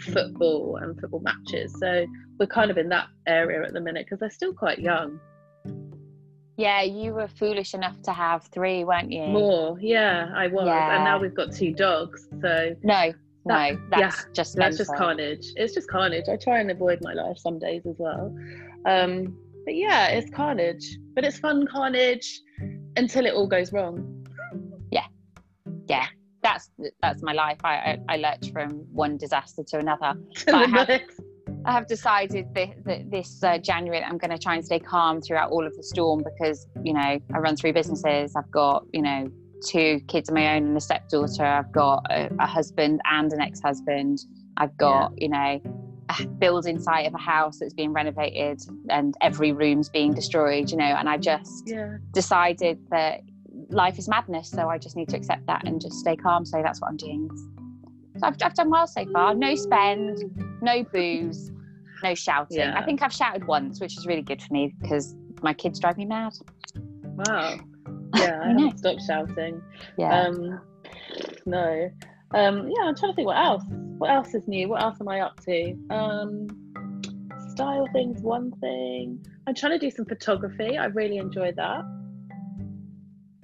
football 0.01 0.79
and 0.81 0.99
football 1.01 1.21
matches. 1.21 1.75
So 1.79 2.07
we're 2.39 2.47
kind 2.47 2.71
of 2.71 2.79
in 2.79 2.89
that 2.91 3.09
area 3.27 3.65
at 3.65 3.73
the 3.73 3.81
minute 3.81 4.07
because 4.07 4.21
they're 4.21 4.31
still 4.31 4.53
quite 4.53 4.79
young. 4.79 5.21
Yeah, 6.57 6.83
you 6.83 7.15
were 7.15 7.27
foolish 7.27 7.75
enough 7.75 8.01
to 8.03 8.13
have 8.13 8.47
three, 8.47 8.85
weren't 8.85 9.11
you? 9.11 9.27
More, 9.27 9.77
yeah, 9.81 10.31
I 10.35 10.47
was. 10.47 10.67
Yeah. 10.67 10.95
And 10.95 11.05
now 11.05 11.19
we've 11.19 11.35
got 11.35 11.53
two 11.53 11.73
dogs. 11.73 12.29
So 12.41 12.77
no, 12.83 13.13
that, 13.47 13.73
no, 13.73 13.81
that's 13.91 14.01
yeah, 14.17 14.33
just 14.33 14.57
that's 14.57 14.79
just 14.79 14.95
carnage. 14.95 15.53
It's 15.57 15.75
just 15.75 15.89
carnage. 15.89 16.29
I 16.29 16.37
try 16.37 16.61
and 16.61 16.71
avoid 16.71 17.01
my 17.03 17.13
life 17.13 17.39
some 17.39 17.59
days 17.59 17.83
as 17.87 17.97
well. 17.99 18.35
Um, 18.87 19.37
but 19.65 19.75
yeah, 19.75 20.09
it's 20.09 20.31
carnage. 20.31 20.99
But 21.15 21.25
it's 21.25 21.39
fun 21.39 21.67
carnage 21.67 22.41
until 22.97 23.27
it 23.27 23.35
all 23.35 23.47
goes 23.47 23.73
wrong. 23.73 24.27
Yeah, 24.91 25.07
yeah. 25.87 26.07
That's 26.43 26.71
that's 27.03 27.23
my 27.23 27.33
life. 27.33 27.59
I 27.65 27.75
I, 27.75 27.99
I 28.09 28.17
lurch 28.17 28.51
from 28.53 28.71
one 28.93 29.17
disaster 29.17 29.63
to 29.69 29.79
another. 29.79 30.15
To 30.47 30.57
I 30.57 30.67
have, 30.67 31.01
I 31.67 31.73
have 31.73 31.87
decided 31.87 32.47
that, 32.55 32.85
that 32.85 33.11
this 33.11 33.43
uh, 33.43 33.59
January 33.59 34.03
I'm 34.03 34.19
going 34.19 34.31
to 34.31 34.39
try 34.39 34.55
and 34.55 34.65
stay 34.65 34.79
calm 34.79 35.21
throughout 35.21 35.51
all 35.51 35.67
of 35.67 35.75
the 35.77 35.83
storm 35.83 36.23
because 36.23 36.67
you 36.83 36.93
know 36.93 37.01
I 37.01 37.39
run 37.39 37.57
three 37.57 37.73
businesses. 37.73 38.35
I've 38.37 38.51
got 38.51 38.85
you 38.93 39.03
know 39.03 39.31
two 39.65 40.01
kids 40.09 40.29
of 40.29 40.35
my 40.35 40.57
own 40.57 40.67
and 40.67 40.77
a 40.77 40.81
stepdaughter. 40.81 41.45
I've 41.45 41.73
got 41.73 42.07
a, 42.11 42.31
a 42.39 42.47
husband 42.47 43.01
and 43.11 43.33
an 43.33 43.41
ex-husband. 43.41 44.21
I've 44.57 44.77
got 44.77 45.13
yeah. 45.17 45.23
you 45.23 45.29
know 45.29 45.61
a 46.11 46.27
building 46.27 46.79
site 46.79 47.07
of 47.07 47.15
a 47.15 47.19
house 47.19 47.59
that's 47.59 47.73
being 47.73 47.93
renovated 47.93 48.61
and 48.91 49.17
every 49.21 49.53
room's 49.53 49.89
being 49.89 50.13
destroyed. 50.13 50.71
You 50.71 50.77
know, 50.77 50.85
and 50.85 51.09
I 51.09 51.17
just 51.17 51.65
yeah. 51.67 51.97
decided 52.13 52.79
that 52.91 53.23
life 53.71 53.99
is 53.99 54.09
madness, 54.09 54.51
so 54.51 54.69
I 54.69 54.79
just 54.79 54.97
need 54.97 55.09
to 55.11 55.17
accept 55.17 55.47
that 55.47 55.67
and 55.67 55.81
just 55.81 55.99
stay 55.99 56.17
calm. 56.17 56.45
So 56.45 56.63
that's 56.63 56.81
what 56.81 56.89
I'm 56.89 56.97
doing. 56.97 57.31
So 58.19 58.27
I've, 58.27 58.37
I've 58.43 58.55
done 58.55 58.71
well 58.71 58.87
so 58.87 59.05
far. 59.13 59.35
No 59.35 59.55
spend, 59.57 60.23
no 60.63 60.85
booze, 60.85 61.51
no 62.03 62.15
shouting. 62.15 62.59
Yeah. 62.59 62.79
I 62.79 62.85
think 62.85 63.03
I've 63.03 63.13
shouted 63.13 63.47
once, 63.47 63.81
which 63.81 63.97
is 63.97 64.07
really 64.07 64.23
good 64.23 64.41
for 64.41 64.53
me 64.53 64.73
because 64.81 65.17
my 65.43 65.53
kids 65.53 65.81
drive 65.81 65.97
me 65.97 66.05
mad. 66.05 66.33
Wow. 67.03 67.59
Yeah, 68.15 68.41
I 68.45 68.49
haven't 68.49 68.79
stopped 68.79 69.03
shouting. 69.07 69.63
Yeah. 69.99 70.23
Um, 70.23 70.61
no. 71.47 71.91
Um, 72.35 72.69
yeah, 72.69 72.85
I'm 72.85 72.97
trying 72.97 73.13
to 73.13 73.15
think 73.15 73.27
what 73.27 73.37
else. 73.37 73.63
What 73.99 74.11
else 74.11 74.35
is 74.35 74.49
new? 74.49 74.69
What 74.69 74.83
else 74.83 74.97
am 75.01 75.09
I 75.09 75.21
up 75.21 75.41
to? 75.45 75.77
Um, 75.91 76.49
style 77.51 77.89
things, 77.93 78.21
one 78.21 78.51
thing. 78.61 79.25
I'm 79.47 79.55
trying 79.55 79.73
to 79.73 79.79
do 79.79 79.91
some 79.91 80.05
photography. 80.05 80.77
I 80.77 80.87
really 80.87 81.19
enjoy 81.19 81.53
that. 81.53 81.83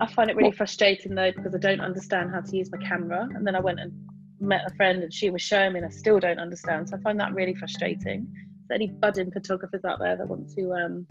I 0.00 0.06
find 0.06 0.30
it 0.30 0.36
really 0.36 0.50
frustrating 0.50 1.14
though 1.14 1.30
because 1.30 1.54
I 1.54 1.58
don't 1.58 1.80
understand 1.80 2.30
how 2.32 2.40
to 2.40 2.56
use 2.56 2.70
my 2.72 2.78
camera. 2.78 3.28
And 3.34 3.46
then 3.46 3.54
I 3.54 3.60
went 3.60 3.80
and 3.80 3.92
met 4.40 4.62
a 4.66 4.74
friend 4.74 5.02
and 5.02 5.12
she 5.12 5.30
was 5.30 5.42
showing 5.42 5.74
me 5.74 5.80
and 5.80 5.86
I 5.86 5.90
still 5.90 6.18
don't 6.18 6.40
understand. 6.40 6.88
So 6.88 6.96
I 6.96 7.00
find 7.00 7.20
that 7.20 7.34
really 7.34 7.54
frustrating. 7.54 8.26
So 8.66 8.74
any 8.74 8.88
budding 8.88 9.30
photographers 9.30 9.84
out 9.84 9.98
there 9.98 10.16
that 10.16 10.26
want 10.26 10.50
to 10.56 10.72
um, 10.72 11.06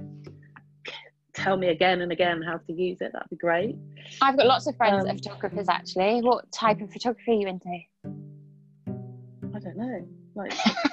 tell 1.39 1.58
me 1.58 1.67
again 1.67 2.02
and 2.02 2.12
again 2.12 2.41
how 2.41 2.58
to 2.58 2.73
use 2.73 3.02
it, 3.02 3.12
that'd 3.13 3.30
be 3.30 3.36
great. 3.36 3.75
I've 4.21 4.38
got 4.38 4.45
lots 4.45 4.67
of 4.67 4.75
friends 4.75 5.02
um, 5.02 5.08
that 5.08 5.15
are 5.15 5.17
photographers 5.17 5.69
actually. 5.69 6.21
What 6.21 6.52
type 6.52 6.82
of 6.82 6.91
photography 6.91 7.32
are 7.32 7.36
you 7.36 7.47
into? 7.47 7.80
I 9.56 9.60
don't 9.60 9.78
know. 9.78 10.08
Like 10.36 10.54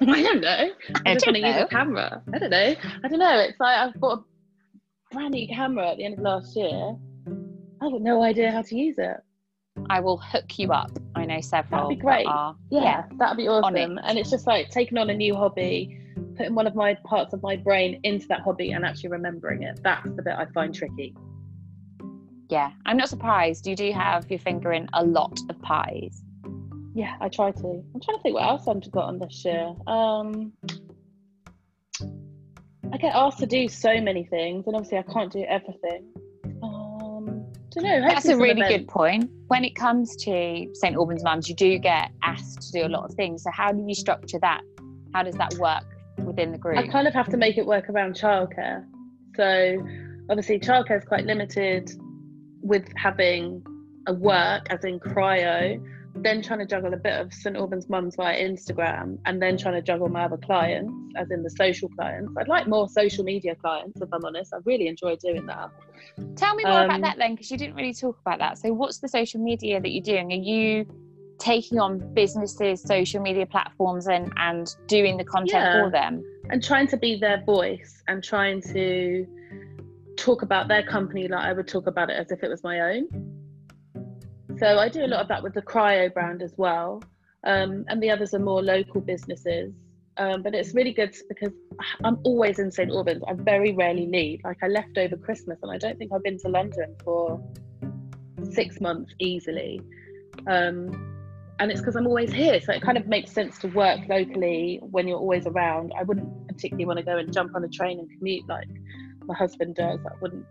I 0.00 0.22
don't 0.22 0.40
know. 0.40 0.70
I, 1.04 1.14
just 1.14 1.26
want 1.26 1.36
to 1.36 1.46
use 1.46 1.56
a 1.56 1.66
camera. 1.66 2.22
I 2.32 2.38
don't 2.38 2.50
know. 2.50 2.74
I 3.04 3.08
don't 3.08 3.18
know. 3.18 3.38
It's 3.40 3.60
like 3.60 3.76
I've 3.76 3.94
bought 4.00 4.20
a 4.20 5.14
brand 5.14 5.32
new 5.32 5.46
camera 5.48 5.90
at 5.90 5.96
the 5.98 6.04
end 6.04 6.14
of 6.14 6.20
last 6.20 6.56
year. 6.56 6.96
I've 7.82 7.92
got 7.92 8.00
no 8.00 8.22
idea 8.22 8.50
how 8.50 8.62
to 8.62 8.76
use 8.76 8.96
it. 8.98 9.16
I 9.88 10.00
will 10.00 10.18
hook 10.18 10.58
you 10.58 10.72
up. 10.72 10.90
I 11.14 11.24
know 11.24 11.40
several. 11.40 11.88
That'd 11.88 11.98
be 11.98 12.02
great. 12.02 12.26
That 12.26 12.32
are, 12.32 12.56
yeah, 12.70 12.82
yeah, 12.82 13.04
that'd 13.18 13.36
be 13.36 13.48
awesome. 13.48 13.98
It. 13.98 14.04
And 14.04 14.18
it's 14.18 14.30
just 14.30 14.46
like 14.46 14.70
taking 14.70 14.98
on 14.98 15.10
a 15.10 15.14
new 15.14 15.34
hobby, 15.34 15.98
putting 16.40 16.54
one 16.54 16.66
of 16.66 16.74
my 16.74 16.94
parts 17.04 17.34
of 17.34 17.42
my 17.42 17.54
brain 17.54 18.00
into 18.02 18.26
that 18.28 18.40
hobby 18.40 18.72
and 18.72 18.82
actually 18.82 19.10
remembering 19.10 19.62
it. 19.62 19.78
That's 19.82 20.08
the 20.16 20.22
bit 20.22 20.32
I 20.38 20.46
find 20.54 20.74
tricky. 20.74 21.14
Yeah, 22.48 22.70
I'm 22.86 22.96
not 22.96 23.10
surprised. 23.10 23.66
You 23.66 23.76
do 23.76 23.92
have 23.92 24.28
your 24.30 24.38
finger 24.38 24.72
in 24.72 24.88
a 24.94 25.04
lot 25.04 25.38
of 25.50 25.60
pies. 25.60 26.22
yeah, 26.94 27.16
I 27.20 27.28
try 27.28 27.50
to. 27.50 27.84
I'm 27.94 28.00
trying 28.00 28.16
to 28.16 28.22
think 28.22 28.36
what 28.36 28.44
else 28.44 28.66
I've 28.66 28.90
got 28.90 29.04
on 29.04 29.18
this 29.18 29.44
year. 29.44 29.74
Um, 29.86 30.54
I 32.90 32.96
get 32.96 33.14
asked 33.14 33.38
to 33.40 33.46
do 33.46 33.68
so 33.68 34.00
many 34.00 34.24
things, 34.24 34.66
and 34.66 34.74
obviously 34.74 34.96
I 34.96 35.02
can't 35.02 35.30
do 35.30 35.44
everything. 35.46 36.06
Um, 36.62 37.44
don't 37.70 37.84
know. 37.84 38.00
That's 38.00 38.28
a 38.28 38.36
really 38.36 38.62
good 38.62 38.88
point. 38.88 39.30
When 39.48 39.62
it 39.62 39.74
comes 39.74 40.16
to 40.24 40.70
St 40.72 40.96
Albans 40.96 41.22
Mums, 41.22 41.50
you 41.50 41.54
do 41.54 41.78
get 41.78 42.10
asked 42.22 42.62
to 42.62 42.80
do 42.80 42.86
a 42.86 42.88
lot 42.88 43.04
of 43.04 43.14
things. 43.14 43.42
So 43.42 43.50
how 43.52 43.72
do 43.72 43.84
you 43.86 43.94
structure 43.94 44.38
that? 44.40 44.62
How 45.12 45.22
does 45.22 45.34
that 45.34 45.52
work 45.54 45.84
within 46.40 46.52
the 46.52 46.58
group? 46.58 46.78
I 46.78 46.86
kind 46.86 47.06
of 47.06 47.14
have 47.14 47.28
to 47.28 47.36
make 47.36 47.58
it 47.58 47.66
work 47.66 47.88
around 47.88 48.14
childcare. 48.14 48.84
So 49.36 49.76
obviously 50.28 50.58
childcare 50.58 50.98
is 50.98 51.04
quite 51.04 51.24
limited 51.24 51.90
with 52.62 52.88
having 52.96 53.62
a 54.06 54.14
work 54.14 54.66
as 54.70 54.84
in 54.84 54.98
cryo 54.98 55.80
then 56.14 56.42
trying 56.42 56.58
to 56.58 56.66
juggle 56.66 56.92
a 56.92 56.96
bit 56.96 57.18
of 57.18 57.32
St 57.32 57.56
Albans 57.56 57.88
Mums 57.88 58.16
via 58.16 58.36
Instagram, 58.36 59.18
and 59.26 59.40
then 59.40 59.56
trying 59.56 59.74
to 59.74 59.82
juggle 59.82 60.08
my 60.08 60.24
other 60.24 60.36
clients, 60.36 60.92
as 61.16 61.30
in 61.30 61.42
the 61.42 61.50
social 61.50 61.88
clients. 61.90 62.34
I'd 62.36 62.48
like 62.48 62.66
more 62.66 62.88
social 62.88 63.24
media 63.24 63.54
clients, 63.54 64.00
if 64.00 64.08
I'm 64.12 64.24
honest. 64.24 64.52
I 64.52 64.58
really 64.64 64.88
enjoy 64.88 65.16
doing 65.16 65.46
that. 65.46 65.70
Tell 66.36 66.54
me 66.54 66.64
more 66.64 66.80
um, 66.80 66.84
about 66.86 67.02
that 67.02 67.18
then, 67.18 67.34
because 67.34 67.50
you 67.50 67.56
didn't 67.56 67.76
really 67.76 67.94
talk 67.94 68.18
about 68.20 68.38
that. 68.40 68.58
So, 68.58 68.72
what's 68.72 68.98
the 68.98 69.08
social 69.08 69.40
media 69.40 69.80
that 69.80 69.88
you're 69.88 70.02
doing? 70.02 70.32
Are 70.32 70.36
you 70.36 70.86
taking 71.40 71.78
on 71.78 72.14
businesses' 72.14 72.82
social 72.82 73.20
media 73.20 73.46
platforms 73.46 74.06
and 74.06 74.32
and 74.36 74.74
doing 74.86 75.16
the 75.16 75.24
content 75.24 75.64
yeah. 75.64 75.82
for 75.82 75.90
them? 75.90 76.22
And 76.50 76.62
trying 76.62 76.86
to 76.88 76.96
be 76.96 77.16
their 77.16 77.42
voice 77.44 78.02
and 78.08 78.22
trying 78.22 78.60
to 78.72 79.26
talk 80.16 80.42
about 80.42 80.68
their 80.68 80.82
company 80.82 81.28
like 81.28 81.44
I 81.44 81.52
would 81.52 81.66
talk 81.66 81.86
about 81.86 82.10
it 82.10 82.14
as 82.14 82.30
if 82.30 82.42
it 82.42 82.48
was 82.48 82.62
my 82.62 82.80
own. 82.80 83.08
So 84.58 84.78
I 84.78 84.88
do 84.88 85.04
a 85.04 85.06
lot 85.06 85.20
of 85.20 85.28
that 85.28 85.42
with 85.42 85.54
the 85.54 85.62
Cryo 85.62 86.12
brand 86.12 86.42
as 86.42 86.54
well. 86.56 87.02
Um, 87.44 87.84
and 87.88 88.02
the 88.02 88.10
others 88.10 88.34
are 88.34 88.38
more 88.38 88.62
local 88.62 89.00
businesses. 89.00 89.72
Um, 90.18 90.42
but 90.42 90.54
it's 90.54 90.74
really 90.74 90.92
good 90.92 91.16
because 91.28 91.52
I'm 92.04 92.18
always 92.24 92.58
in 92.58 92.70
St 92.70 92.90
Albans. 92.90 93.22
I 93.26 93.32
very 93.32 93.72
rarely 93.72 94.06
leave. 94.06 94.40
Like 94.44 94.58
I 94.62 94.66
left 94.66 94.98
over 94.98 95.16
Christmas, 95.16 95.58
and 95.62 95.72
I 95.72 95.78
don't 95.78 95.96
think 95.98 96.12
I've 96.12 96.22
been 96.22 96.38
to 96.40 96.48
London 96.48 96.94
for 97.02 97.42
six 98.50 98.80
months 98.80 99.14
easily. 99.18 99.80
Um, 100.46 101.19
and 101.60 101.70
it's 101.70 101.80
because 101.80 101.94
I'm 101.94 102.06
always 102.06 102.32
here, 102.32 102.58
so 102.58 102.72
it 102.72 102.80
kind 102.80 102.96
of 102.96 103.06
makes 103.06 103.32
sense 103.32 103.58
to 103.58 103.68
work 103.68 104.00
locally 104.08 104.80
when 104.82 105.06
you're 105.06 105.18
always 105.18 105.46
around. 105.46 105.92
I 105.96 106.02
wouldn't 106.02 106.48
particularly 106.48 106.86
want 106.86 106.98
to 106.98 107.04
go 107.04 107.18
and 107.18 107.30
jump 107.30 107.54
on 107.54 107.62
a 107.62 107.68
train 107.68 107.98
and 107.98 108.10
commute 108.16 108.48
like 108.48 108.66
my 109.26 109.34
husband 109.36 109.74
does. 109.74 110.00
That 110.02 110.20
wouldn't 110.22 110.46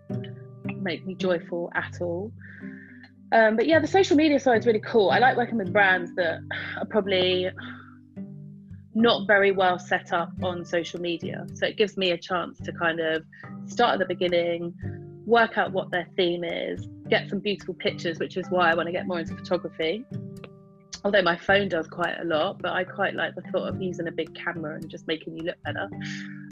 make 0.83 1.07
me 1.07 1.15
joyful 1.15 1.71
at 1.73 1.97
all. 1.99 2.31
Um, 3.31 3.55
but 3.55 3.65
yeah, 3.65 3.79
the 3.79 3.87
social 3.87 4.15
media 4.15 4.39
side 4.39 4.59
is 4.59 4.67
really 4.67 4.81
cool. 4.81 5.09
I 5.09 5.17
like 5.17 5.35
working 5.35 5.57
with 5.57 5.73
brands 5.73 6.13
that 6.15 6.41
are 6.77 6.85
probably 6.85 7.49
not 8.93 9.25
very 9.25 9.51
well 9.51 9.79
set 9.79 10.13
up 10.13 10.31
on 10.43 10.63
social 10.63 11.01
media. 11.01 11.47
So 11.55 11.65
it 11.65 11.75
gives 11.75 11.97
me 11.97 12.11
a 12.11 12.17
chance 12.19 12.59
to 12.59 12.71
kind 12.71 12.99
of 12.99 13.23
start 13.65 13.93
at 13.93 13.99
the 13.99 14.13
beginning, 14.13 14.75
work 15.25 15.57
out 15.57 15.71
what 15.71 15.89
their 15.89 16.07
theme 16.15 16.43
is, 16.43 16.87
get 17.09 17.29
some 17.29 17.39
beautiful 17.39 17.73
pictures, 17.73 18.19
which 18.19 18.37
is 18.37 18.45
why 18.49 18.69
I 18.69 18.75
want 18.75 18.85
to 18.87 18.91
get 18.91 19.07
more 19.07 19.19
into 19.19 19.35
photography. 19.35 20.05
Although 21.03 21.21
my 21.21 21.37
phone 21.37 21.69
does 21.69 21.87
quite 21.87 22.15
a 22.19 22.25
lot, 22.25 22.61
but 22.61 22.71
I 22.71 22.83
quite 22.83 23.15
like 23.15 23.35
the 23.35 23.41
thought 23.51 23.69
of 23.69 23.81
using 23.81 24.07
a 24.07 24.11
big 24.11 24.35
camera 24.35 24.75
and 24.75 24.89
just 24.89 25.07
making 25.07 25.37
you 25.37 25.43
look 25.43 25.61
better. 25.63 25.89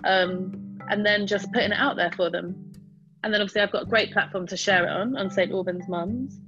Um, 0.04 0.80
and 0.90 1.06
then 1.06 1.28
just 1.28 1.52
putting 1.52 1.72
it 1.72 1.78
out 1.78 1.98
there 1.98 2.12
for 2.12 2.30
them. 2.30 2.72
And 3.24 3.34
then 3.34 3.42
obviously 3.42 3.62
I've 3.62 3.72
got 3.72 3.84
a 3.84 3.88
great 3.88 4.14
platform 4.14 4.48
to 4.48 4.56
share 4.56 4.86
it 4.86 4.92
on, 4.92 5.18
on 5.18 5.30
St. 5.30 5.52
Albans 5.52 5.90
Mums 5.90 6.40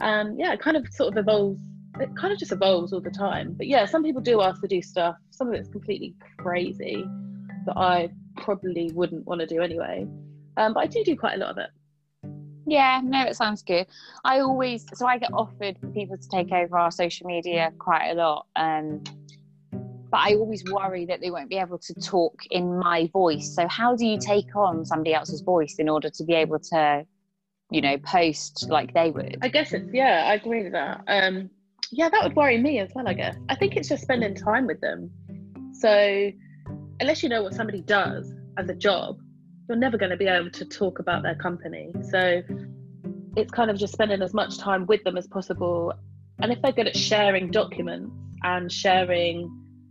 and 0.00 0.38
yeah 0.38 0.52
it 0.52 0.60
kind 0.60 0.76
of 0.76 0.86
sort 0.90 1.12
of 1.12 1.18
evolves 1.18 1.60
it 2.00 2.14
kind 2.16 2.32
of 2.32 2.38
just 2.38 2.52
evolves 2.52 2.92
all 2.92 3.00
the 3.00 3.10
time 3.10 3.54
but 3.54 3.66
yeah 3.66 3.84
some 3.84 4.02
people 4.02 4.20
do 4.20 4.40
ask 4.40 4.60
to 4.60 4.68
do 4.68 4.80
stuff 4.80 5.16
some 5.30 5.48
of 5.48 5.54
it's 5.54 5.68
completely 5.68 6.14
crazy 6.38 7.04
that 7.66 7.76
i 7.76 8.08
probably 8.36 8.90
wouldn't 8.94 9.26
want 9.26 9.40
to 9.40 9.46
do 9.46 9.60
anyway 9.60 10.06
um, 10.56 10.72
but 10.72 10.80
i 10.80 10.86
do 10.86 11.02
do 11.04 11.16
quite 11.16 11.34
a 11.34 11.38
lot 11.38 11.50
of 11.50 11.58
it 11.58 11.70
yeah 12.68 13.00
no 13.02 13.22
it 13.22 13.36
sounds 13.36 13.62
good 13.62 13.86
i 14.24 14.40
always 14.40 14.84
so 14.94 15.06
i 15.06 15.18
get 15.18 15.32
offered 15.32 15.76
people 15.94 16.16
to 16.16 16.28
take 16.28 16.52
over 16.52 16.78
our 16.78 16.90
social 16.90 17.26
media 17.26 17.72
quite 17.78 18.10
a 18.10 18.14
lot 18.14 18.46
um, 18.56 19.02
but 20.10 20.20
I 20.20 20.36
always 20.36 20.64
worry 20.64 21.04
that 21.04 21.20
they 21.20 21.30
won't 21.30 21.50
be 21.50 21.58
able 21.58 21.76
to 21.80 21.94
talk 22.00 22.34
in 22.50 22.78
my 22.78 23.10
voice. 23.12 23.54
So, 23.54 23.68
how 23.68 23.94
do 23.94 24.06
you 24.06 24.18
take 24.18 24.56
on 24.56 24.86
somebody 24.86 25.12
else's 25.12 25.42
voice 25.42 25.74
in 25.78 25.86
order 25.86 26.08
to 26.08 26.24
be 26.24 26.32
able 26.32 26.58
to 26.70 27.04
you 27.70 27.80
know, 27.80 27.98
post 27.98 28.66
like 28.68 28.94
they 28.94 29.10
would. 29.10 29.38
I 29.42 29.48
guess 29.48 29.72
it's 29.72 29.92
yeah, 29.92 30.24
I 30.26 30.34
agree 30.34 30.64
with 30.64 30.72
that. 30.72 31.02
Um, 31.06 31.50
yeah, 31.90 32.08
that 32.08 32.22
would 32.22 32.36
worry 32.36 32.58
me 32.58 32.78
as 32.80 32.90
well. 32.94 33.08
I 33.08 33.14
guess 33.14 33.36
I 33.48 33.54
think 33.54 33.76
it's 33.76 33.88
just 33.88 34.02
spending 34.02 34.34
time 34.34 34.66
with 34.66 34.80
them. 34.80 35.10
So 35.72 36.30
unless 37.00 37.22
you 37.22 37.28
know 37.28 37.42
what 37.42 37.54
somebody 37.54 37.82
does 37.82 38.32
as 38.56 38.68
a 38.68 38.74
job, 38.74 39.18
you're 39.68 39.78
never 39.78 39.98
going 39.98 40.10
to 40.10 40.16
be 40.16 40.26
able 40.26 40.50
to 40.50 40.64
talk 40.64 40.98
about 40.98 41.22
their 41.22 41.34
company. 41.34 41.92
So 42.10 42.42
it's 43.36 43.52
kind 43.52 43.70
of 43.70 43.76
just 43.76 43.92
spending 43.92 44.22
as 44.22 44.32
much 44.32 44.58
time 44.58 44.86
with 44.86 45.04
them 45.04 45.16
as 45.16 45.26
possible. 45.26 45.92
And 46.40 46.52
if 46.52 46.62
they're 46.62 46.72
good 46.72 46.86
at 46.86 46.96
sharing 46.96 47.50
documents 47.50 48.14
and 48.42 48.72
sharing 48.72 49.50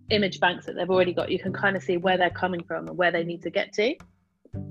image 0.09 0.39
banks 0.39 0.65
that 0.65 0.75
they've 0.75 0.89
already 0.89 1.13
got, 1.13 1.31
you 1.31 1.39
can 1.39 1.53
kind 1.53 1.75
of 1.75 1.83
see 1.83 1.97
where 1.97 2.17
they're 2.17 2.29
coming 2.29 2.63
from 2.63 2.87
and 2.87 2.97
where 2.97 3.11
they 3.11 3.23
need 3.23 3.43
to 3.43 3.49
get 3.49 3.73
to. 3.73 3.95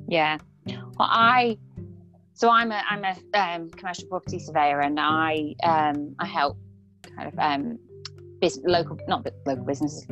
Yeah. 0.09 0.39
Well, 0.67 1.09
I 1.11 1.59
so 2.35 2.51
I'm 2.51 2.71
a 2.73 2.83
I'm 2.89 3.05
a 3.05 3.39
um, 3.39 3.71
commercial 3.71 4.09
property 4.09 4.39
surveyor, 4.39 4.81
and 4.81 4.99
I 5.01 5.55
um, 5.63 6.17
I 6.19 6.27
help 6.27 6.59
kind 7.17 7.29
of 7.33 7.39
um, 7.39 7.79
business, 8.41 8.65
local 8.67 8.99
not 9.09 9.27
local 9.47 9.65
businesses 9.65 10.07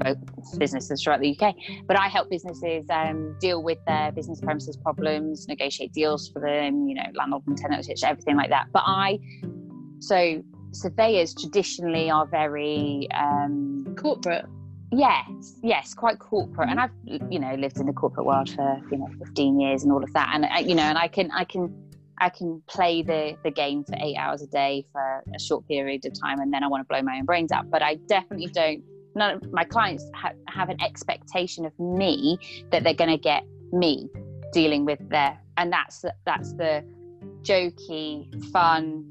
businesses 0.58 1.02
throughout 1.02 1.20
the 1.20 1.38
UK, 1.38 1.54
but 1.86 1.98
I 1.98 2.08
help 2.08 2.30
businesses 2.30 2.86
um, 2.90 3.36
deal 3.40 3.62
with 3.62 3.78
their 3.86 4.12
business 4.12 4.40
premises 4.40 4.76
problems, 4.76 5.46
negotiate 5.48 5.92
deals 5.92 6.28
for 6.28 6.40
them, 6.40 6.88
you 6.88 6.94
know, 6.94 7.04
landlord 7.14 7.42
and 7.46 7.56
tenant 7.56 7.86
everything 8.04 8.36
like 8.36 8.50
that. 8.50 8.66
But 8.72 8.82
I 8.86 9.18
so 10.00 10.42
surveyors 10.72 11.34
traditionally 11.34 12.10
are 12.10 12.26
very 12.26 13.08
um, 13.14 13.94
corporate? 13.98 14.46
Yes 14.92 15.58
yes 15.62 15.94
quite 15.94 16.18
corporate. 16.18 16.68
And 16.68 16.80
i've 16.80 16.90
you 17.04 17.38
know 17.38 17.54
lived 17.54 17.78
in 17.78 17.86
the 17.86 17.92
corporate 17.92 18.26
world 18.26 18.48
for 18.50 18.80
you 18.90 18.98
know 18.98 19.08
15 19.18 19.60
years 19.60 19.82
and 19.82 19.92
all 19.92 20.02
of 20.02 20.12
that. 20.12 20.30
And 20.32 20.68
you 20.68 20.74
know 20.74 20.82
and 20.82 20.98
i 20.98 21.08
can 21.08 21.30
i 21.32 21.44
can 21.44 21.74
I 22.24 22.30
can 22.30 22.62
play 22.66 23.02
the 23.02 23.36
the 23.44 23.50
game 23.50 23.84
for 23.84 23.96
eight 24.00 24.16
hours 24.16 24.40
a 24.40 24.46
day 24.46 24.86
for 24.92 25.22
a 25.34 25.38
short 25.38 25.68
period 25.68 26.06
of 26.06 26.18
time, 26.18 26.40
and 26.40 26.50
then 26.50 26.64
I 26.64 26.68
want 26.68 26.80
to 26.80 26.88
blow 26.88 27.02
my 27.02 27.18
own 27.18 27.26
brains 27.26 27.52
out. 27.52 27.70
But 27.70 27.82
I 27.82 27.96
definitely 28.08 28.46
don't. 28.46 28.82
None 29.14 29.36
of 29.36 29.52
my 29.52 29.64
clients 29.64 30.04
ha- 30.14 30.32
have 30.48 30.70
an 30.70 30.80
expectation 30.82 31.66
of 31.66 31.78
me 31.78 32.38
that 32.70 32.82
they're 32.82 32.94
going 32.94 33.10
to 33.10 33.18
get 33.18 33.44
me 33.72 34.08
dealing 34.54 34.86
with 34.86 35.06
their, 35.10 35.38
and 35.58 35.70
that's 35.70 36.02
that's 36.24 36.54
the 36.54 36.82
jokey, 37.42 38.42
fun. 38.50 39.04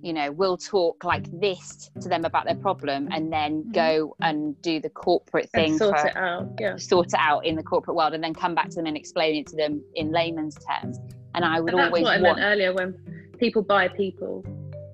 You 0.00 0.12
know, 0.12 0.30
we'll 0.30 0.58
talk 0.58 1.02
like 1.02 1.26
this 1.40 1.90
to 2.00 2.08
them 2.08 2.24
about 2.24 2.44
their 2.44 2.54
problem, 2.54 3.08
and 3.10 3.32
then 3.32 3.62
mm-hmm. 3.62 3.72
go 3.72 4.16
and 4.20 4.62
do 4.62 4.80
the 4.80 4.90
corporate 4.90 5.50
thing, 5.50 5.70
and 5.70 5.78
sort 5.78 5.98
for, 5.98 6.06
it 6.06 6.16
out, 6.16 6.52
yeah, 6.60 6.76
sort 6.76 7.08
it 7.08 7.18
out 7.18 7.44
in 7.44 7.56
the 7.56 7.64
corporate 7.64 7.96
world, 7.96 8.14
and 8.14 8.22
then 8.22 8.32
come 8.32 8.54
back 8.54 8.68
to 8.68 8.76
them 8.76 8.86
and 8.86 8.96
explain 8.96 9.34
it 9.34 9.48
to 9.48 9.56
them 9.56 9.82
in 9.96 10.12
layman's 10.12 10.56
terms 10.56 11.00
and 11.34 11.44
I 11.44 11.60
would 11.60 11.70
and 11.70 11.78
that's 11.78 11.88
always. 11.88 12.04
what 12.04 12.18
I 12.18 12.22
want... 12.22 12.38
meant 12.38 12.52
earlier 12.52 12.72
when 12.72 12.94
people 13.38 13.62
buy 13.62 13.88
people. 13.88 14.44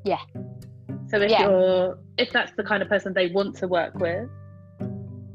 Yeah. 0.04 0.20
So 1.08 1.20
if 1.20 1.30
yeah. 1.30 1.42
you're 1.42 1.98
if 2.18 2.30
that's 2.32 2.52
the 2.56 2.64
kind 2.64 2.82
of 2.82 2.88
person 2.88 3.12
they 3.12 3.28
want 3.28 3.56
to 3.56 3.68
work 3.68 3.94
with, 3.98 4.28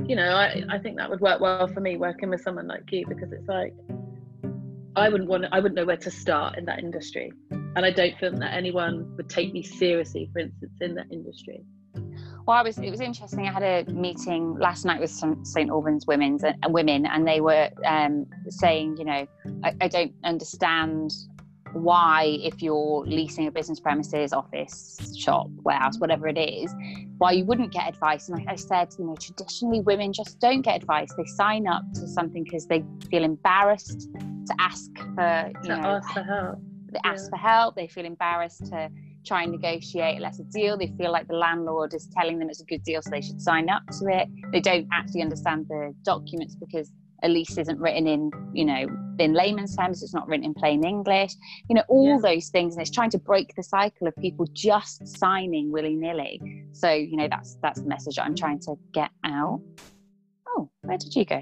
you 0.08 0.16
know, 0.16 0.30
I 0.30 0.64
I 0.70 0.80
think 0.80 0.98
that 0.98 1.10
would 1.10 1.22
work 1.22 1.42
well 1.42 1.68
for 1.68 1.80
me 1.80 1.98
working 1.98 2.30
with 2.30 2.42
someone 2.42 2.68
like 2.68 2.92
you 2.92 3.06
because 3.08 3.32
it's 3.32 3.48
like 3.48 3.74
I 4.96 5.10
wouldn't 5.10 5.30
want 5.30 5.46
I 5.52 5.60
wouldn't 5.60 5.76
know 5.76 5.86
where 5.86 5.98
to 5.98 6.12
start 6.12 6.58
in 6.58 6.66
that 6.66 6.80
industry, 6.80 7.32
and 7.52 7.80
I 7.80 7.92
don't 7.92 8.18
think 8.20 8.40
that 8.40 8.54
anyone 8.54 9.16
would 9.18 9.30
take 9.30 9.54
me 9.54 9.64
seriously, 9.64 10.30
for 10.32 10.40
instance, 10.40 10.74
in 10.82 10.96
that 10.96 11.08
industry. 11.12 11.64
Well, 12.46 12.58
I 12.58 12.62
was. 12.62 12.78
It 12.78 12.92
was 12.92 13.02
interesting. 13.02 13.48
I 13.48 13.52
had 13.52 13.64
a 13.64 13.92
meeting 13.92 14.56
last 14.60 14.86
night 14.86 15.00
with 15.00 15.10
some 15.10 15.44
St 15.44 15.70
Albans 15.70 16.06
women's 16.06 16.44
uh, 16.44 16.54
women, 16.68 17.08
and 17.08 17.28
they 17.28 17.42
were 17.42 17.70
um, 17.86 18.28
saying, 18.50 18.98
you 18.98 19.06
know, 19.06 19.28
I, 19.64 19.74
I 19.82 19.88
don't 19.88 20.14
understand 20.24 21.12
why, 21.74 22.38
if 22.42 22.62
you're 22.62 23.04
leasing 23.06 23.48
a 23.48 23.52
business 23.52 23.80
premises, 23.80 24.32
office, 24.32 25.14
shop, 25.18 25.48
warehouse, 25.64 26.00
whatever 26.00 26.28
it 26.28 26.38
is, 26.38 26.74
why 27.18 27.32
you 27.32 27.44
wouldn't 27.44 27.74
get 27.74 27.90
advice. 27.90 28.30
And 28.30 28.38
like 28.38 28.48
I 28.48 28.56
said, 28.56 28.94
you 28.98 29.06
know, 29.06 29.16
traditionally 29.16 29.82
women 29.82 30.14
just 30.14 30.40
don't 30.40 30.62
get 30.62 30.78
advice. 30.78 31.10
They 31.18 31.26
sign 31.26 31.68
up 31.68 31.84
to 31.96 32.08
something 32.08 32.44
because 32.44 32.68
they 32.68 32.86
feel 33.10 33.24
embarrassed 33.24 34.08
to 34.14 34.56
ask 34.60 34.90
for, 35.16 35.52
you 35.64 35.70
to 35.70 35.82
know, 35.82 35.88
ask 35.88 36.14
for 36.14 36.24
help. 36.24 36.60
They 36.92 37.00
ask 37.04 37.24
yeah. 37.26 37.30
for 37.30 37.38
help. 37.38 37.76
They 37.76 37.88
feel 37.88 38.06
embarrassed 38.06 38.68
to 38.68 38.90
try 39.26 39.44
and 39.44 39.52
negotiate 39.52 40.20
a 40.20 40.22
lesser 40.22 40.44
deal. 40.52 40.78
They 40.78 40.94
feel 40.98 41.12
like 41.12 41.28
the 41.28 41.36
landlord 41.36 41.94
is 41.94 42.08
telling 42.18 42.40
them 42.40 42.50
it's 42.50 42.62
a 42.62 42.66
good 42.66 42.84
deal, 42.84 43.02
so 43.02 43.10
they 43.10 43.22
should 43.22 43.42
sign 43.42 43.70
up 43.70 43.84
to 44.00 44.08
it. 44.08 44.28
They 44.52 44.62
don't 44.62 44.88
actually 44.94 45.22
understand 45.22 45.68
the 45.68 45.94
documents 46.04 46.56
because 46.56 46.92
a 47.24 47.30
lease 47.30 47.58
isn't 47.58 47.80
written 47.80 48.08
in 48.08 48.30
you 48.54 48.66
know 48.66 48.86
in 49.20 49.34
layman's 49.34 49.76
terms 49.76 50.04
it's 50.04 50.14
not 50.14 50.28
written 50.28 50.46
in 50.46 50.54
plain 50.54 50.86
english 50.86 51.34
you 51.70 51.76
know 51.76 51.84
all 51.88 52.16
yeah. 52.16 52.34
those 52.34 52.50
things 52.50 52.76
and 52.76 52.82
it's 52.82 52.92
trying 52.92 53.10
to 53.10 53.18
break 53.18 53.54
the 53.56 53.64
cycle 53.64 54.08
of 54.08 54.16
people 54.18 54.46
just 54.54 55.08
signing 55.18 55.72
willy-nilly 55.72 56.66
so 56.72 56.92
you 56.92 57.16
know 57.16 57.28
that's 57.30 57.58
that's 57.62 57.82
the 57.82 57.88
message 57.88 58.20
i'm 58.20 58.36
trying 58.36 58.60
to 58.60 58.76
get 58.94 59.10
out 59.24 59.62
oh 60.50 60.70
where 60.82 60.98
did 60.98 61.16
you 61.16 61.26
go 61.26 61.42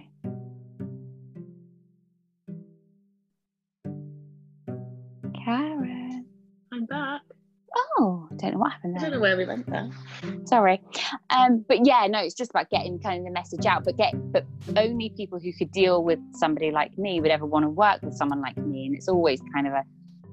I 8.84 8.88
don't 8.88 8.94
know 8.94 8.94
happened 8.94 8.96
there. 8.96 9.00
I 9.00 9.10
don't 9.10 9.12
know 9.12 9.22
where 9.22 9.38
we 9.38 9.46
went 9.46 9.70
there. 9.70 10.46
Sorry. 10.46 10.82
Um, 11.30 11.66
but 11.68 11.86
yeah, 11.86 12.08
no, 12.08 12.20
it's 12.20 12.36
just 12.36 12.52
about 12.52 12.70
getting 12.70 13.00
kind 13.00 13.20
of 13.20 13.26
the 13.26 13.32
message 13.32 13.66
out. 13.66 13.84
But 13.84 13.98
get 13.98 14.14
but 14.32 14.46
only 14.76 15.10
people 15.16 15.40
who 15.40 15.54
could 15.54 15.72
deal 15.72 16.04
with 16.04 16.20
somebody 16.34 16.72
like 16.72 16.98
me 16.98 17.22
would 17.22 17.32
ever 17.32 17.46
want 17.46 17.64
to 17.64 17.70
work 17.70 18.02
with 18.02 18.14
someone 18.14 18.42
like 18.42 18.58
me. 18.58 18.86
And 18.86 18.96
it's 18.96 19.08
always 19.08 19.42
kind 19.54 19.68
of 19.68 19.74
a, 19.74 19.84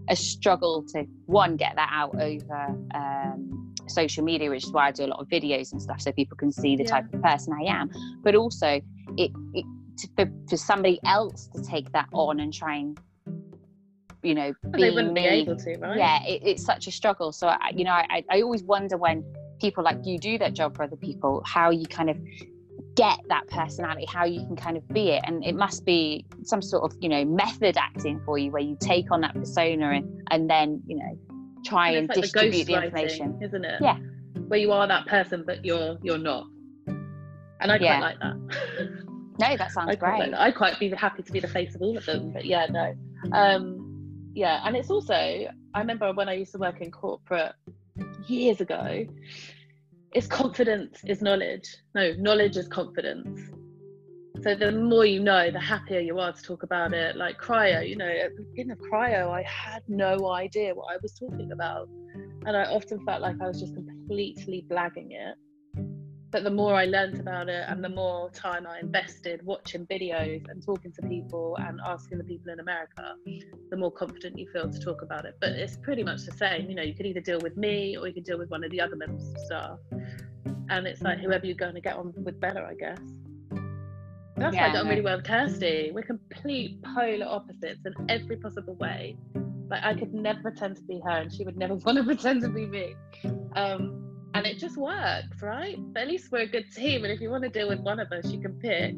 a 0.09 0.17
struggle 0.17 0.85
to 0.95 1.05
one, 1.27 1.57
get 1.57 1.77
that 1.77 1.91
out 1.93 2.15
over 2.21 2.77
um, 2.95 3.75
social 3.87 4.25
media, 4.25 4.51
which 4.51 4.65
is 4.65 4.73
why 4.73 4.89
I 4.89 4.93
do 4.93 5.05
a 5.05 5.07
lot 5.07 5.21
of 5.21 5.29
videos 5.29 5.73
and 5.73 5.81
stuff 5.81 6.01
so 6.01 6.13
people 6.13 6.37
can 6.37 6.53
see 6.53 6.77
the 6.77 6.85
yeah. 6.85 6.91
type 6.91 7.15
of 7.15 7.23
person 7.23 7.53
I 7.53 7.71
am. 7.71 7.91
But 8.23 8.35
also 8.35 8.81
it, 9.17 9.31
it 9.55 9.65
to, 9.99 10.09
for, 10.17 10.33
for 10.49 10.57
somebody 10.57 10.99
else 11.05 11.49
to 11.55 11.63
take 11.63 11.93
that 11.93 12.09
on 12.13 12.41
and 12.41 12.53
try 12.53 12.77
and 12.77 12.99
you 14.23 14.35
know 14.35 14.53
being 14.71 14.77
they 14.77 14.91
wouldn't 14.91 15.15
me. 15.15 15.23
be 15.23 15.29
able 15.29 15.57
to 15.57 15.77
right? 15.79 15.97
Yeah 15.97 16.23
it, 16.25 16.43
it's 16.45 16.65
such 16.65 16.87
a 16.87 16.93
struggle. 16.93 17.33
So 17.33 17.49
I, 17.49 17.71
you 17.75 17.85
know 17.85 17.93
I, 17.93 18.25
I 18.31 18.43
always 18.43 18.63
wonder 18.63 18.97
when 18.97 19.25
people 19.61 19.85
like 19.85 19.99
you 20.05 20.19
do 20.19 20.39
that 20.39 20.55
job 20.55 20.77
for 20.77 20.85
other 20.85 20.97
people 20.97 21.43
how 21.47 21.71
you 21.71 21.87
kind 21.87 22.11
of 22.11 22.17
get 22.97 23.19
that 23.29 23.47
personality 23.49 24.05
how 24.07 24.25
you 24.25 24.41
can 24.41 24.57
kind 24.57 24.77
of 24.77 24.87
be 24.89 25.11
it. 25.11 25.23
And 25.25 25.45
it 25.45 25.55
must 25.55 25.85
be 25.85 26.25
some 26.43 26.63
sort 26.63 26.85
of 26.85 26.97
you 27.01 27.09
know 27.09 27.25
method 27.25 27.77
acting 27.77 28.21
for 28.25 28.39
you 28.39 28.51
where 28.51 28.63
you 28.63 28.77
take 28.81 29.11
on 29.11 29.21
that 29.23 29.35
persona 29.35 29.91
and, 29.91 30.23
and 30.31 30.51
then 30.51 30.83
you 30.87 30.97
know 30.97 31.19
try 31.65 31.89
and, 31.91 31.99
and 31.99 32.09
like 32.09 32.21
distribute 32.21 32.65
the, 32.65 32.75
the 32.75 32.83
information. 32.85 33.39
isn't 33.43 33.65
it? 33.65 33.81
Yeah. 33.81 33.99
Where 34.49 34.59
you 34.59 34.73
are 34.73 34.87
that 34.87 35.07
person 35.07 35.45
but 35.47 35.65
you're 35.65 35.99
you're 36.03 36.19
not. 36.19 36.47
And 36.87 37.71
i 37.71 37.79
quite 37.79 37.83
yeah. 37.83 38.01
like 38.01 38.19
that. 38.21 39.05
No 39.39 39.57
that 39.57 39.71
sounds 39.71 39.89
I 39.91 39.95
great. 39.95 40.19
like 40.19 40.35
i'd 40.35 40.55
quite 40.55 40.79
be 40.79 40.91
happy 40.91 41.23
to 41.23 41.33
be 41.33 41.41
the 41.41 41.49
face 41.49 41.75
of 41.75 41.83
all 41.83 41.97
of 41.97 42.05
them 42.07 42.33
but 42.33 42.45
yeah 42.45 42.67
no. 42.67 42.95
Um 43.33 43.80
yeah 44.35 44.61
and 44.65 44.77
it's 44.77 44.91
also 44.91 45.15
i 45.15 45.79
remember 45.79 46.13
when 46.13 46.29
i 46.29 46.35
used 46.35 46.53
to 46.53 46.59
work 46.59 46.81
in 46.81 46.91
corporate 46.91 47.53
years 48.27 48.61
ago 48.61 49.07
it's 50.13 50.27
confidence 50.27 51.03
is 51.07 51.23
knowledge. 51.23 51.77
No 51.95 52.13
knowledge 52.19 52.57
is 52.57 52.67
confidence. 52.67 53.41
So 54.43 54.55
the 54.55 54.73
more 54.73 55.05
you 55.05 55.21
know 55.21 55.51
the 55.51 55.61
happier 55.61 56.01
you 56.01 56.19
are 56.19 56.33
to 56.33 56.43
talk 56.43 56.63
about 56.63 56.93
it. 56.95 57.17
Like 57.17 57.39
cryo 57.39 57.87
you 57.89 57.97
know 57.97 58.09
at 58.09 58.35
the 58.37 58.43
beginning 58.43 58.73
of 58.73 58.79
cryo 58.79 59.31
i 59.31 59.43
had 59.43 59.83
no 59.89 60.31
idea 60.31 60.75
what 60.75 60.93
i 60.93 60.97
was 61.03 61.13
talking 61.15 61.53
about. 61.53 61.89
And 62.47 62.57
i 62.57 62.65
often 62.65 63.05
felt 63.05 63.23
like 63.23 63.37
i 63.41 63.47
was 63.47 63.61
just 63.61 63.75
completely 63.75 64.65
blagging 64.69 65.09
it 65.11 65.37
but 66.31 66.45
the 66.45 66.51
more 66.51 66.75
I 66.75 66.85
learned 66.85 67.19
about 67.19 67.49
it 67.49 67.65
and 67.69 67.83
the 67.83 67.89
more 67.89 68.31
time 68.31 68.67
I 68.67 68.79
invested 68.79 69.45
watching 69.45 69.87
videos 69.87 70.49
and 70.49 70.65
talking 70.65 70.93
to 70.93 71.03
people 71.03 71.57
and 71.59 71.81
asking 71.85 72.19
the 72.19 72.25
people 72.25 72.53
in 72.53 72.61
America, 72.61 73.15
the 73.71 73.77
more 73.77 73.91
confident 73.91 74.39
you 74.39 74.49
feel 74.53 74.71
to 74.71 74.81
talk 74.81 75.03
about 75.03 75.25
it. 75.25 75.37
But 75.41 75.51
it's 75.51 75.77
pretty 75.77 76.05
much 76.05 76.25
the 76.25 76.33
same. 76.33 76.69
You 76.69 76.77
know, 76.77 76.83
you 76.83 76.95
could 76.95 77.07
either 77.07 77.21
deal 77.21 77.41
with 77.41 77.57
me 77.57 77.97
or 77.97 78.07
you 78.07 78.15
could 78.15 78.25
deal 78.25 78.39
with 78.39 78.49
one 78.51 78.63
of 78.63 78.71
the 78.71 78.81
other 78.81 78.95
members 78.95 79.29
of 79.29 79.39
staff. 79.39 79.79
And 80.69 80.87
it's 80.87 81.03
like 81.03 81.19
whoever 81.19 81.47
you're 81.47 81.57
going 81.57 81.75
to 81.75 81.81
get 81.81 81.97
on 81.97 82.15
with 82.17 82.39
better, 82.41 82.65
I 82.65 82.75
guess. 82.75 83.01
That's 84.37 84.55
yeah, 84.55 84.69
why 84.69 84.71
I 84.71 84.73
got 84.73 84.89
really 84.89 85.01
well 85.03 85.17
with 85.17 85.27
Kirsty. 85.27 85.91
We're 85.93 86.03
complete 86.03 86.81
polar 86.83 87.27
opposites 87.27 87.85
in 87.85 87.93
every 88.09 88.37
possible 88.37 88.75
way. 88.77 89.17
Like 89.69 89.83
I 89.83 89.95
could 89.95 90.15
never 90.15 90.41
pretend 90.41 90.77
to 90.77 90.83
be 90.83 91.01
her 91.05 91.11
and 91.11 91.33
she 91.33 91.45
would 91.45 91.59
never 91.59 91.75
want 91.85 91.99
to 91.99 92.05
pretend 92.05 92.43
to 92.43 92.49
be 92.49 92.67
me. 92.67 92.95
Um, 93.57 94.10
and 94.35 94.47
it 94.47 94.59
just 94.59 94.77
works, 94.77 95.43
right? 95.43 95.77
But 95.93 96.03
at 96.03 96.09
least 96.09 96.31
we're 96.31 96.41
a 96.41 96.47
good 96.47 96.71
team, 96.75 97.05
and 97.05 97.13
if 97.13 97.21
you 97.21 97.31
want 97.31 97.43
to 97.45 97.49
deal 97.51 97.69
with 97.69 97.81
one 97.81 97.99
of 97.99 98.13
us, 98.13 98.27
you 98.27 98.41
can 98.41 98.53
pick. 98.55 98.95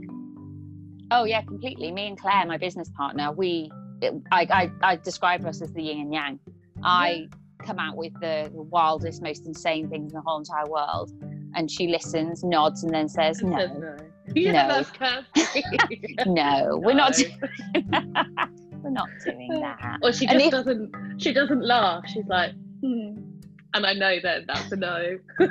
Oh 1.11 1.25
yeah, 1.25 1.43
completely. 1.43 1.91
Me 1.93 2.09
and 2.09 2.19
Claire, 2.19 2.47
my 2.47 2.57
business 2.57 2.91
partner, 2.97 3.33
we, 3.33 3.71
it, 4.01 4.15
I, 4.31 4.47
I, 4.51 4.93
I 4.93 4.97
describe 4.97 5.45
us 5.47 5.63
as 5.63 5.73
the 5.73 5.83
yin 5.83 6.01
and 6.01 6.13
yang. 6.13 6.41
I 6.83 7.29
come 7.65 7.79
out 7.79 7.97
with 7.97 8.13
the, 8.21 8.51
wildest, 8.53 9.23
most 9.23 9.47
insane 9.47 9.89
things 9.89 10.13
in 10.13 10.17
the 10.17 10.23
whole 10.23 10.39
entire 10.39 10.67
world, 10.67 11.13
and 11.55 11.71
she 11.71 11.89
listens, 11.89 12.43
nods, 12.43 12.83
and 12.83 12.93
then 12.93 13.09
says 13.09 13.43
no. 13.43 13.67
no. 13.67 13.97
Yeah, 14.35 14.85
no. 15.01 15.23
no, 16.27 16.79
we're 16.79 16.95
not. 16.95 17.15
Doing, 17.15 17.39
we're 18.83 18.91
not 18.91 19.09
doing 19.25 19.49
that. 19.61 19.99
Or 20.03 20.13
she 20.13 20.27
just 20.27 20.51
doesn't. 20.51 20.93
She 21.19 21.33
doesn't 21.33 21.65
laugh. 21.65 22.05
She's 22.07 22.27
like. 22.27 22.53
Hmm 22.85 23.32
and 23.75 23.87
I 23.87 23.93
know 23.95 24.19
that 24.23 24.47
that's 24.47 24.71
a 24.73 24.77
no. 24.77 25.19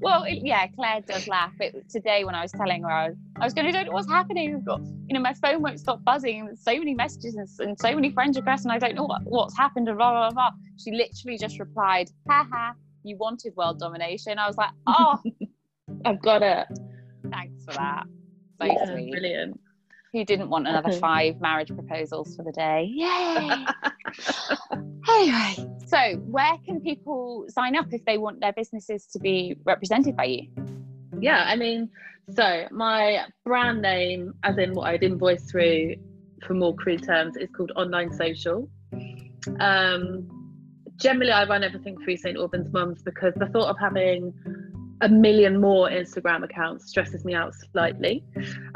well, 0.00 0.24
it, 0.24 0.40
yeah, 0.44 0.66
Claire 0.68 1.00
does 1.00 1.26
laugh. 1.28 1.52
It, 1.60 1.88
today 1.88 2.24
when 2.24 2.34
I 2.34 2.42
was 2.42 2.52
telling 2.52 2.82
her 2.82 2.90
I 2.90 3.08
was, 3.08 3.16
I 3.40 3.44
was 3.44 3.54
going 3.54 3.66
to 3.66 3.72
don't 3.72 3.86
know 3.86 3.92
what's 3.92 4.08
happening. 4.08 4.54
I've 4.54 4.64
got, 4.64 4.80
you 5.08 5.14
know, 5.14 5.20
my 5.20 5.34
phone 5.34 5.62
won't 5.62 5.80
stop 5.80 6.04
buzzing, 6.04 6.48
and 6.48 6.58
so 6.58 6.72
many 6.72 6.94
messages 6.94 7.34
and, 7.34 7.48
and, 7.60 7.78
so 7.78 7.94
many 7.94 8.10
friends 8.10 8.36
requests, 8.36 8.64
and 8.64 8.72
I 8.72 8.78
don't 8.78 8.94
know 8.94 9.04
what, 9.04 9.22
what's 9.24 9.56
happened. 9.56 9.88
And 9.88 9.98
blah 9.98 10.12
blah 10.12 10.30
blah. 10.30 10.50
She 10.78 10.92
literally 10.92 11.38
just 11.38 11.58
replied, 11.58 12.10
"Ha 12.28 12.46
ha, 12.50 12.74
you 13.02 13.16
wanted 13.16 13.54
world 13.56 13.78
domination." 13.78 14.38
I 14.38 14.46
was 14.46 14.56
like, 14.56 14.70
"Oh, 14.86 15.20
I've 16.04 16.22
got 16.22 16.42
it." 16.42 16.66
Thanks 17.30 17.64
for 17.64 17.74
that. 17.74 18.04
So 18.60 18.66
yeah, 18.66 18.92
sweet. 18.92 19.10
Brilliant 19.10 19.60
who 20.12 20.24
didn't 20.24 20.48
want 20.48 20.66
another 20.66 20.92
five 20.92 21.38
marriage 21.42 21.68
proposals 21.68 22.34
for 22.36 22.42
the 22.42 22.52
day. 22.52 22.88
Yay! 22.90 23.66
anyway, 25.10 25.75
so 25.86 26.16
where 26.26 26.58
can 26.64 26.80
people 26.80 27.46
sign 27.48 27.76
up 27.76 27.86
if 27.92 28.04
they 28.04 28.18
want 28.18 28.40
their 28.40 28.52
businesses 28.52 29.06
to 29.12 29.20
be 29.20 29.56
represented 29.64 30.16
by 30.16 30.24
you? 30.24 30.48
Yeah, 31.20 31.44
I 31.46 31.54
mean, 31.54 31.88
so 32.28 32.66
my 32.72 33.26
brand 33.44 33.82
name, 33.82 34.34
as 34.42 34.58
in 34.58 34.74
what 34.74 34.88
I'd 34.88 35.04
invoice 35.04 35.48
through 35.48 35.94
for 36.44 36.54
more 36.54 36.74
crude 36.74 37.04
terms, 37.04 37.36
is 37.36 37.48
called 37.56 37.70
Online 37.76 38.12
Social. 38.12 38.68
Um, 39.60 40.28
generally, 40.96 41.30
I 41.30 41.44
run 41.44 41.62
everything 41.62 41.96
through 42.02 42.16
St. 42.16 42.36
Albans 42.36 42.72
Mums 42.72 43.02
because 43.02 43.32
the 43.36 43.46
thought 43.46 43.68
of 43.68 43.78
having 43.78 44.34
a 45.02 45.08
million 45.08 45.60
more 45.60 45.88
Instagram 45.88 46.44
accounts 46.44 46.88
stresses 46.88 47.24
me 47.24 47.34
out 47.34 47.54
slightly. 47.72 48.24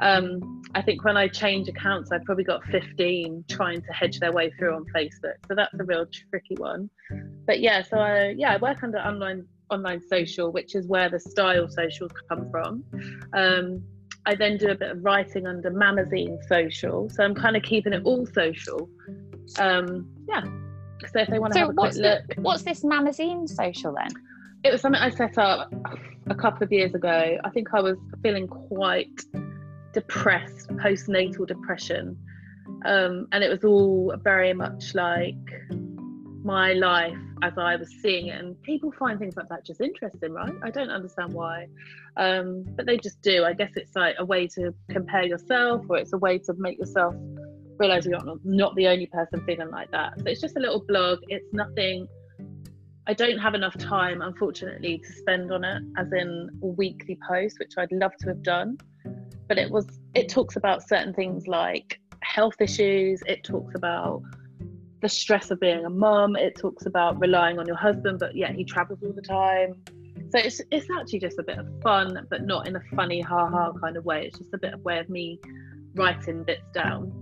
Um, 0.01 0.63
I 0.75 0.83
think 0.83 1.05
when 1.05 1.17
I 1.17 1.29
change 1.29 1.69
accounts, 1.69 2.13
I've 2.13 2.25
probably 2.25 2.45
got 2.45 2.63
15 2.65 3.45
trying 3.49 3.83
to 3.83 3.93
hedge 3.93 4.21
their 4.21 4.33
way 4.33 4.51
through 4.59 4.75
on 4.75 4.85
Facebook. 4.95 5.35
So 5.49 5.55
that's 5.55 5.75
a 5.79 5.85
real 5.85 6.07
tricky 6.31 6.55
one. 6.57 6.91
But 7.47 7.61
yeah, 7.61 7.83
so 7.83 7.99
I, 7.99 8.35
yeah, 8.37 8.53
I 8.53 8.57
work 8.59 8.83
under 8.83 8.99
online 8.99 9.47
online 9.71 10.01
social, 10.09 10.51
which 10.51 10.75
is 10.75 10.87
where 10.89 11.09
the 11.09 11.21
style 11.21 11.69
socials 11.69 12.11
come 12.29 12.51
from. 12.51 12.85
Um, 13.33 13.83
I 14.27 14.35
then 14.35 14.57
do 14.59 14.69
a 14.69 14.75
bit 14.75 14.91
of 14.91 15.05
writing 15.05 15.47
under 15.47 15.71
Mamazine 15.71 16.39
Social. 16.49 17.09
So 17.09 17.25
I'm 17.25 17.35
kind 17.35 17.57
of 17.57 17.63
keeping 17.63 17.93
it 17.93 18.03
all 18.05 18.27
social. 18.27 18.89
Um, 19.59 20.09
yeah. 20.29 20.43
So 21.13 21.21
if 21.21 21.29
they 21.29 21.39
want 21.39 21.55
to 21.55 21.59
so 21.59 21.67
have 21.67 21.71
a 21.71 21.75
quick 21.75 21.95
look. 21.95 22.23
What's 22.37 22.63
this 22.63 22.83
Mamazine 22.85 23.49
Social 23.49 23.95
then? 23.95 24.11
It 24.63 24.73
was 24.73 24.81
something 24.81 25.01
I 25.01 25.11
set 25.11 25.39
up 25.39 25.73
a 26.29 26.35
couple 26.35 26.63
of 26.65 26.73
years 26.73 26.95
ago. 26.95 27.39
I 27.43 27.51
think 27.51 27.69
I 27.73 27.81
was 27.81 27.97
feeling 28.23 28.47
quite 28.47 29.23
depressed, 29.93 30.69
postnatal 30.71 31.47
depression. 31.47 32.19
Um, 32.85 33.27
and 33.33 33.43
it 33.43 33.51
was 33.51 33.65
all 33.65 34.15
very 34.23 34.53
much 34.53 34.95
like 34.95 35.35
my 36.43 36.73
life 36.75 37.17
as 37.43 37.55
I 37.57 37.77
was 37.77 37.91
seeing 38.03 38.29
it. 38.29 38.39
And 38.39 38.61
people 38.63 38.93
find 38.99 39.19
things 39.19 39.37
like 39.37 39.49
that 39.49 39.65
just 39.65 39.81
interesting, 39.81 40.33
right? 40.33 40.53
I 40.63 40.71
don't 40.71 40.91
understand 40.91 41.33
why. 41.33 41.67
Um, 42.17 42.65
but 42.77 42.87
they 42.87 42.99
just 42.99 43.21
do. 43.23 43.45
I 43.45 43.55
guess 43.55 43.73
it's 43.77 43.97
like 43.97 44.17
a 44.19 44.25
way 44.25 44.47
to 44.49 44.75
compare 44.91 45.25
yourself, 45.25 45.87
or 45.89 45.97
it's 45.97 46.13
a 46.13 46.19
way 46.19 46.39
to 46.39 46.55
make 46.59 46.79
yourself 46.79 47.15
realize 47.79 48.05
you're 48.05 48.23
not, 48.23 48.39
not 48.45 48.75
the 48.77 48.89
only 48.89 49.07
person 49.07 49.43
feeling 49.47 49.71
like 49.71 49.91
that. 49.91 50.19
So 50.19 50.25
it's 50.27 50.41
just 50.41 50.57
a 50.57 50.61
little 50.61 50.85
blog. 50.87 51.21
It's 51.29 51.47
nothing 51.53 52.07
I 53.07 53.15
don't 53.15 53.39
have 53.39 53.55
enough 53.55 53.77
time, 53.79 54.23
unfortunately, 54.23 54.99
to 54.99 55.13
spend 55.13 55.53
on 55.53 55.65
it, 55.65 55.83
as 55.97 56.13
in 56.13 56.49
a 56.63 56.67
weekly 56.67 57.19
post, 57.29 57.59
which 57.59 57.73
I'd 57.79 57.93
love 57.93 58.13
to 58.21 58.29
have 58.29 58.43
done. 58.43 58.79
But 59.49 59.59
it 59.59 59.71
was, 59.71 59.87
it 60.15 60.29
talks 60.29 60.57
about 60.57 60.87
certain 60.87 61.13
things 61.15 61.47
like 61.47 61.99
health 62.23 62.61
issues. 62.61 63.23
It 63.27 63.43
talks 63.43 63.75
about 63.75 64.23
the 65.01 65.09
stress 65.09 65.51
of 65.51 65.59
being 65.61 65.85
a 65.85 65.91
mum. 65.91 66.37
It 66.37 66.57
talks 66.57 66.87
about 66.87 67.19
relying 67.21 67.59
on 67.59 67.67
your 67.67 67.77
husband, 67.77 68.19
but 68.19 68.37
yet 68.37 68.55
he 68.55 68.65
travels 68.65 69.01
all 69.03 69.13
the 69.13 69.23
time. 69.23 69.83
So 70.31 70.39
it's 70.39 70.61
it's 70.71 70.87
actually 70.97 71.19
just 71.19 71.39
a 71.41 71.43
bit 71.43 71.59
of 71.59 71.67
fun, 71.83 72.27
but 72.31 72.47
not 72.47 72.69
in 72.69 72.77
a 72.77 72.81
funny 72.95 73.21
ha 73.21 73.49
ha 73.49 73.73
kind 73.81 73.97
of 73.97 74.05
way. 74.05 74.27
It's 74.27 74.39
just 74.39 74.55
a 74.55 74.59
bit 74.59 74.75
of 74.75 74.81
way 74.83 74.99
of 75.01 75.09
me 75.09 75.41
writing 75.95 76.45
bits 76.45 76.63
down. 76.73 77.13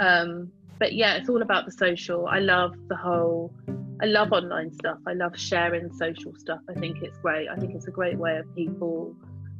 Um, 0.00 0.50
but 0.78 0.94
yeah, 0.94 1.14
it's 1.16 1.28
all 1.28 1.42
about 1.42 1.64
the 1.64 1.72
social. 1.72 2.26
I 2.26 2.38
love 2.38 2.74
the 2.88 2.96
whole 2.96 3.52
I 4.00 4.06
love 4.06 4.32
online 4.32 4.72
stuff. 4.74 4.98
I 5.06 5.14
love 5.14 5.38
sharing 5.38 5.90
social 5.92 6.34
stuff. 6.36 6.60
I 6.68 6.78
think 6.78 7.02
it's 7.02 7.16
great. 7.18 7.48
I 7.48 7.56
think 7.56 7.74
it's 7.74 7.88
a 7.88 7.90
great 7.90 8.18
way 8.18 8.36
of 8.36 8.54
people 8.54 9.16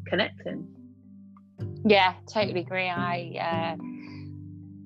connecting. 0.06 0.66
Yeah, 1.86 2.14
totally 2.30 2.60
agree. 2.60 2.88
I 2.88 3.76
uh, 3.78 3.82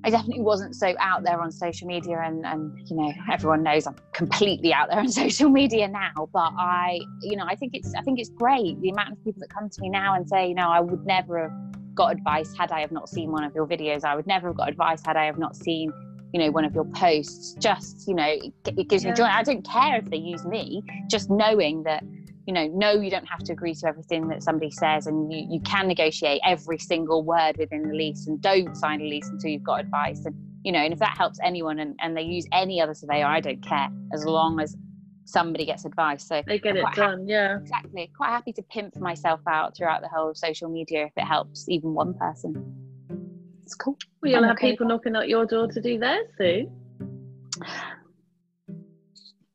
I 0.04 0.10
definitely 0.10 0.42
wasn't 0.42 0.76
so 0.76 0.94
out 1.00 1.24
there 1.24 1.40
on 1.40 1.50
social 1.50 1.88
media, 1.88 2.22
and 2.24 2.46
and 2.46 2.78
you 2.88 2.96
know 2.96 3.12
everyone 3.30 3.64
knows 3.64 3.86
I'm 3.86 3.96
completely 4.12 4.72
out 4.72 4.88
there 4.88 4.98
on 5.00 5.08
social 5.08 5.50
media 5.50 5.88
now. 5.88 6.28
But 6.32 6.52
I, 6.56 7.00
you 7.22 7.36
know, 7.36 7.44
I 7.46 7.56
think 7.56 7.72
it's 7.74 7.92
I 7.94 8.02
think 8.02 8.20
it's 8.20 8.30
great 8.30 8.80
the 8.80 8.90
amount 8.90 9.12
of 9.12 9.24
people 9.24 9.40
that 9.40 9.50
come 9.50 9.68
to 9.68 9.80
me 9.80 9.88
now 9.88 10.14
and 10.14 10.28
say, 10.28 10.48
you 10.48 10.54
know, 10.54 10.70
I 10.70 10.80
would 10.80 11.04
never 11.04 11.42
have 11.42 11.94
got 11.94 12.12
advice 12.12 12.54
had 12.56 12.70
I 12.70 12.80
have 12.80 12.92
not 12.92 13.08
seen 13.08 13.32
one 13.32 13.42
of 13.42 13.52
your 13.52 13.66
videos. 13.66 14.04
I 14.04 14.14
would 14.14 14.28
never 14.28 14.48
have 14.48 14.56
got 14.56 14.68
advice 14.68 15.02
had 15.04 15.16
I 15.16 15.24
have 15.24 15.38
not 15.38 15.56
seen 15.56 15.92
you 16.32 16.40
know 16.40 16.50
one 16.50 16.64
of 16.64 16.74
your 16.74 16.84
posts 16.84 17.54
just 17.54 18.06
you 18.06 18.14
know 18.14 18.26
it, 18.26 18.52
it 18.66 18.88
gives 18.88 19.04
yeah. 19.04 19.10
me 19.10 19.16
joy. 19.16 19.24
I 19.24 19.42
don't 19.42 19.64
care 19.64 19.96
if 19.96 20.10
they 20.10 20.16
use 20.16 20.44
me 20.44 20.82
just 21.08 21.30
knowing 21.30 21.82
that 21.84 22.04
you 22.46 22.52
know 22.52 22.66
no 22.68 22.92
you 22.92 23.10
don't 23.10 23.26
have 23.26 23.40
to 23.40 23.52
agree 23.52 23.74
to 23.74 23.86
everything 23.86 24.28
that 24.28 24.42
somebody 24.42 24.70
says 24.70 25.06
and 25.06 25.32
you, 25.32 25.46
you 25.50 25.60
can 25.60 25.88
negotiate 25.88 26.40
every 26.44 26.78
single 26.78 27.22
word 27.22 27.56
within 27.58 27.88
the 27.88 27.94
lease 27.94 28.26
and 28.26 28.40
don't 28.40 28.76
sign 28.76 29.00
a 29.00 29.04
lease 29.04 29.28
until 29.28 29.50
you've 29.50 29.62
got 29.62 29.80
advice 29.80 30.24
and 30.24 30.34
you 30.64 30.72
know 30.72 30.78
and 30.78 30.92
if 30.92 30.98
that 30.98 31.16
helps 31.16 31.38
anyone 31.42 31.78
and, 31.78 31.98
and 32.00 32.16
they 32.16 32.22
use 32.22 32.46
any 32.52 32.80
other 32.80 32.94
surveyor 32.94 33.26
i 33.26 33.40
don't 33.40 33.62
care 33.62 33.88
as 34.12 34.24
long 34.24 34.60
as 34.60 34.76
somebody 35.30 35.64
gets 35.64 35.84
advice. 35.84 36.26
So 36.26 36.42
they 36.46 36.58
get 36.58 36.76
it 36.76 36.84
done 36.94 37.26
yeah. 37.26 37.58
exactly 37.58 38.10
quite 38.16 38.30
happy 38.30 38.52
to 38.54 38.62
pimp 38.62 38.96
myself 38.96 39.40
out 39.46 39.76
throughout 39.76 40.02
the 40.02 40.08
whole 40.08 40.34
social 40.34 40.68
media 40.68 41.06
if 41.06 41.12
it 41.16 41.24
helps 41.24 41.68
even 41.68 41.94
one 41.94 42.14
person 42.14 42.89
it's 43.70 43.76
cool 43.76 43.96
well 44.20 44.32
you'll 44.32 44.42
I'm 44.42 44.48
have 44.48 44.56
okay 44.56 44.72
people 44.72 44.88
knocking 44.88 45.14
at 45.14 45.28
your 45.28 45.46
door 45.46 45.68
to 45.68 45.80
do 45.80 45.96
theirs 45.98 46.26
too 46.36 46.68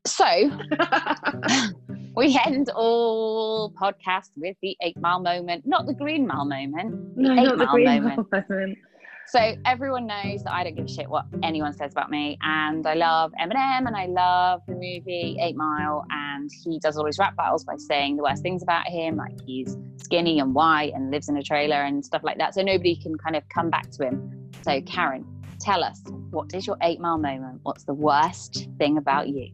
so 0.08 0.25
we 2.15 2.39
end 2.45 2.69
all 2.69 3.71
podcasts 3.71 4.32
with 4.38 4.56
the 4.62 4.78
eight 4.82 4.97
mile 4.99 5.19
moment, 5.19 5.65
not 5.65 5.86
the 5.86 5.93
green 5.93 6.25
mile 6.25 6.45
moment. 6.45 7.15
The 7.15 7.21
no, 7.21 7.34
eight 7.34 7.58
mile 7.58 8.01
moment. 8.01 8.32
moment. 8.32 8.78
So 9.27 9.55
everyone 9.65 10.05
knows 10.05 10.43
that 10.43 10.53
I 10.53 10.63
don't 10.63 10.75
give 10.75 10.85
a 10.85 10.88
shit 10.88 11.09
what 11.09 11.25
anyone 11.41 11.73
says 11.73 11.91
about 11.91 12.11
me, 12.11 12.38
and 12.41 12.85
I 12.85 12.93
love 12.93 13.33
Eminem, 13.41 13.88
and 13.88 13.95
I 13.95 14.05
love 14.05 14.61
the 14.67 14.73
movie 14.73 15.38
Eight 15.41 15.55
Mile, 15.55 16.05
and 16.11 16.49
he 16.63 16.79
does 16.79 16.95
all 16.95 17.05
his 17.05 17.17
rap 17.17 17.35
battles 17.35 17.63
by 17.63 17.75
saying 17.75 18.17
the 18.17 18.23
worst 18.23 18.43
things 18.43 18.61
about 18.61 18.88
him, 18.88 19.17
like 19.17 19.33
he's 19.45 19.77
skinny 19.97 20.39
and 20.39 20.53
white 20.53 20.93
and 20.93 21.09
lives 21.09 21.27
in 21.27 21.38
a 21.38 21.43
trailer 21.43 21.83
and 21.83 22.05
stuff 22.05 22.21
like 22.23 22.38
that. 22.38 22.53
So 22.53 22.61
nobody 22.61 22.95
can 22.95 23.17
kind 23.17 23.35
of 23.35 23.43
come 23.49 23.71
back 23.71 23.89
to 23.91 24.05
him. 24.05 24.51
So 24.61 24.79
Karen, 24.81 25.25
tell 25.59 25.83
us 25.83 26.01
what 26.29 26.53
is 26.53 26.67
your 26.67 26.77
Eight 26.83 26.99
Mile 26.99 27.17
moment? 27.17 27.61
What's 27.63 27.83
the 27.83 27.95
worst 27.95 28.69
thing 28.77 28.97
about 28.97 29.29
you? 29.29 29.49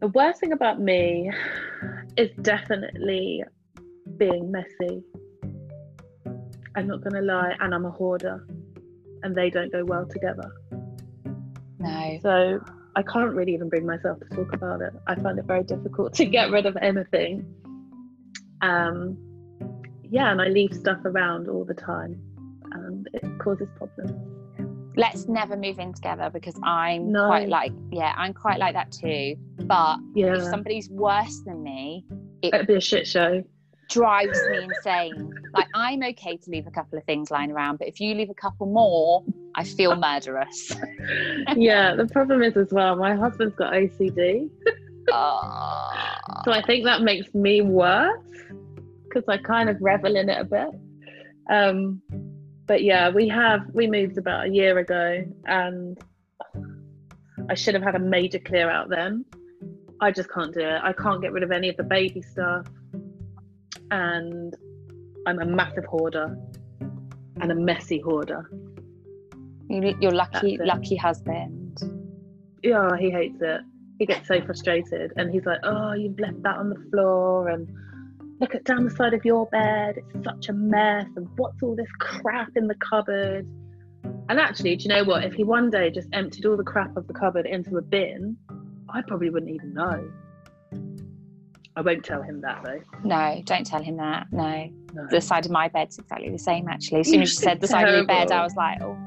The 0.00 0.08
worst 0.08 0.40
thing 0.40 0.52
about 0.52 0.80
me 0.80 1.30
is 2.16 2.30
definitely 2.42 3.42
being 4.16 4.52
messy. 4.52 5.02
I'm 6.76 6.86
not 6.86 7.02
going 7.02 7.14
to 7.14 7.20
lie, 7.20 7.54
and 7.60 7.74
I'm 7.74 7.84
a 7.84 7.90
hoarder, 7.90 8.46
and 9.22 9.34
they 9.34 9.50
don't 9.50 9.70
go 9.72 9.84
well 9.84 10.06
together. 10.06 10.50
No. 11.78 12.18
So 12.22 12.60
I 12.96 13.02
can't 13.02 13.34
really 13.34 13.54
even 13.54 13.68
bring 13.68 13.86
myself 13.86 14.18
to 14.20 14.36
talk 14.36 14.52
about 14.52 14.80
it. 14.80 14.92
I 15.06 15.14
find 15.16 15.38
it 15.38 15.44
very 15.44 15.64
difficult 15.64 16.14
to 16.14 16.24
get 16.24 16.50
rid 16.50 16.66
of 16.66 16.76
anything. 16.76 17.44
Um, 18.62 19.16
yeah, 20.10 20.30
and 20.30 20.40
I 20.40 20.48
leave 20.48 20.74
stuff 20.74 20.98
around 21.04 21.48
all 21.48 21.64
the 21.64 21.74
time, 21.74 22.20
and 22.72 23.08
it 23.12 23.38
causes 23.38 23.68
problems 23.76 24.32
let's 24.96 25.26
never 25.28 25.56
move 25.56 25.78
in 25.78 25.92
together 25.92 26.30
because 26.30 26.58
I'm 26.62 27.12
no. 27.12 27.26
quite 27.26 27.48
like 27.48 27.72
yeah, 27.90 28.14
I'm 28.16 28.34
quite 28.34 28.58
like 28.58 28.74
that 28.74 28.92
too. 28.92 29.36
But 29.60 29.98
yeah. 30.14 30.36
if 30.36 30.44
somebody's 30.44 30.88
worse 30.90 31.40
than 31.40 31.62
me, 31.62 32.04
it 32.42 32.52
would 32.52 32.66
be 32.66 32.74
a 32.74 32.80
shit 32.80 33.06
show. 33.06 33.42
Drives 33.92 34.40
me 34.48 34.64
insane. 34.64 35.34
like 35.54 35.68
I'm 35.74 36.02
okay 36.02 36.36
to 36.36 36.50
leave 36.50 36.66
a 36.66 36.70
couple 36.70 36.98
of 36.98 37.04
things 37.04 37.30
lying 37.30 37.50
around, 37.50 37.78
but 37.78 37.88
if 37.88 38.00
you 38.00 38.14
leave 38.14 38.30
a 38.30 38.34
couple 38.34 38.66
more, 38.66 39.24
I 39.54 39.64
feel 39.64 39.94
murderous. 39.96 40.74
yeah, 41.56 41.94
the 41.94 42.06
problem 42.06 42.42
is 42.42 42.56
as 42.56 42.72
well, 42.72 42.96
my 42.96 43.14
husband's 43.14 43.54
got 43.54 43.72
OCD. 43.72 44.48
oh. 45.10 46.14
So 46.44 46.52
I 46.52 46.62
think 46.62 46.84
that 46.84 47.02
makes 47.02 47.34
me 47.34 47.60
worse 47.60 48.18
because 49.04 49.28
I 49.28 49.36
kind 49.36 49.68
of 49.68 49.76
revel 49.80 50.16
in 50.16 50.28
it 50.28 50.40
a 50.40 50.44
bit. 50.44 50.70
Um, 51.50 52.00
but 52.66 52.82
yeah, 52.82 53.10
we 53.10 53.28
have 53.28 53.66
we 53.74 53.86
moved 53.86 54.16
about 54.16 54.46
a 54.46 54.48
year 54.48 54.78
ago, 54.78 55.24
and 55.44 55.98
I 57.50 57.54
should 57.54 57.74
have 57.74 57.82
had 57.82 57.94
a 57.94 57.98
major 57.98 58.38
clear 58.38 58.70
out 58.70 58.88
then. 58.88 59.24
I 60.00 60.10
just 60.10 60.30
can't 60.32 60.52
do 60.52 60.60
it. 60.60 60.80
I 60.82 60.92
can't 60.92 61.20
get 61.20 61.32
rid 61.32 61.42
of 61.42 61.50
any 61.50 61.68
of 61.68 61.76
the 61.76 61.84
baby 61.84 62.22
stuff, 62.22 62.66
and 63.92 64.56
I'm 65.26 65.38
a 65.38 65.44
massive 65.44 65.84
hoarder 65.84 66.36
and 67.40 67.52
a 67.52 67.54
messy 67.54 68.00
hoarder. 68.00 68.50
Your 69.68 70.10
lucky, 70.10 70.58
lucky 70.58 70.96
husband. 70.96 71.78
Yeah, 72.62 72.88
he 72.98 73.10
hates 73.10 73.38
it. 73.40 73.60
He 73.98 74.06
gets 74.06 74.26
so 74.26 74.40
frustrated, 74.44 75.12
and 75.16 75.30
he's 75.30 75.44
like, 75.44 75.60
"Oh, 75.62 75.92
you've 75.92 76.18
left 76.18 76.42
that 76.42 76.56
on 76.56 76.70
the 76.70 76.82
floor," 76.90 77.48
and 77.48 77.68
look 78.40 78.54
at 78.54 78.64
down 78.64 78.84
the 78.84 78.90
side 78.90 79.14
of 79.14 79.24
your 79.24 79.46
bed, 79.46 79.98
it's 79.98 80.24
such 80.24 80.48
a 80.48 80.52
mess, 80.52 81.06
and 81.16 81.28
what's 81.36 81.62
all 81.62 81.76
this 81.76 81.90
crap 82.00 82.50
in 82.56 82.66
the 82.66 82.74
cupboard? 82.90 83.46
And 84.28 84.40
actually, 84.40 84.74
do 84.76 84.84
you 84.84 84.88
know 84.88 85.04
what? 85.04 85.24
If 85.24 85.34
he 85.34 85.44
one 85.44 85.70
day 85.70 85.90
just 85.90 86.08
emptied 86.12 86.46
all 86.46 86.56
the 86.56 86.64
crap 86.64 86.96
of 86.96 87.06
the 87.06 87.14
cupboard 87.14 87.46
into 87.46 87.76
a 87.76 87.82
bin, 87.82 88.36
I 88.88 89.02
probably 89.02 89.30
wouldn't 89.30 89.52
even 89.52 89.74
know. 89.74 90.10
I 91.76 91.80
won't 91.80 92.04
tell 92.04 92.22
him 92.22 92.40
that 92.42 92.62
though. 92.62 92.80
No, 93.04 93.40
don't 93.44 93.66
tell 93.66 93.82
him 93.82 93.96
that. 93.96 94.26
No. 94.30 94.68
no. 94.92 95.06
The 95.10 95.20
side 95.20 95.46
of 95.46 95.50
my 95.50 95.68
bed's 95.68 95.98
exactly 95.98 96.30
the 96.30 96.38
same 96.38 96.68
actually. 96.68 97.00
As 97.00 97.08
soon 97.08 97.22
as 97.22 97.32
you 97.32 97.36
said 97.44 97.60
the 97.60 97.68
side 97.68 97.88
of 97.88 97.94
your 97.94 98.06
bed, 98.06 98.30
I 98.30 98.42
was 98.42 98.54
like, 98.56 98.80
oh. 98.82 98.98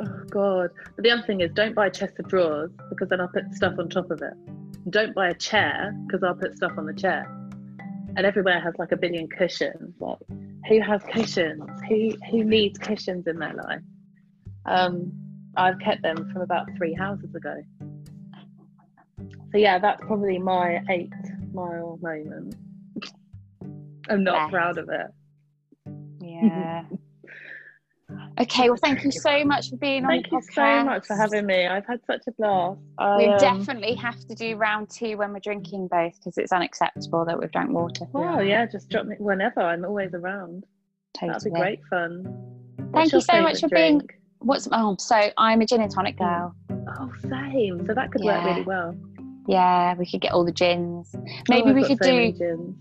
Oh 0.00 0.24
god. 0.30 0.70
But 0.96 1.02
the 1.02 1.10
other 1.10 1.22
thing 1.22 1.40
is 1.40 1.50
don't 1.52 1.74
buy 1.74 1.86
a 1.86 1.90
chest 1.90 2.14
of 2.18 2.28
drawers 2.28 2.70
because 2.88 3.08
then 3.08 3.20
I'll 3.20 3.28
put 3.28 3.52
stuff 3.54 3.74
on 3.78 3.88
top 3.88 4.10
of 4.10 4.22
it. 4.22 4.34
Don't 4.90 5.14
buy 5.14 5.28
a 5.28 5.34
chair 5.34 5.96
because 6.06 6.22
I'll 6.22 6.34
put 6.34 6.56
stuff 6.56 6.72
on 6.76 6.86
the 6.86 6.94
chair 6.94 7.26
and 8.16 8.26
everywhere 8.26 8.60
has 8.60 8.74
like 8.78 8.92
a 8.92 8.96
billion 8.96 9.28
cushions. 9.28 9.94
Like, 9.98 10.18
who 10.68 10.80
has 10.80 11.02
cushions? 11.12 11.64
Who 11.88 12.12
who 12.30 12.44
needs 12.44 12.78
cushions 12.78 13.26
in 13.26 13.38
their 13.38 13.54
life? 13.54 13.80
Um, 14.66 15.12
I've 15.56 15.78
kept 15.78 16.02
them 16.02 16.30
from 16.32 16.42
about 16.42 16.68
three 16.76 16.94
houses 16.94 17.34
ago. 17.34 17.56
So 19.52 19.58
yeah, 19.58 19.78
that's 19.78 20.00
probably 20.04 20.38
my 20.38 20.80
eight 20.90 21.12
mile 21.54 21.98
moment. 22.02 22.54
I'm 24.08 24.24
not 24.24 24.50
proud 24.50 24.78
of 24.78 24.88
it. 24.88 25.06
Yeah. 26.20 26.84
Okay, 28.38 28.68
well, 28.68 28.78
thank 28.82 29.04
you 29.04 29.12
so 29.12 29.44
much 29.44 29.70
for 29.70 29.76
being 29.76 30.04
thank 30.04 30.26
on 30.26 30.40
the 30.40 30.46
podcast. 30.46 30.54
Thank 30.54 30.76
you 30.76 30.80
so 30.80 30.84
much 30.84 31.06
for 31.06 31.16
having 31.16 31.46
me. 31.46 31.66
I've 31.66 31.86
had 31.86 32.00
such 32.04 32.22
a 32.26 32.32
blast. 32.32 32.80
we 33.16 33.26
um, 33.26 33.38
definitely 33.38 33.94
have 33.94 34.18
to 34.26 34.34
do 34.34 34.56
round 34.56 34.90
two 34.90 35.16
when 35.16 35.32
we're 35.32 35.38
drinking 35.38 35.88
both 35.88 36.14
because 36.18 36.36
it's 36.36 36.52
unacceptable 36.52 37.24
that 37.24 37.38
we've 37.38 37.50
drank 37.50 37.70
water. 37.70 38.06
Well, 38.12 38.42
yeah, 38.42 38.66
just 38.66 38.90
drop 38.90 39.06
me 39.06 39.16
whenever. 39.18 39.60
I'm 39.60 39.84
always 39.84 40.14
around. 40.14 40.64
Totally. 41.14 41.32
That'd 41.32 41.52
be 41.52 41.60
great 41.60 41.80
fun. 41.88 42.24
What's 42.90 43.10
thank 43.10 43.12
you 43.12 43.20
so 43.20 43.40
much 43.40 43.60
for 43.60 43.68
drink? 43.68 44.08
being. 44.08 44.20
What's 44.40 44.68
oh, 44.72 44.96
so 44.98 45.30
I'm 45.38 45.60
a 45.60 45.66
gin 45.66 45.80
and 45.80 45.90
tonic 45.90 46.18
girl. 46.18 46.54
Oh, 46.70 47.12
same. 47.22 47.86
So 47.86 47.94
that 47.94 48.10
could 48.10 48.22
yeah. 48.24 48.44
work 48.44 48.50
really 48.50 48.62
well. 48.62 48.96
Yeah, 49.46 49.94
we 49.94 50.06
could 50.06 50.20
get 50.20 50.32
all 50.32 50.44
the 50.44 50.52
gins. 50.52 51.14
Maybe 51.48 51.70
oh, 51.70 51.74
we 51.74 51.84
could 51.84 51.98
so 52.02 52.32
do. 52.32 52.74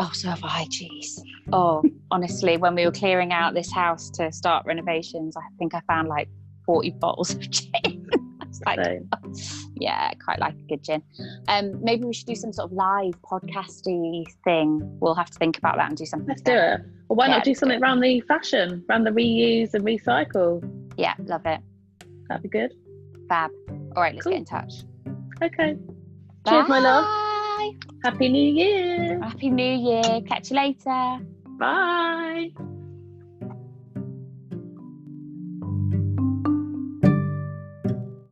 Oh, 0.00 0.10
so 0.12 0.28
have 0.28 0.40
I. 0.42 0.66
Jeez. 0.66 1.20
Oh, 1.52 1.82
honestly, 2.10 2.56
when 2.56 2.74
we 2.74 2.84
were 2.84 2.92
clearing 2.92 3.32
out 3.32 3.54
this 3.54 3.72
house 3.72 4.10
to 4.10 4.32
start 4.32 4.66
renovations, 4.66 5.36
I 5.36 5.42
think 5.58 5.74
I 5.74 5.80
found 5.86 6.08
like 6.08 6.28
40 6.64 6.90
bottles 6.90 7.30
of 7.30 7.50
gin. 7.50 8.08
like, 8.66 8.78
oh, 8.78 9.32
yeah, 9.76 10.12
quite 10.24 10.38
like 10.38 10.54
a 10.54 10.62
good 10.68 10.82
gin. 10.82 11.02
Um, 11.48 11.82
maybe 11.82 12.04
we 12.04 12.14
should 12.14 12.26
do 12.26 12.34
some 12.34 12.52
sort 12.52 12.70
of 12.70 12.76
live 12.76 13.14
podcasty 13.22 14.24
thing. 14.44 14.80
We'll 15.00 15.14
have 15.14 15.30
to 15.30 15.38
think 15.38 15.58
about 15.58 15.76
that 15.76 15.88
and 15.88 15.96
do 15.96 16.06
something. 16.06 16.28
Let's 16.28 16.42
together. 16.42 16.78
do 16.78 16.84
it. 16.84 16.90
Or 17.08 17.16
why 17.16 17.26
yeah, 17.28 17.36
not 17.36 17.44
do 17.44 17.54
something 17.54 17.80
around 17.80 18.00
the 18.00 18.20
fashion, 18.22 18.84
around 18.88 19.04
the 19.04 19.10
reuse 19.10 19.74
and 19.74 19.84
recycle? 19.84 20.62
Yeah, 20.96 21.14
love 21.18 21.44
it. 21.44 21.60
That'd 22.28 22.42
be 22.42 22.48
good. 22.48 22.72
Fab. 23.28 23.50
All 23.94 24.02
right, 24.02 24.14
let's 24.14 24.24
cool. 24.24 24.32
get 24.32 24.38
in 24.38 24.44
touch. 24.44 24.72
Okay. 25.42 25.76
Bye. 26.46 26.52
Cheers, 26.52 26.68
my 26.68 26.78
love. 26.78 27.04
Happy 28.04 28.28
New 28.28 28.54
Year. 28.54 29.20
Happy 29.20 29.50
New 29.50 29.62
Year. 29.64 30.20
Catch 30.28 30.50
you 30.50 30.56
later. 30.56 31.18
Bye. 31.58 32.50